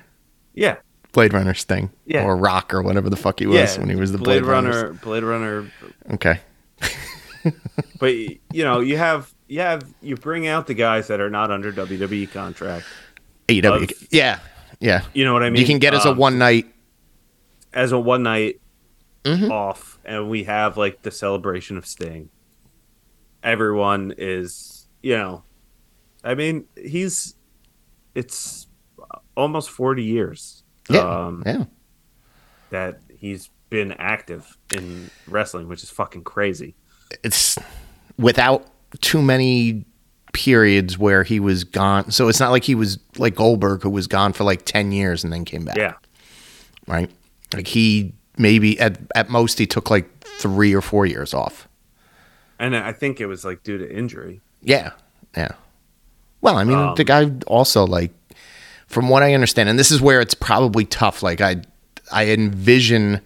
yeah, 0.53 0.75
Blade 1.15 1.33
Runner 1.33 1.53
Sting, 1.55 1.89
Yeah. 2.05 2.25
or 2.25 2.35
Rock, 2.37 2.73
or 2.73 2.83
whatever 2.83 3.09
the 3.09 3.15
fuck 3.15 3.39
he 3.39 3.47
was 3.47 3.55
yeah. 3.75 3.79
when 3.79 3.89
he 3.89 3.95
was 3.95 4.11
the 4.11 4.17
Blade, 4.19 4.41
Blade, 4.43 4.51
Runner. 4.51 4.69
Runners. 4.83 4.99
Blade 4.99 5.23
Runner. 5.23 5.71
Okay. 6.11 6.39
But 7.99 8.13
you 8.15 8.39
know, 8.63 8.79
you 8.81 8.97
have 8.97 9.31
you 9.47 9.59
have 9.61 9.83
you 10.01 10.15
bring 10.15 10.47
out 10.47 10.67
the 10.67 10.73
guys 10.73 11.07
that 11.07 11.21
are 11.21 11.29
not 11.29 11.51
under 11.51 11.71
WWE 11.71 12.31
contract. 12.31 12.85
AEW. 13.47 13.83
Of- 13.83 14.07
yeah. 14.11 14.39
Yeah. 14.79 15.03
You 15.13 15.23
know 15.25 15.33
what 15.33 15.43
I 15.43 15.49
mean? 15.51 15.61
you 15.61 15.65
can 15.67 15.79
get 15.79 15.93
as 15.93 16.05
a 16.05 16.09
Um, 16.09 16.17
one 16.17 16.37
night. 16.37 16.65
as 17.73 17.91
a 17.91 17.99
one 17.99 18.23
night 18.23 18.59
Mhm. 19.23 19.49
off, 19.51 19.99
and 20.03 20.29
we 20.29 20.43
have 20.45 20.75
like 20.75 21.03
the 21.03 21.11
celebration 21.11 21.77
of 21.77 21.85
Sting. 21.85 22.29
Everyone 23.43 24.13
is, 24.17 24.87
you 25.03 25.15
know, 25.15 25.43
I 26.23 26.33
mean, 26.35 26.65
he's 26.75 27.35
it's 28.15 28.67
almost 29.37 29.69
forty 29.69 30.03
years. 30.03 30.63
Yeah. 30.89 30.99
Um, 31.25 31.43
yeah. 31.45 31.63
that 32.69 32.99
he's 33.17 33.49
been 33.69 33.91
active 33.93 34.57
in 34.73 35.09
wrestling, 35.27 35.67
which 35.67 35.83
is 35.83 35.89
fucking 35.89 36.23
crazy. 36.23 36.75
it's 37.23 37.57
without 38.17 38.65
too 39.01 39.21
many 39.21 39.85
periods 40.33 40.97
where 40.97 41.23
he 41.23 41.39
was 41.39 41.63
gone. 41.63 42.11
So 42.11 42.27
it's 42.27 42.39
not 42.39 42.51
like 42.51 42.63
he 42.63 42.75
was 42.75 42.99
like 43.17 43.35
Goldberg 43.35 43.81
who 43.83 43.89
was 43.89 44.07
gone 44.07 44.33
for 44.33 44.43
like 44.43 44.65
10 44.65 44.91
years 44.91 45.23
and 45.23 45.31
then 45.33 45.45
came 45.45 45.65
back. 45.65 45.77
Yeah, 45.77 45.93
Right. 46.87 47.09
Like 47.53 47.67
he 47.67 48.13
maybe 48.37 48.79
at, 48.79 48.97
at 49.15 49.29
most 49.29 49.57
he 49.59 49.65
took 49.65 49.89
like 49.89 50.07
three 50.23 50.73
or 50.75 50.81
four 50.81 51.05
years 51.05 51.33
off. 51.33 51.67
and 52.59 52.75
I 52.75 52.91
think 52.91 53.19
it 53.21 53.27
was 53.27 53.43
like 53.45 53.63
due 53.63 53.77
to 53.77 53.89
injury. 53.91 54.41
Yeah. 54.61 54.91
Yeah. 55.37 55.51
Well, 56.41 56.57
I 56.57 56.63
mean, 56.63 56.77
Um, 56.77 56.95
the 56.95 57.03
guy 57.03 57.31
also 57.47 57.85
like, 57.85 58.11
from 58.95 59.09
what 59.09 59.21
I 59.23 59.33
understand, 59.33 59.67
and 59.67 59.77
this 59.77 59.91
is 59.91 59.99
where 60.01 60.21
it's 60.21 60.33
probably 60.33 60.85
tough. 60.85 61.21
Like 61.21 61.41
I, 61.41 61.57
I 62.13 62.27
envision 62.27 63.19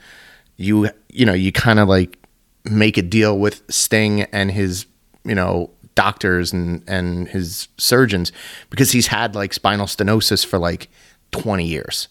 you, 0.57 0.89
you 1.09 1.27
know, 1.27 1.33
you 1.33 1.51
kind 1.51 1.77
of 1.79 1.87
like 1.87 2.17
make 2.65 2.97
a 2.97 3.03
deal 3.03 3.37
with 3.37 3.61
Sting 3.69 4.23
and 4.23 4.49
his, 4.51 4.87
you 5.23 5.35
know, 5.35 5.69
doctors 5.93 6.51
and 6.51 6.83
and 6.87 7.27
his 7.27 7.67
surgeons 7.77 8.31
because 8.71 8.91
he's 8.91 9.07
had 9.07 9.35
like 9.35 9.53
spinal 9.53 9.85
stenosis 9.85 10.43
for 10.43 10.57
like 10.57 10.89
20 11.33 11.65
years. 11.65 12.07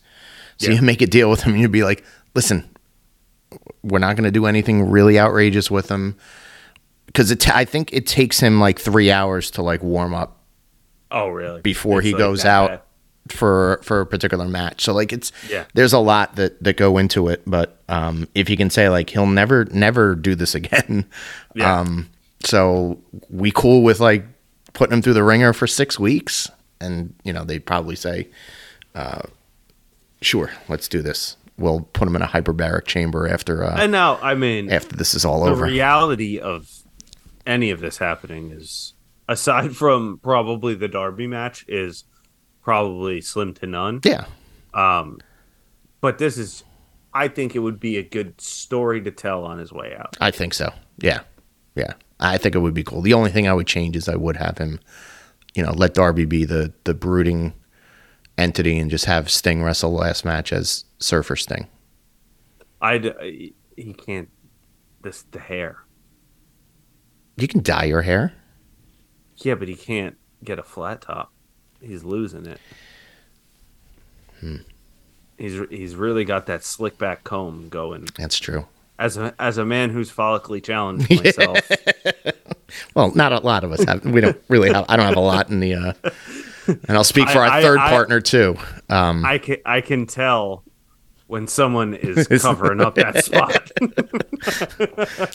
So 0.58 0.70
Yeah. 0.70 0.76
you 0.76 0.82
make 0.82 1.02
a 1.02 1.06
deal 1.06 1.28
with 1.28 1.42
him 1.42 1.54
and 1.54 1.60
you'd 1.60 1.72
be 1.72 1.82
like, 1.82 2.04
listen, 2.36 2.64
we're 3.82 3.98
not 3.98 4.14
going 4.14 4.24
to 4.24 4.30
do 4.30 4.46
anything 4.46 4.88
really 4.88 5.18
outrageous 5.18 5.68
with 5.68 5.88
him 5.90 6.16
because 7.06 7.30
it. 7.32 7.48
I 7.52 7.64
think 7.64 7.92
it 7.92 8.06
takes 8.06 8.38
him 8.38 8.60
like 8.60 8.78
three 8.78 9.10
hours 9.10 9.50
to 9.52 9.62
like 9.62 9.82
warm 9.82 10.14
up 10.14 10.36
Oh, 11.10 11.28
really? 11.28 11.60
before 11.62 11.98
It's 11.98 12.06
he 12.06 12.12
like 12.12 12.18
goes 12.18 12.44
out 12.44 12.68
bad. 12.70 12.80
For 13.32 13.80
for 13.82 14.00
a 14.00 14.06
particular 14.06 14.46
match. 14.46 14.82
So 14.82 14.92
like 14.94 15.12
it's 15.12 15.32
Yeah. 15.50 15.64
there's 15.74 15.92
a 15.92 15.98
lot 15.98 16.36
that 16.36 16.62
that 16.62 16.76
go 16.76 16.98
into 16.98 17.28
it. 17.28 17.42
But 17.46 17.76
um, 17.88 18.28
if 18.34 18.48
you 18.50 18.56
can 18.56 18.70
say 18.70 18.88
like 18.88 19.10
he'll 19.10 19.26
never 19.26 19.64
never 19.66 20.14
do 20.14 20.34
this 20.34 20.54
again, 20.54 21.04
Yeah. 21.54 21.80
um, 21.80 22.08
so 22.44 22.98
we 23.30 23.50
cool 23.50 23.82
with 23.82 24.00
like 24.00 24.24
putting 24.74 24.94
him 24.94 25.02
through 25.02 25.14
the 25.14 25.24
ringer 25.24 25.52
for 25.52 25.66
six 25.66 25.98
weeks, 25.98 26.50
and 26.80 27.14
you 27.24 27.32
know 27.32 27.44
they'd 27.44 27.66
probably 27.66 27.96
say, 27.96 28.28
uh, 28.94 29.22
sure, 30.22 30.50
let's 30.68 30.88
do 30.88 31.02
this. 31.02 31.36
We'll 31.56 31.80
put 31.92 32.06
him 32.06 32.14
in 32.14 32.22
a 32.22 32.26
hyperbaric 32.28 32.84
chamber 32.86 33.26
after 33.26 33.64
uh, 33.64 33.76
And 33.80 33.90
now, 33.90 34.18
I 34.22 34.34
mean, 34.36 34.70
after 34.70 34.94
this 34.96 35.14
is 35.14 35.24
all 35.24 35.44
the 35.44 35.50
over. 35.50 35.66
The 35.66 35.72
reality 35.72 36.38
of 36.38 36.70
any 37.44 37.70
of 37.70 37.80
this 37.80 37.98
happening 37.98 38.52
is, 38.52 38.92
aside 39.28 39.74
from 39.82 40.20
probably 40.22 40.76
the 40.76 40.86
Darby 40.86 41.26
match, 41.26 41.64
is 41.66 42.04
probably 42.68 43.18
slim 43.22 43.54
to 43.54 43.66
none. 43.66 43.98
yeah, 44.04 44.26
Um, 44.74 45.20
but 46.02 46.18
this 46.18 46.36
is, 46.36 46.64
I 47.14 47.28
think 47.28 47.56
it 47.56 47.60
would 47.60 47.80
be 47.80 47.96
a 47.96 48.02
good 48.02 48.38
story 48.38 49.00
to 49.00 49.10
tell 49.10 49.46
on 49.46 49.56
his 49.56 49.72
way 49.72 49.96
out. 49.98 50.18
I 50.20 50.30
think 50.30 50.52
so. 50.52 50.74
Yeah. 50.98 51.20
Yeah. 51.74 51.94
I 52.20 52.36
think 52.36 52.54
it 52.54 52.58
would 52.58 52.74
be 52.74 52.84
cool. 52.84 53.00
The 53.00 53.14
only 53.14 53.30
thing 53.30 53.48
I 53.48 53.54
would 53.54 53.66
change 53.66 53.96
is 53.96 54.06
I 54.06 54.16
would 54.16 54.36
have 54.36 54.58
him, 54.58 54.80
you 55.54 55.62
know, 55.62 55.72
let 55.72 55.94
Darby 55.94 56.26
be 56.26 56.44
the 56.44 56.70
the 56.84 56.92
brooding 56.92 57.54
entity 58.36 58.78
and 58.78 58.90
just 58.90 59.06
have 59.06 59.30
Sting 59.30 59.62
wrestle 59.62 59.92
last 59.92 60.26
match 60.26 60.52
as 60.52 60.84
Surfer 60.98 61.36
Sting. 61.36 61.68
I 62.82 62.98
he 63.76 63.94
can't. 63.94 64.28
This 65.00 65.22
the 65.30 65.38
hair. 65.38 65.78
You 67.38 67.48
can 67.48 67.62
dye 67.62 67.84
your 67.84 68.02
hair. 68.02 68.34
Yeah, 69.36 69.54
but 69.54 69.68
he 69.68 69.74
can't 69.74 70.18
get 70.44 70.58
a 70.58 70.62
flat 70.62 71.00
top. 71.00 71.32
He's 71.80 72.02
losing 72.04 72.46
it. 72.46 72.60
Hmm. 74.40 74.56
He's 75.36 75.60
he's 75.70 75.94
really 75.94 76.24
got 76.24 76.46
that 76.46 76.64
slick 76.64 76.98
back 76.98 77.22
comb 77.24 77.68
going. 77.68 78.08
That's 78.16 78.38
true. 78.38 78.66
As 78.98 79.16
a 79.16 79.32
as 79.38 79.58
a 79.58 79.64
man 79.64 79.90
who's 79.90 80.10
follically 80.12 80.62
challenged 80.62 81.08
myself, 81.24 81.58
Well, 82.94 83.12
not 83.14 83.32
a 83.32 83.38
lot 83.38 83.62
of 83.64 83.70
us 83.72 83.84
have. 83.84 84.04
We 84.04 84.20
don't 84.20 84.40
really 84.48 84.72
have. 84.72 84.84
I 84.88 84.96
don't 84.96 85.06
have 85.06 85.16
a 85.16 85.20
lot 85.20 85.50
in 85.50 85.60
the. 85.60 85.74
uh 85.74 85.92
And 86.66 86.90
I'll 86.96 87.04
speak 87.04 87.28
for 87.30 87.38
I- 87.38 87.48
our 87.48 87.54
I- 87.58 87.62
third 87.62 87.78
I- 87.78 87.88
partner 87.90 88.20
too. 88.20 88.56
Um, 88.88 89.24
I 89.24 89.38
can 89.38 89.56
I 89.64 89.80
can 89.80 90.06
tell 90.06 90.64
when 91.28 91.46
someone 91.46 91.94
is 91.94 92.26
covering 92.42 92.80
up 92.80 92.96
that 92.96 93.24
spot. 93.24 93.70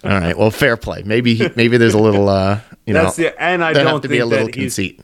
all 0.03 0.19
right. 0.19 0.37
Well, 0.37 0.51
fair 0.51 0.75
play. 0.75 1.03
Maybe 1.03 1.35
he- 1.35 1.49
maybe 1.55 1.77
there's 1.77 1.93
a 1.93 1.99
little. 2.01 2.27
uh 2.27 2.59
You 2.85 2.93
know, 2.93 3.03
That's 3.03 3.15
the 3.15 3.41
and 3.41 3.63
I 3.63 3.71
don't 3.73 3.85
have 3.87 4.01
to 4.01 4.09
be 4.09 4.19
a 4.19 4.25
little 4.25 4.49
conceit. 4.49 5.01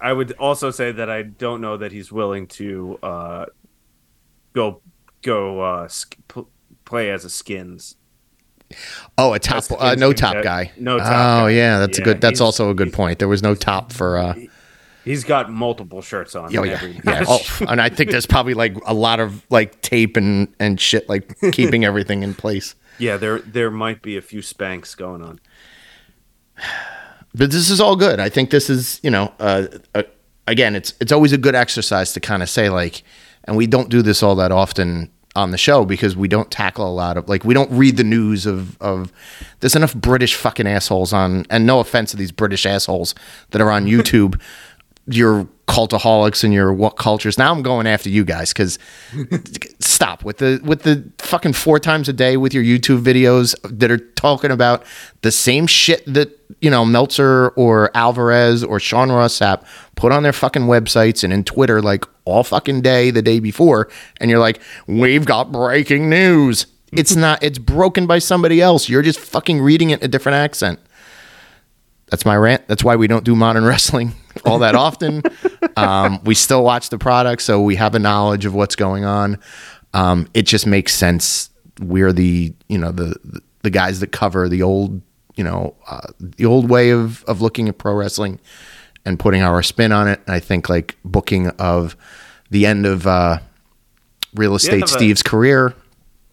I 0.00 0.12
would 0.12 0.32
also 0.32 0.70
say 0.70 0.92
that 0.92 1.10
I 1.10 1.22
don't 1.22 1.60
know 1.60 1.76
that 1.76 1.92
he's 1.92 2.10
willing 2.10 2.46
to 2.48 2.98
uh, 3.02 3.46
go 4.54 4.80
go 5.22 5.60
uh, 5.60 5.88
sk- 5.88 6.16
play 6.84 7.10
as 7.10 7.24
a 7.24 7.30
skins. 7.30 7.96
Oh, 9.18 9.32
a 9.32 9.38
top, 9.40 9.64
uh, 9.78 9.96
no 9.98 10.12
top 10.12 10.42
guy. 10.44 10.70
no 10.76 10.98
top 10.98 11.06
Oh, 11.08 11.10
guy. 11.46 11.50
yeah, 11.50 11.78
that's 11.80 11.98
a 11.98 12.02
good. 12.02 12.20
That's 12.20 12.40
also 12.40 12.70
a 12.70 12.74
good 12.74 12.92
point. 12.92 13.18
There 13.18 13.28
was 13.28 13.42
no 13.42 13.54
top 13.54 13.92
for. 13.92 14.16
uh 14.18 14.34
He's 15.04 15.24
got 15.24 15.50
multiple 15.50 16.02
shirts 16.02 16.34
on. 16.34 16.54
Oh 16.56 16.62
yeah, 16.62 16.80
yeah. 17.04 17.24
Oh, 17.26 17.40
and 17.68 17.80
I 17.80 17.88
think 17.88 18.10
there's 18.10 18.26
probably 18.26 18.52
like 18.54 18.76
a 18.86 18.92
lot 18.94 19.18
of 19.18 19.44
like 19.50 19.80
tape 19.80 20.16
and 20.16 20.54
and 20.60 20.78
shit 20.80 21.08
like 21.08 21.36
keeping 21.52 21.84
everything 21.86 22.22
in 22.22 22.34
place. 22.34 22.74
yeah. 22.98 23.16
There 23.16 23.38
there 23.40 23.70
might 23.70 24.02
be 24.02 24.16
a 24.18 24.22
few 24.22 24.42
spanks 24.42 24.94
going 24.94 25.22
on. 25.22 25.40
But 27.34 27.50
this 27.50 27.70
is 27.70 27.80
all 27.80 27.96
good. 27.96 28.20
I 28.20 28.28
think 28.28 28.50
this 28.50 28.68
is 28.68 29.00
you 29.02 29.10
know 29.10 29.32
uh, 29.38 29.66
uh 29.94 30.02
again 30.46 30.74
it's 30.74 30.94
it's 31.00 31.12
always 31.12 31.32
a 31.32 31.38
good 31.38 31.54
exercise 31.54 32.12
to 32.14 32.20
kind 32.20 32.42
of 32.42 32.48
say 32.48 32.68
like, 32.68 33.02
and 33.44 33.56
we 33.56 33.66
don't 33.66 33.88
do 33.88 34.02
this 34.02 34.22
all 34.22 34.34
that 34.36 34.52
often 34.52 35.10
on 35.36 35.52
the 35.52 35.58
show 35.58 35.84
because 35.84 36.16
we 36.16 36.26
don't 36.26 36.50
tackle 36.50 36.86
a 36.86 36.90
lot 36.90 37.16
of 37.16 37.28
like 37.28 37.44
we 37.44 37.54
don't 37.54 37.70
read 37.70 37.96
the 37.96 38.04
news 38.04 38.46
of 38.46 38.80
of 38.80 39.12
there's 39.60 39.76
enough 39.76 39.94
British 39.94 40.34
fucking 40.34 40.66
assholes 40.66 41.12
on 41.12 41.46
and 41.50 41.66
no 41.66 41.78
offense 41.78 42.10
to 42.10 42.16
these 42.16 42.32
British 42.32 42.66
assholes 42.66 43.14
that 43.50 43.60
are 43.60 43.70
on 43.70 43.86
YouTube 43.86 44.40
your 45.06 45.48
Cultaholics 45.66 46.44
and 46.44 46.52
your 46.52 46.72
WhatCultures. 46.72 47.38
Now 47.38 47.52
I'm 47.52 47.62
going 47.62 47.86
after 47.86 48.08
you 48.08 48.24
guys 48.24 48.52
because 48.52 48.78
stop 50.00 50.24
with 50.24 50.38
the 50.38 50.58
with 50.64 50.84
the 50.84 51.04
fucking 51.18 51.52
four 51.52 51.78
times 51.78 52.08
a 52.08 52.12
day 52.14 52.38
with 52.38 52.54
your 52.54 52.64
YouTube 52.64 53.02
videos 53.02 53.54
that 53.64 53.90
are 53.90 53.98
talking 53.98 54.50
about 54.50 54.82
the 55.20 55.30
same 55.30 55.66
shit 55.66 56.02
that 56.06 56.30
you 56.62 56.70
know 56.70 56.86
Meltzer 56.86 57.50
or 57.50 57.90
Alvarez 57.94 58.64
or 58.64 58.80
Sean 58.80 59.12
Ross 59.12 59.38
Sapp 59.38 59.62
put 59.96 60.10
on 60.10 60.22
their 60.22 60.32
fucking 60.32 60.62
websites 60.62 61.22
and 61.22 61.34
in 61.34 61.44
Twitter 61.44 61.82
like 61.82 62.06
all 62.24 62.42
fucking 62.42 62.80
day 62.80 63.10
the 63.10 63.20
day 63.20 63.40
before, 63.40 63.90
and 64.22 64.30
you're 64.30 64.40
like, 64.40 64.62
we've 64.86 65.26
got 65.26 65.52
breaking 65.52 66.08
news. 66.08 66.66
It's 66.92 67.14
not. 67.14 67.40
It's 67.40 67.60
broken 67.60 68.08
by 68.08 68.18
somebody 68.18 68.60
else. 68.60 68.88
You're 68.88 69.02
just 69.02 69.20
fucking 69.20 69.60
reading 69.60 69.90
it 69.90 70.00
in 70.00 70.06
a 70.06 70.08
different 70.08 70.34
accent. 70.34 70.80
That's 72.08 72.26
my 72.26 72.36
rant. 72.36 72.66
That's 72.66 72.82
why 72.82 72.96
we 72.96 73.06
don't 73.06 73.22
do 73.22 73.36
modern 73.36 73.64
wrestling 73.72 74.14
all 74.44 74.58
that 74.60 74.74
often. 74.74 75.22
um, 75.76 76.22
we 76.24 76.34
still 76.34 76.62
watch 76.62 76.90
the 76.90 76.98
product, 76.98 77.42
so 77.42 77.60
we 77.60 77.76
have 77.76 77.94
a 77.94 77.98
knowledge 77.98 78.44
of 78.44 78.54
what's 78.54 78.76
going 78.76 79.04
on. 79.04 79.38
Um, 79.94 80.28
it 80.34 80.42
just 80.42 80.66
makes 80.66 80.94
sense. 80.94 81.50
We're 81.80 82.12
the 82.12 82.52
you 82.68 82.78
know 82.78 82.92
the 82.92 83.16
the 83.62 83.70
guys 83.70 84.00
that 84.00 84.08
cover 84.12 84.48
the 84.48 84.62
old 84.62 85.00
you 85.36 85.44
know 85.44 85.74
uh, 85.88 86.08
the 86.20 86.46
old 86.46 86.68
way 86.70 86.90
of 86.90 87.24
of 87.24 87.40
looking 87.40 87.68
at 87.68 87.78
pro 87.78 87.94
wrestling 87.94 88.38
and 89.04 89.18
putting 89.18 89.42
our 89.42 89.62
spin 89.62 89.92
on 89.92 90.08
it. 90.08 90.20
And 90.26 90.34
I 90.34 90.40
think 90.40 90.68
like 90.68 90.96
booking 91.04 91.48
of 91.58 91.96
the 92.50 92.66
end 92.66 92.86
of 92.86 93.06
uh, 93.06 93.38
real 94.34 94.54
estate 94.54 94.82
of 94.82 94.88
a- 94.88 94.92
Steve's 94.92 95.22
career. 95.22 95.74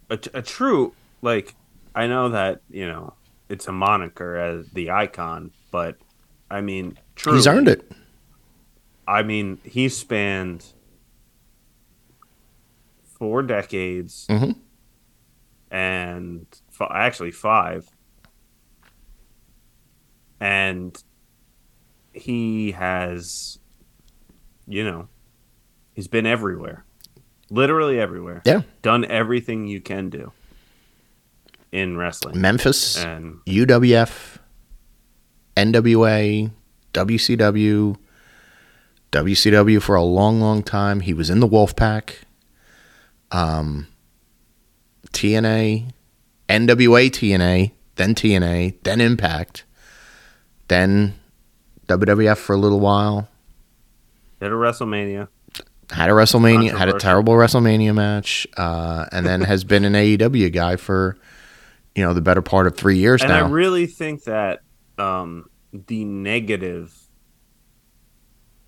a, 0.10 0.20
a 0.34 0.42
true 0.42 0.94
like 1.22 1.56
I 1.96 2.08
know 2.08 2.30
that 2.30 2.62
you 2.70 2.88
know 2.88 3.14
it's 3.50 3.68
a 3.68 3.72
moniker 3.72 4.36
as 4.38 4.68
the 4.74 4.92
icon, 4.92 5.52
but 5.72 5.98
I 6.52 6.62
mean, 6.62 6.98
truly, 7.16 7.38
He's 7.38 7.48
earned 7.48 7.68
it. 7.70 7.90
I 9.08 9.24
mean, 9.24 9.60
he 9.64 9.88
spanned 9.90 10.66
four 13.18 13.42
decades 13.44 14.26
Mhm. 14.30 14.56
and 15.72 16.46
f- 16.70 16.88
actually 16.92 17.32
five, 17.32 17.90
and 20.40 21.02
he 22.14 22.72
has, 22.72 23.60
you 24.68 24.84
know, 24.84 25.08
he's 25.94 26.08
been 26.08 26.26
everywhere, 26.26 26.86
literally 27.50 28.00
everywhere. 28.00 28.42
Yeah. 28.46 28.62
done 28.82 29.06
everything 29.06 29.68
you 29.68 29.82
can 29.82 30.10
do 30.10 30.32
in 31.72 31.98
wrestling, 31.98 32.40
Memphis, 32.40 32.98
and 33.04 33.40
UWF, 33.46 34.38
NWA, 35.56 36.52
WCW, 36.94 37.96
WCW 39.12 39.82
for 39.82 39.96
a 39.96 40.04
long, 40.04 40.40
long 40.40 40.64
time. 40.64 41.02
He 41.02 41.14
was 41.14 41.30
in 41.30 41.40
the 41.40 41.48
Wolfpack, 41.48 42.22
um, 43.32 43.88
TNA, 45.12 45.92
NWA 46.50 47.10
TNA, 47.10 47.72
then 47.96 48.16
TNA, 48.16 48.76
then 48.84 49.02
Impact, 49.02 49.64
then 50.68 51.14
WWF 51.88 52.38
for 52.38 52.54
a 52.54 52.58
little 52.58 52.80
while. 52.80 53.28
did 54.40 54.52
a 54.52 54.56
WrestleMania. 54.56 55.28
Had 55.90 56.10
a 56.10 56.14
WrestleMania, 56.14 56.78
had 56.78 56.90
a 56.90 57.00
terrible 57.00 57.34
WrestleMania 57.34 57.96
match, 57.96 58.46
uh, 58.58 59.06
and 59.12 59.26
then 59.26 59.42
has 59.42 59.64
been 59.64 59.86
an 59.86 59.94
AEW 59.94 60.52
guy 60.52 60.76
for, 60.76 61.18
you 61.96 62.04
know, 62.04 62.14
the 62.14 62.22
better 62.22 62.42
part 62.42 62.68
of 62.68 62.76
three 62.76 62.98
years 62.98 63.22
now. 63.22 63.30
And 63.30 63.40
now. 63.40 63.46
I 63.46 63.50
really 63.50 63.88
think 63.88 64.26
that 64.26 64.64
um, 64.98 65.50
the 65.72 66.04
negative, 66.04 66.94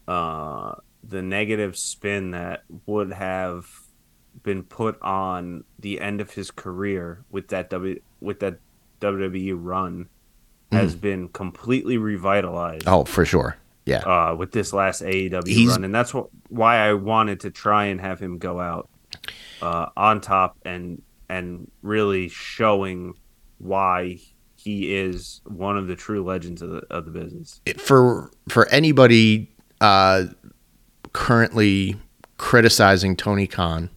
uh, 0.07 0.75
the 1.03 1.21
negative 1.21 1.77
spin 1.77 2.31
that 2.31 2.63
would 2.85 3.11
have 3.11 3.67
been 4.43 4.63
put 4.63 5.01
on 5.01 5.63
the 5.79 5.99
end 5.99 6.21
of 6.21 6.31
his 6.31 6.49
career 6.51 7.23
with 7.29 7.49
that 7.49 7.69
W 7.69 7.99
with 8.21 8.39
that 8.39 8.59
WWE 9.01 9.53
run 9.57 10.07
has 10.71 10.95
been 10.95 11.29
completely 11.29 11.97
revitalized 11.97 12.83
oh, 12.87 13.03
for 13.05 13.25
sure. 13.25 13.57
Yeah. 13.85 13.99
uh, 13.99 14.35
with 14.35 14.51
this 14.51 14.71
last 14.71 15.01
AEW 15.01 15.47
He's- 15.47 15.69
run, 15.71 15.83
and 15.83 15.95
that's 15.95 16.11
wh- 16.11 16.27
why 16.51 16.77
I 16.77 16.93
wanted 16.93 17.39
to 17.41 17.49
try 17.49 17.85
and 17.85 17.99
have 17.99 18.19
him 18.19 18.37
go 18.37 18.59
out 18.59 18.87
uh, 19.61 19.87
on 19.97 20.21
top 20.21 20.57
and 20.63 21.01
and 21.27 21.69
really 21.81 22.27
showing 22.29 23.15
why 23.57 24.19
he 24.57 24.93
is 24.95 25.41
one 25.45 25.75
of 25.77 25.87
the 25.87 25.95
true 25.95 26.23
legends 26.23 26.61
of 26.61 26.69
the 26.69 26.81
of 26.91 27.05
the 27.05 27.11
business. 27.11 27.61
it- 27.65 27.81
for 27.81 28.29
for 28.47 28.67
anybody 28.69 29.49
uh, 29.81 30.25
currently 31.13 31.95
criticizing 32.37 33.15
Tony 33.15 33.47
Khan, 33.47 33.89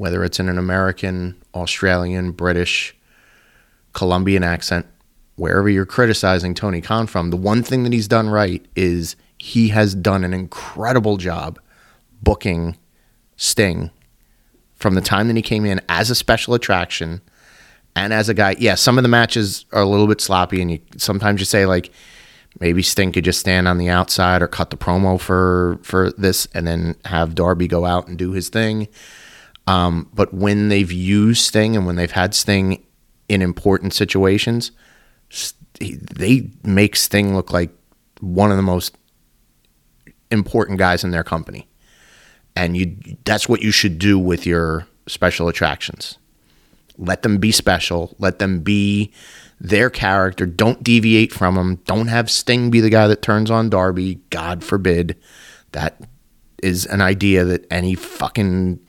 whether 0.00 0.24
it's 0.24 0.40
in 0.40 0.48
an 0.48 0.56
American, 0.56 1.36
Australian, 1.54 2.30
British, 2.30 2.96
Colombian 3.92 4.42
accent, 4.42 4.86
wherever 5.36 5.68
you're 5.68 5.84
criticizing 5.84 6.54
Tony 6.54 6.80
Khan 6.80 7.06
from, 7.06 7.28
the 7.28 7.36
one 7.36 7.62
thing 7.62 7.82
that 7.82 7.92
he's 7.92 8.08
done 8.08 8.30
right 8.30 8.64
is 8.74 9.14
he 9.36 9.68
has 9.68 9.94
done 9.94 10.24
an 10.24 10.32
incredible 10.32 11.18
job 11.18 11.58
booking 12.22 12.78
Sting 13.36 13.90
from 14.74 14.94
the 14.94 15.02
time 15.02 15.28
that 15.28 15.36
he 15.36 15.42
came 15.42 15.66
in 15.66 15.82
as 15.86 16.08
a 16.08 16.14
special 16.14 16.54
attraction 16.54 17.20
and 17.94 18.14
as 18.14 18.30
a 18.30 18.34
guy. 18.34 18.56
Yeah, 18.58 18.76
some 18.76 18.96
of 18.96 19.02
the 19.02 19.08
matches 19.08 19.66
are 19.70 19.82
a 19.82 19.86
little 19.86 20.06
bit 20.06 20.22
sloppy, 20.22 20.62
and 20.62 20.70
you 20.70 20.80
sometimes 20.96 21.42
you 21.42 21.44
say 21.44 21.66
like 21.66 21.92
maybe 22.58 22.82
Sting 22.82 23.12
could 23.12 23.24
just 23.26 23.40
stand 23.40 23.68
on 23.68 23.76
the 23.76 23.90
outside 23.90 24.40
or 24.40 24.48
cut 24.48 24.70
the 24.70 24.78
promo 24.78 25.20
for 25.20 25.78
for 25.82 26.10
this, 26.12 26.48
and 26.54 26.66
then 26.66 26.96
have 27.04 27.34
Darby 27.34 27.68
go 27.68 27.84
out 27.84 28.08
and 28.08 28.16
do 28.16 28.32
his 28.32 28.48
thing. 28.48 28.88
Um, 29.70 30.08
but 30.12 30.34
when 30.34 30.68
they've 30.68 30.90
used 30.90 31.44
Sting 31.44 31.76
and 31.76 31.86
when 31.86 31.94
they've 31.94 32.10
had 32.10 32.34
Sting 32.34 32.84
in 33.28 33.40
important 33.40 33.94
situations, 33.94 34.72
they 35.78 36.50
make 36.64 36.96
Sting 36.96 37.36
look 37.36 37.52
like 37.52 37.70
one 38.18 38.50
of 38.50 38.56
the 38.56 38.64
most 38.64 38.96
important 40.32 40.80
guys 40.80 41.04
in 41.04 41.12
their 41.12 41.22
company. 41.22 41.68
And 42.56 42.76
you 42.76 42.96
that's 43.24 43.48
what 43.48 43.62
you 43.62 43.70
should 43.70 44.00
do 44.00 44.18
with 44.18 44.44
your 44.44 44.88
special 45.06 45.46
attractions. 45.46 46.18
Let 46.98 47.22
them 47.22 47.38
be 47.38 47.52
special, 47.52 48.16
let 48.18 48.40
them 48.40 48.60
be 48.60 49.12
their 49.60 49.88
character, 49.88 50.46
don't 50.46 50.82
deviate 50.82 51.32
from 51.32 51.54
them. 51.54 51.76
Don't 51.84 52.08
have 52.08 52.28
Sting 52.28 52.70
be 52.70 52.80
the 52.80 52.90
guy 52.90 53.06
that 53.06 53.22
turns 53.22 53.52
on 53.52 53.70
Darby, 53.70 54.16
god 54.30 54.64
forbid. 54.64 55.16
That 55.70 56.00
is 56.60 56.86
an 56.86 57.00
idea 57.00 57.44
that 57.44 57.66
any 57.70 57.94
fucking 57.94 58.80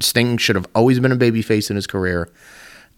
Sting 0.00 0.36
should 0.38 0.56
have 0.56 0.66
always 0.74 1.00
been 1.00 1.12
a 1.12 1.16
babyface 1.16 1.70
in 1.70 1.76
his 1.76 1.86
career, 1.86 2.28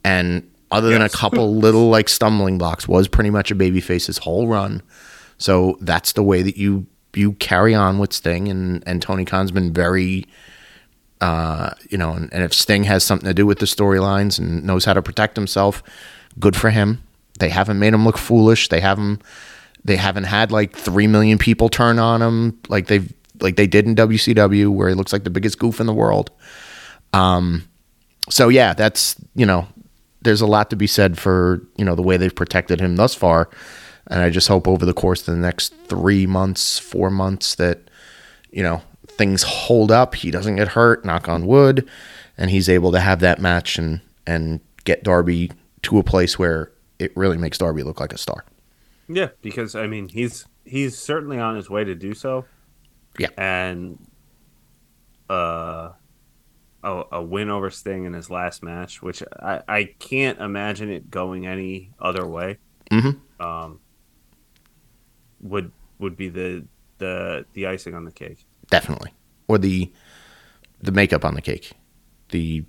and 0.05 0.49
other 0.71 0.91
than 0.91 1.03
a 1.03 1.09
couple 1.09 1.55
little 1.59 1.89
like 1.89 2.09
stumbling 2.09 2.59
blocks, 2.59 2.87
was 2.89 3.09
pretty 3.09 3.31
much 3.31 3.51
a 3.51 3.55
babyface 3.55 4.07
his 4.07 4.19
whole 4.19 4.47
run. 4.47 4.83
So 5.39 5.79
that's 5.81 6.13
the 6.13 6.23
way 6.23 6.43
that 6.43 6.57
you 6.57 6.87
you 7.15 7.33
carry 7.35 7.75
on 7.75 7.99
with 7.99 8.13
Sting, 8.13 8.49
and 8.49 8.83
and 8.87 9.01
Tony 9.01 9.25
Khan's 9.25 9.51
been 9.51 9.73
very, 9.73 10.27
uh, 11.21 11.71
you 11.89 11.99
know, 11.99 12.13
and, 12.13 12.33
and 12.33 12.43
if 12.43 12.53
Sting 12.53 12.85
has 12.85 13.05
something 13.05 13.27
to 13.27 13.35
do 13.35 13.47
with 13.47 13.59
the 13.59 13.67
storylines 13.67 14.39
and 14.39 14.65
knows 14.65 14.85
how 14.85 14.93
to 14.93 15.03
protect 15.03 15.37
himself, 15.37 15.83
good 16.39 16.57
for 16.57 16.71
him. 16.71 17.03
They 17.39 17.51
haven't 17.51 17.79
made 17.79 17.93
him 17.93 18.05
look 18.05 18.17
foolish. 18.17 18.69
They 18.69 18.81
haven't 18.81 19.23
they 19.87 19.97
haven't 19.97 20.25
had 20.25 20.51
like 20.51 20.77
three 20.77 21.07
million 21.07 21.39
people 21.39 21.69
turn 21.69 21.99
on 22.01 22.21
him 22.21 22.59
like 22.69 22.89
they've 22.89 23.13
like 23.41 23.57
they 23.57 23.67
did 23.67 23.87
in 23.87 23.95
WCW 23.95 24.69
where 24.69 24.89
he 24.89 24.95
looks 24.95 25.13
like 25.13 25.25
the 25.25 25.31
biggest 25.31 25.59
goof 25.59 25.81
in 25.81 25.87
the 25.87 25.95
world. 25.95 26.31
Um, 27.13 27.69
so 28.29 28.49
yeah, 28.49 28.75
that's 28.75 29.17
you 29.35 29.47
know, 29.47 29.67
there's 30.23 30.41
a 30.41 30.47
lot 30.47 30.71
to 30.71 30.77
be 30.77 30.87
said 30.87 31.19
for 31.19 31.63
you 31.77 31.85
know 31.85 31.95
the 31.95 32.03
way 32.03 32.17
they've 32.17 32.35
protected 32.35 32.81
him 32.81 32.97
thus 32.97 33.15
far, 33.15 33.49
and 34.09 34.21
I 34.21 34.31
just 34.31 34.49
hope 34.49 34.67
over 34.67 34.85
the 34.85 34.95
course 34.95 35.27
of 35.27 35.35
the 35.35 35.41
next 35.41 35.75
three 35.87 36.27
months, 36.27 36.79
four 36.79 37.11
months 37.11 37.55
that 37.57 37.91
you 38.51 38.63
know 38.63 38.83
things 39.07 39.43
hold 39.43 39.91
up. 39.91 40.15
He 40.15 40.31
doesn't 40.31 40.57
get 40.57 40.69
hurt, 40.69 41.05
knock 41.05 41.29
on 41.29 41.47
wood, 41.47 41.89
and 42.37 42.51
he's 42.51 42.69
able 42.69 42.93
to 42.93 43.01
have 43.01 43.21
that 43.21 43.41
match 43.41 43.79
and 43.79 44.01
and 44.27 44.61
get 44.85 45.05
Darby 45.05 45.53
to 45.83 45.99
a 45.99 46.03
place 46.03 46.39
where 46.39 46.73
it 46.99 47.17
really 47.17 47.39
makes 47.39 47.59
Darby 47.59 47.83
look 47.83 48.01
like 48.01 48.13
a 48.13 48.19
star. 48.19 48.45
Yeah, 49.09 49.29
because 49.43 49.75
I 49.75 49.87
mean 49.87 50.09
he's 50.09 50.47
he's 50.65 50.99
certainly 50.99 51.39
on 51.39 51.57
his 51.57 51.71
way 51.71 51.85
to 51.85 51.95
do 51.95 52.15
so. 52.15 52.45
Yeah. 53.19 53.29
and 53.37 53.99
uh, 55.31 55.91
a, 56.83 57.03
a 57.13 57.23
win 57.23 57.51
over 57.51 57.71
Sting 57.71 58.05
in 58.05 58.13
his 58.13 58.31
last 58.31 58.63
match, 58.63 59.03
which 59.03 59.23
I, 59.41 59.63
I 59.67 59.85
can't 59.99 60.39
imagine 60.41 60.91
it 60.91 61.11
going 61.11 61.47
any 61.47 61.93
other 61.99 62.27
way. 62.27 62.59
Mhm. 62.91 63.19
Um, 63.41 63.81
would 65.41 65.73
would 65.99 66.17
be 66.17 66.29
the 66.29 66.67
the 66.99 67.45
the 67.55 67.67
icing 67.67 67.95
on 67.95 68.05
the 68.05 68.13
cake. 68.13 68.47
Definitely, 68.71 69.13
or 69.49 69.59
the 69.59 69.93
the 70.81 70.93
makeup 70.93 71.25
on 71.25 71.35
the 71.35 71.43
cake, 71.43 71.73
the 72.31 72.65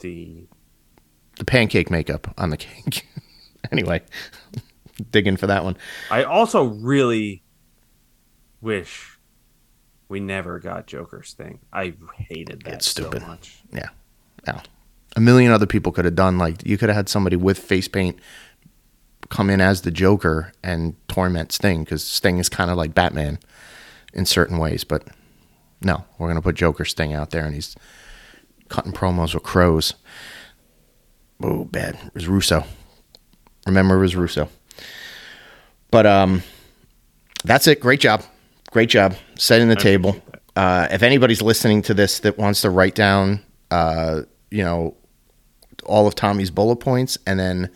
The 0.00 0.46
the 1.36 1.44
pancake 1.44 1.90
makeup 1.90 2.32
on 2.38 2.50
the 2.50 2.56
cake. 2.56 3.06
anyway, 3.72 4.00
dig 5.10 5.26
in 5.26 5.36
for 5.36 5.46
that 5.46 5.62
one. 5.64 5.76
I 6.10 6.24
also 6.24 6.64
really 6.64 7.42
wish 8.60 9.09
we 10.10 10.20
never 10.20 10.58
got 10.58 10.86
Joker 10.86 11.22
Sting. 11.22 11.60
I 11.72 11.94
hated 12.16 12.62
that 12.64 12.74
It's 12.74 12.86
stupid. 12.88 13.22
so 13.22 13.28
much. 13.28 13.58
Yeah. 13.72 13.88
Yeah. 14.46 14.60
A 15.16 15.20
million 15.20 15.50
other 15.52 15.66
people 15.66 15.92
could 15.92 16.04
have 16.04 16.14
done 16.14 16.36
like 16.36 16.66
you 16.66 16.76
could 16.76 16.88
have 16.88 16.96
had 16.96 17.08
somebody 17.08 17.36
with 17.36 17.58
face 17.58 17.88
paint 17.88 18.18
come 19.28 19.48
in 19.48 19.60
as 19.60 19.82
the 19.82 19.90
Joker 19.90 20.52
and 20.62 20.94
torment 21.08 21.52
Sting 21.52 21.84
because 21.84 22.04
Sting 22.04 22.38
is 22.38 22.48
kind 22.48 22.70
of 22.70 22.76
like 22.76 22.94
Batman 22.94 23.38
in 24.12 24.26
certain 24.26 24.58
ways, 24.58 24.82
but 24.84 25.04
no, 25.82 26.04
we're 26.18 26.28
gonna 26.28 26.42
put 26.42 26.56
Joker 26.56 26.84
Sting 26.84 27.12
out 27.14 27.30
there 27.30 27.44
and 27.44 27.54
he's 27.54 27.76
cutting 28.68 28.92
promos 28.92 29.32
with 29.34 29.42
crows. 29.44 29.94
Oh, 31.42 31.64
bad. 31.64 31.94
It 32.06 32.14
was 32.14 32.28
Russo. 32.28 32.64
Remember, 33.66 33.96
it 33.96 34.00
was 34.00 34.16
Russo. 34.16 34.48
But 35.90 36.06
um, 36.06 36.42
that's 37.44 37.66
it. 37.66 37.80
Great 37.80 38.00
job. 38.00 38.22
Great 38.70 38.88
job 38.88 39.14
setting 39.36 39.68
the 39.68 39.76
table. 39.76 40.16
Uh, 40.56 40.86
if 40.90 41.02
anybody's 41.02 41.42
listening 41.42 41.82
to 41.82 41.94
this 41.94 42.20
that 42.20 42.38
wants 42.38 42.60
to 42.62 42.70
write 42.70 42.94
down, 42.94 43.42
uh, 43.70 44.22
you 44.50 44.62
know, 44.62 44.94
all 45.86 46.06
of 46.06 46.14
Tommy's 46.14 46.50
bullet 46.50 46.76
points 46.76 47.18
and 47.26 47.38
then, 47.40 47.70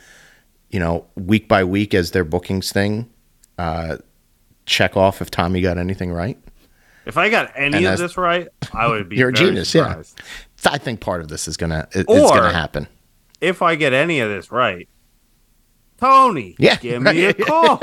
you 0.71 0.79
know, 0.79 1.07
week 1.17 1.49
by 1.49 1.65
week 1.65 1.95
as 1.95 2.11
their 2.13 2.25
bookings 2.25 2.71
thing, 2.73 3.11
uh, 3.59 3.97
check 4.67 4.97
off 4.97 5.21
if 5.23 5.31
Tommy 5.31 5.61
got 5.61 5.79
anything 5.79 6.13
right. 6.13 6.39
If 7.07 7.17
I 7.17 7.29
got 7.29 7.53
any 7.55 7.79
And 7.79 7.87
of 7.87 7.99
this 7.99 8.17
right, 8.17 8.49
I 8.73 8.87
would 8.89 9.09
be 9.09 9.17
You're 9.19 9.29
a 9.31 9.33
genius, 9.33 9.71
surprised. 9.71 10.21
yeah. 10.65 10.71
I 10.73 10.79
think 10.79 11.01
part 11.01 11.21
of 11.21 11.29
this 11.29 11.47
is 11.49 11.57
gonna 11.57 11.87
it- 11.93 12.07
it's 12.09 12.31
Or- 12.31 12.37
gonna 12.39 12.53
happen. 12.53 12.89
If 13.41 13.61
I 13.63 13.75
get 13.75 13.93
any 13.93 14.21
of 14.21 14.31
this 14.31 14.51
right, 14.51 14.89
Tony, 16.01 16.57
Yeah. 16.59 16.77
give 16.77 17.03
me 17.03 17.25
a 17.27 17.35
call. 17.35 17.79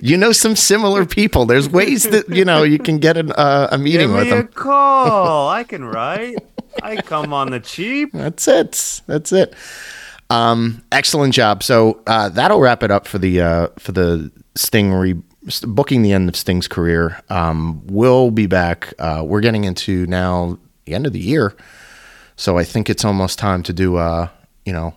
You 0.00 0.16
know 0.16 0.32
some 0.32 0.56
similar 0.56 1.04
people. 1.06 1.44
There's 1.46 1.68
ways 1.68 2.04
that 2.04 2.28
you 2.28 2.44
know 2.44 2.62
you 2.62 2.78
can 2.78 2.98
get 2.98 3.16
an, 3.16 3.32
uh, 3.32 3.68
a 3.70 3.76
give 3.76 3.84
meeting 3.84 4.12
with 4.12 4.24
me 4.24 4.30
a 4.30 4.36
them. 4.36 4.48
call. 4.48 5.48
I 5.48 5.64
can 5.64 5.84
write. 5.84 6.36
I 6.82 6.96
come 6.96 7.32
on 7.32 7.50
the 7.50 7.60
cheap. 7.60 8.12
That's 8.12 8.46
it. 8.48 9.02
That's 9.06 9.32
it. 9.32 9.54
Um, 10.30 10.82
excellent 10.92 11.34
job. 11.34 11.62
So 11.62 12.00
uh, 12.06 12.28
that'll 12.28 12.60
wrap 12.60 12.82
it 12.82 12.90
up 12.90 13.06
for 13.08 13.18
the 13.18 13.40
uh, 13.40 13.68
for 13.78 13.92
the 13.92 14.30
Sting 14.54 14.92
re- 14.92 15.20
booking 15.66 16.02
the 16.02 16.12
end 16.12 16.28
of 16.28 16.36
Sting's 16.36 16.68
career. 16.68 17.20
Um, 17.28 17.82
we'll 17.86 18.30
be 18.30 18.46
back. 18.46 18.94
Uh, 18.98 19.22
we're 19.26 19.40
getting 19.40 19.64
into 19.64 20.06
now 20.06 20.58
the 20.84 20.94
end 20.94 21.06
of 21.06 21.12
the 21.12 21.18
year, 21.20 21.56
so 22.36 22.56
I 22.58 22.64
think 22.64 22.88
it's 22.88 23.04
almost 23.04 23.38
time 23.38 23.62
to 23.64 23.72
do. 23.72 23.96
Uh, 23.96 24.28
you 24.64 24.72
know, 24.72 24.94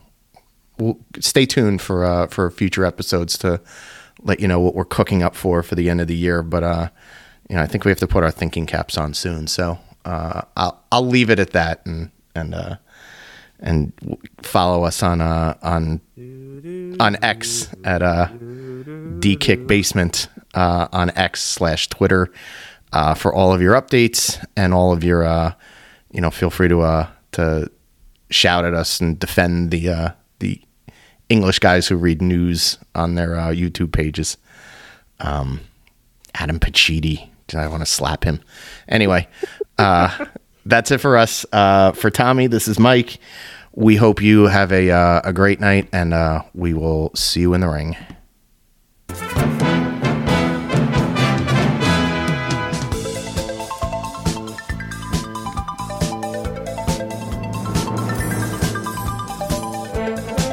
we'll 0.78 1.00
stay 1.20 1.46
tuned 1.48 1.82
for 1.82 2.06
uh, 2.06 2.28
for 2.28 2.52
future 2.52 2.86
episodes 2.86 3.38
to 3.40 3.60
let 4.24 4.40
you 4.40 4.48
know 4.48 4.60
what 4.60 4.76
we're 4.76 4.86
cooking 4.86 5.24
up 5.24 5.36
for 5.36 5.64
for 5.64 5.76
the 5.76 5.90
end 5.90 6.02
of 6.02 6.08
the 6.08 6.16
year. 6.16 6.44
But 6.44 6.64
uh, 6.64 6.90
you 7.50 7.56
know, 7.56 7.62
I 7.62 7.68
think 7.68 7.86
we 7.86 7.92
have 7.92 8.00
to 8.00 8.08
put 8.08 8.24
our 8.24 8.32
thinking 8.32 8.66
caps 8.66 8.98
on 8.98 9.14
soon. 9.14 9.48
So 9.48 9.78
uh, 10.06 10.42
I'll 10.58 10.82
I'll 10.92 11.06
leave 11.06 11.30
it 11.30 11.40
at 11.40 11.52
that 11.52 11.86
and 11.86 12.12
and 12.36 12.56
uh, 12.56 12.76
and 13.60 13.94
follow 14.42 14.84
us 14.84 15.04
on 15.04 15.22
uh, 15.22 15.56
on 15.62 16.02
on 17.00 17.18
X 17.24 17.70
at 17.84 18.02
uh, 18.02 18.28
D 19.20 19.36
Kick 19.36 19.68
Basement 19.68 20.28
uh, 20.54 20.88
on 20.92 21.12
X 21.16 21.42
slash 21.42 21.88
Twitter 21.90 22.32
uh, 22.92 23.14
for 23.14 23.34
all 23.34 23.54
of 23.54 23.62
your 23.62 23.74
updates 23.74 24.44
and 24.56 24.74
all 24.74 24.94
of 24.94 25.04
your 25.04 25.24
uh, 25.24 25.54
you 26.12 26.22
know 26.22 26.30
feel 26.30 26.50
free 26.50 26.68
to 26.68 26.82
uh, 26.82 27.08
to 27.32 27.70
shout 28.30 28.66
at 28.66 28.74
us 28.74 29.00
and 29.00 29.20
defend 29.20 29.72
the 29.72 29.90
uh, 29.90 30.10
the 30.40 30.62
English 31.30 31.60
guys 31.60 31.88
who 31.88 31.96
read 31.96 32.22
news 32.22 32.78
on 32.96 33.16
their 33.16 33.36
uh, 33.36 33.50
YouTube 33.50 33.92
pages. 33.92 34.38
Um, 35.20 35.62
Adam 36.36 36.60
Pacitti. 36.60 37.30
Did 37.48 37.60
I 37.60 37.68
want 37.68 37.82
to 37.82 37.86
slap 37.86 38.24
him? 38.24 38.42
Anyway, 38.88 39.28
uh, 39.78 40.26
that's 40.66 40.92
it 40.92 41.00
for 41.00 41.18
us. 41.18 41.46
Uh, 41.52 41.92
for 41.92 42.10
Tommy, 42.10 42.48
this 42.48 42.68
is 42.68 42.80
Mike. 42.80 43.20
We 43.74 43.96
hope 43.96 44.22
you 44.22 44.44
have 44.44 44.72
a 44.72 44.92
uh, 44.92 45.22
a 45.24 45.34
great 45.34 45.60
night, 45.60 45.90
and 45.92 46.14
uh, 46.14 46.44
we 46.54 46.74
will 46.74 47.12
see 47.16 47.42
you 47.42 47.54
in 47.54 47.62
the 47.62 47.70
ring. 47.70 47.98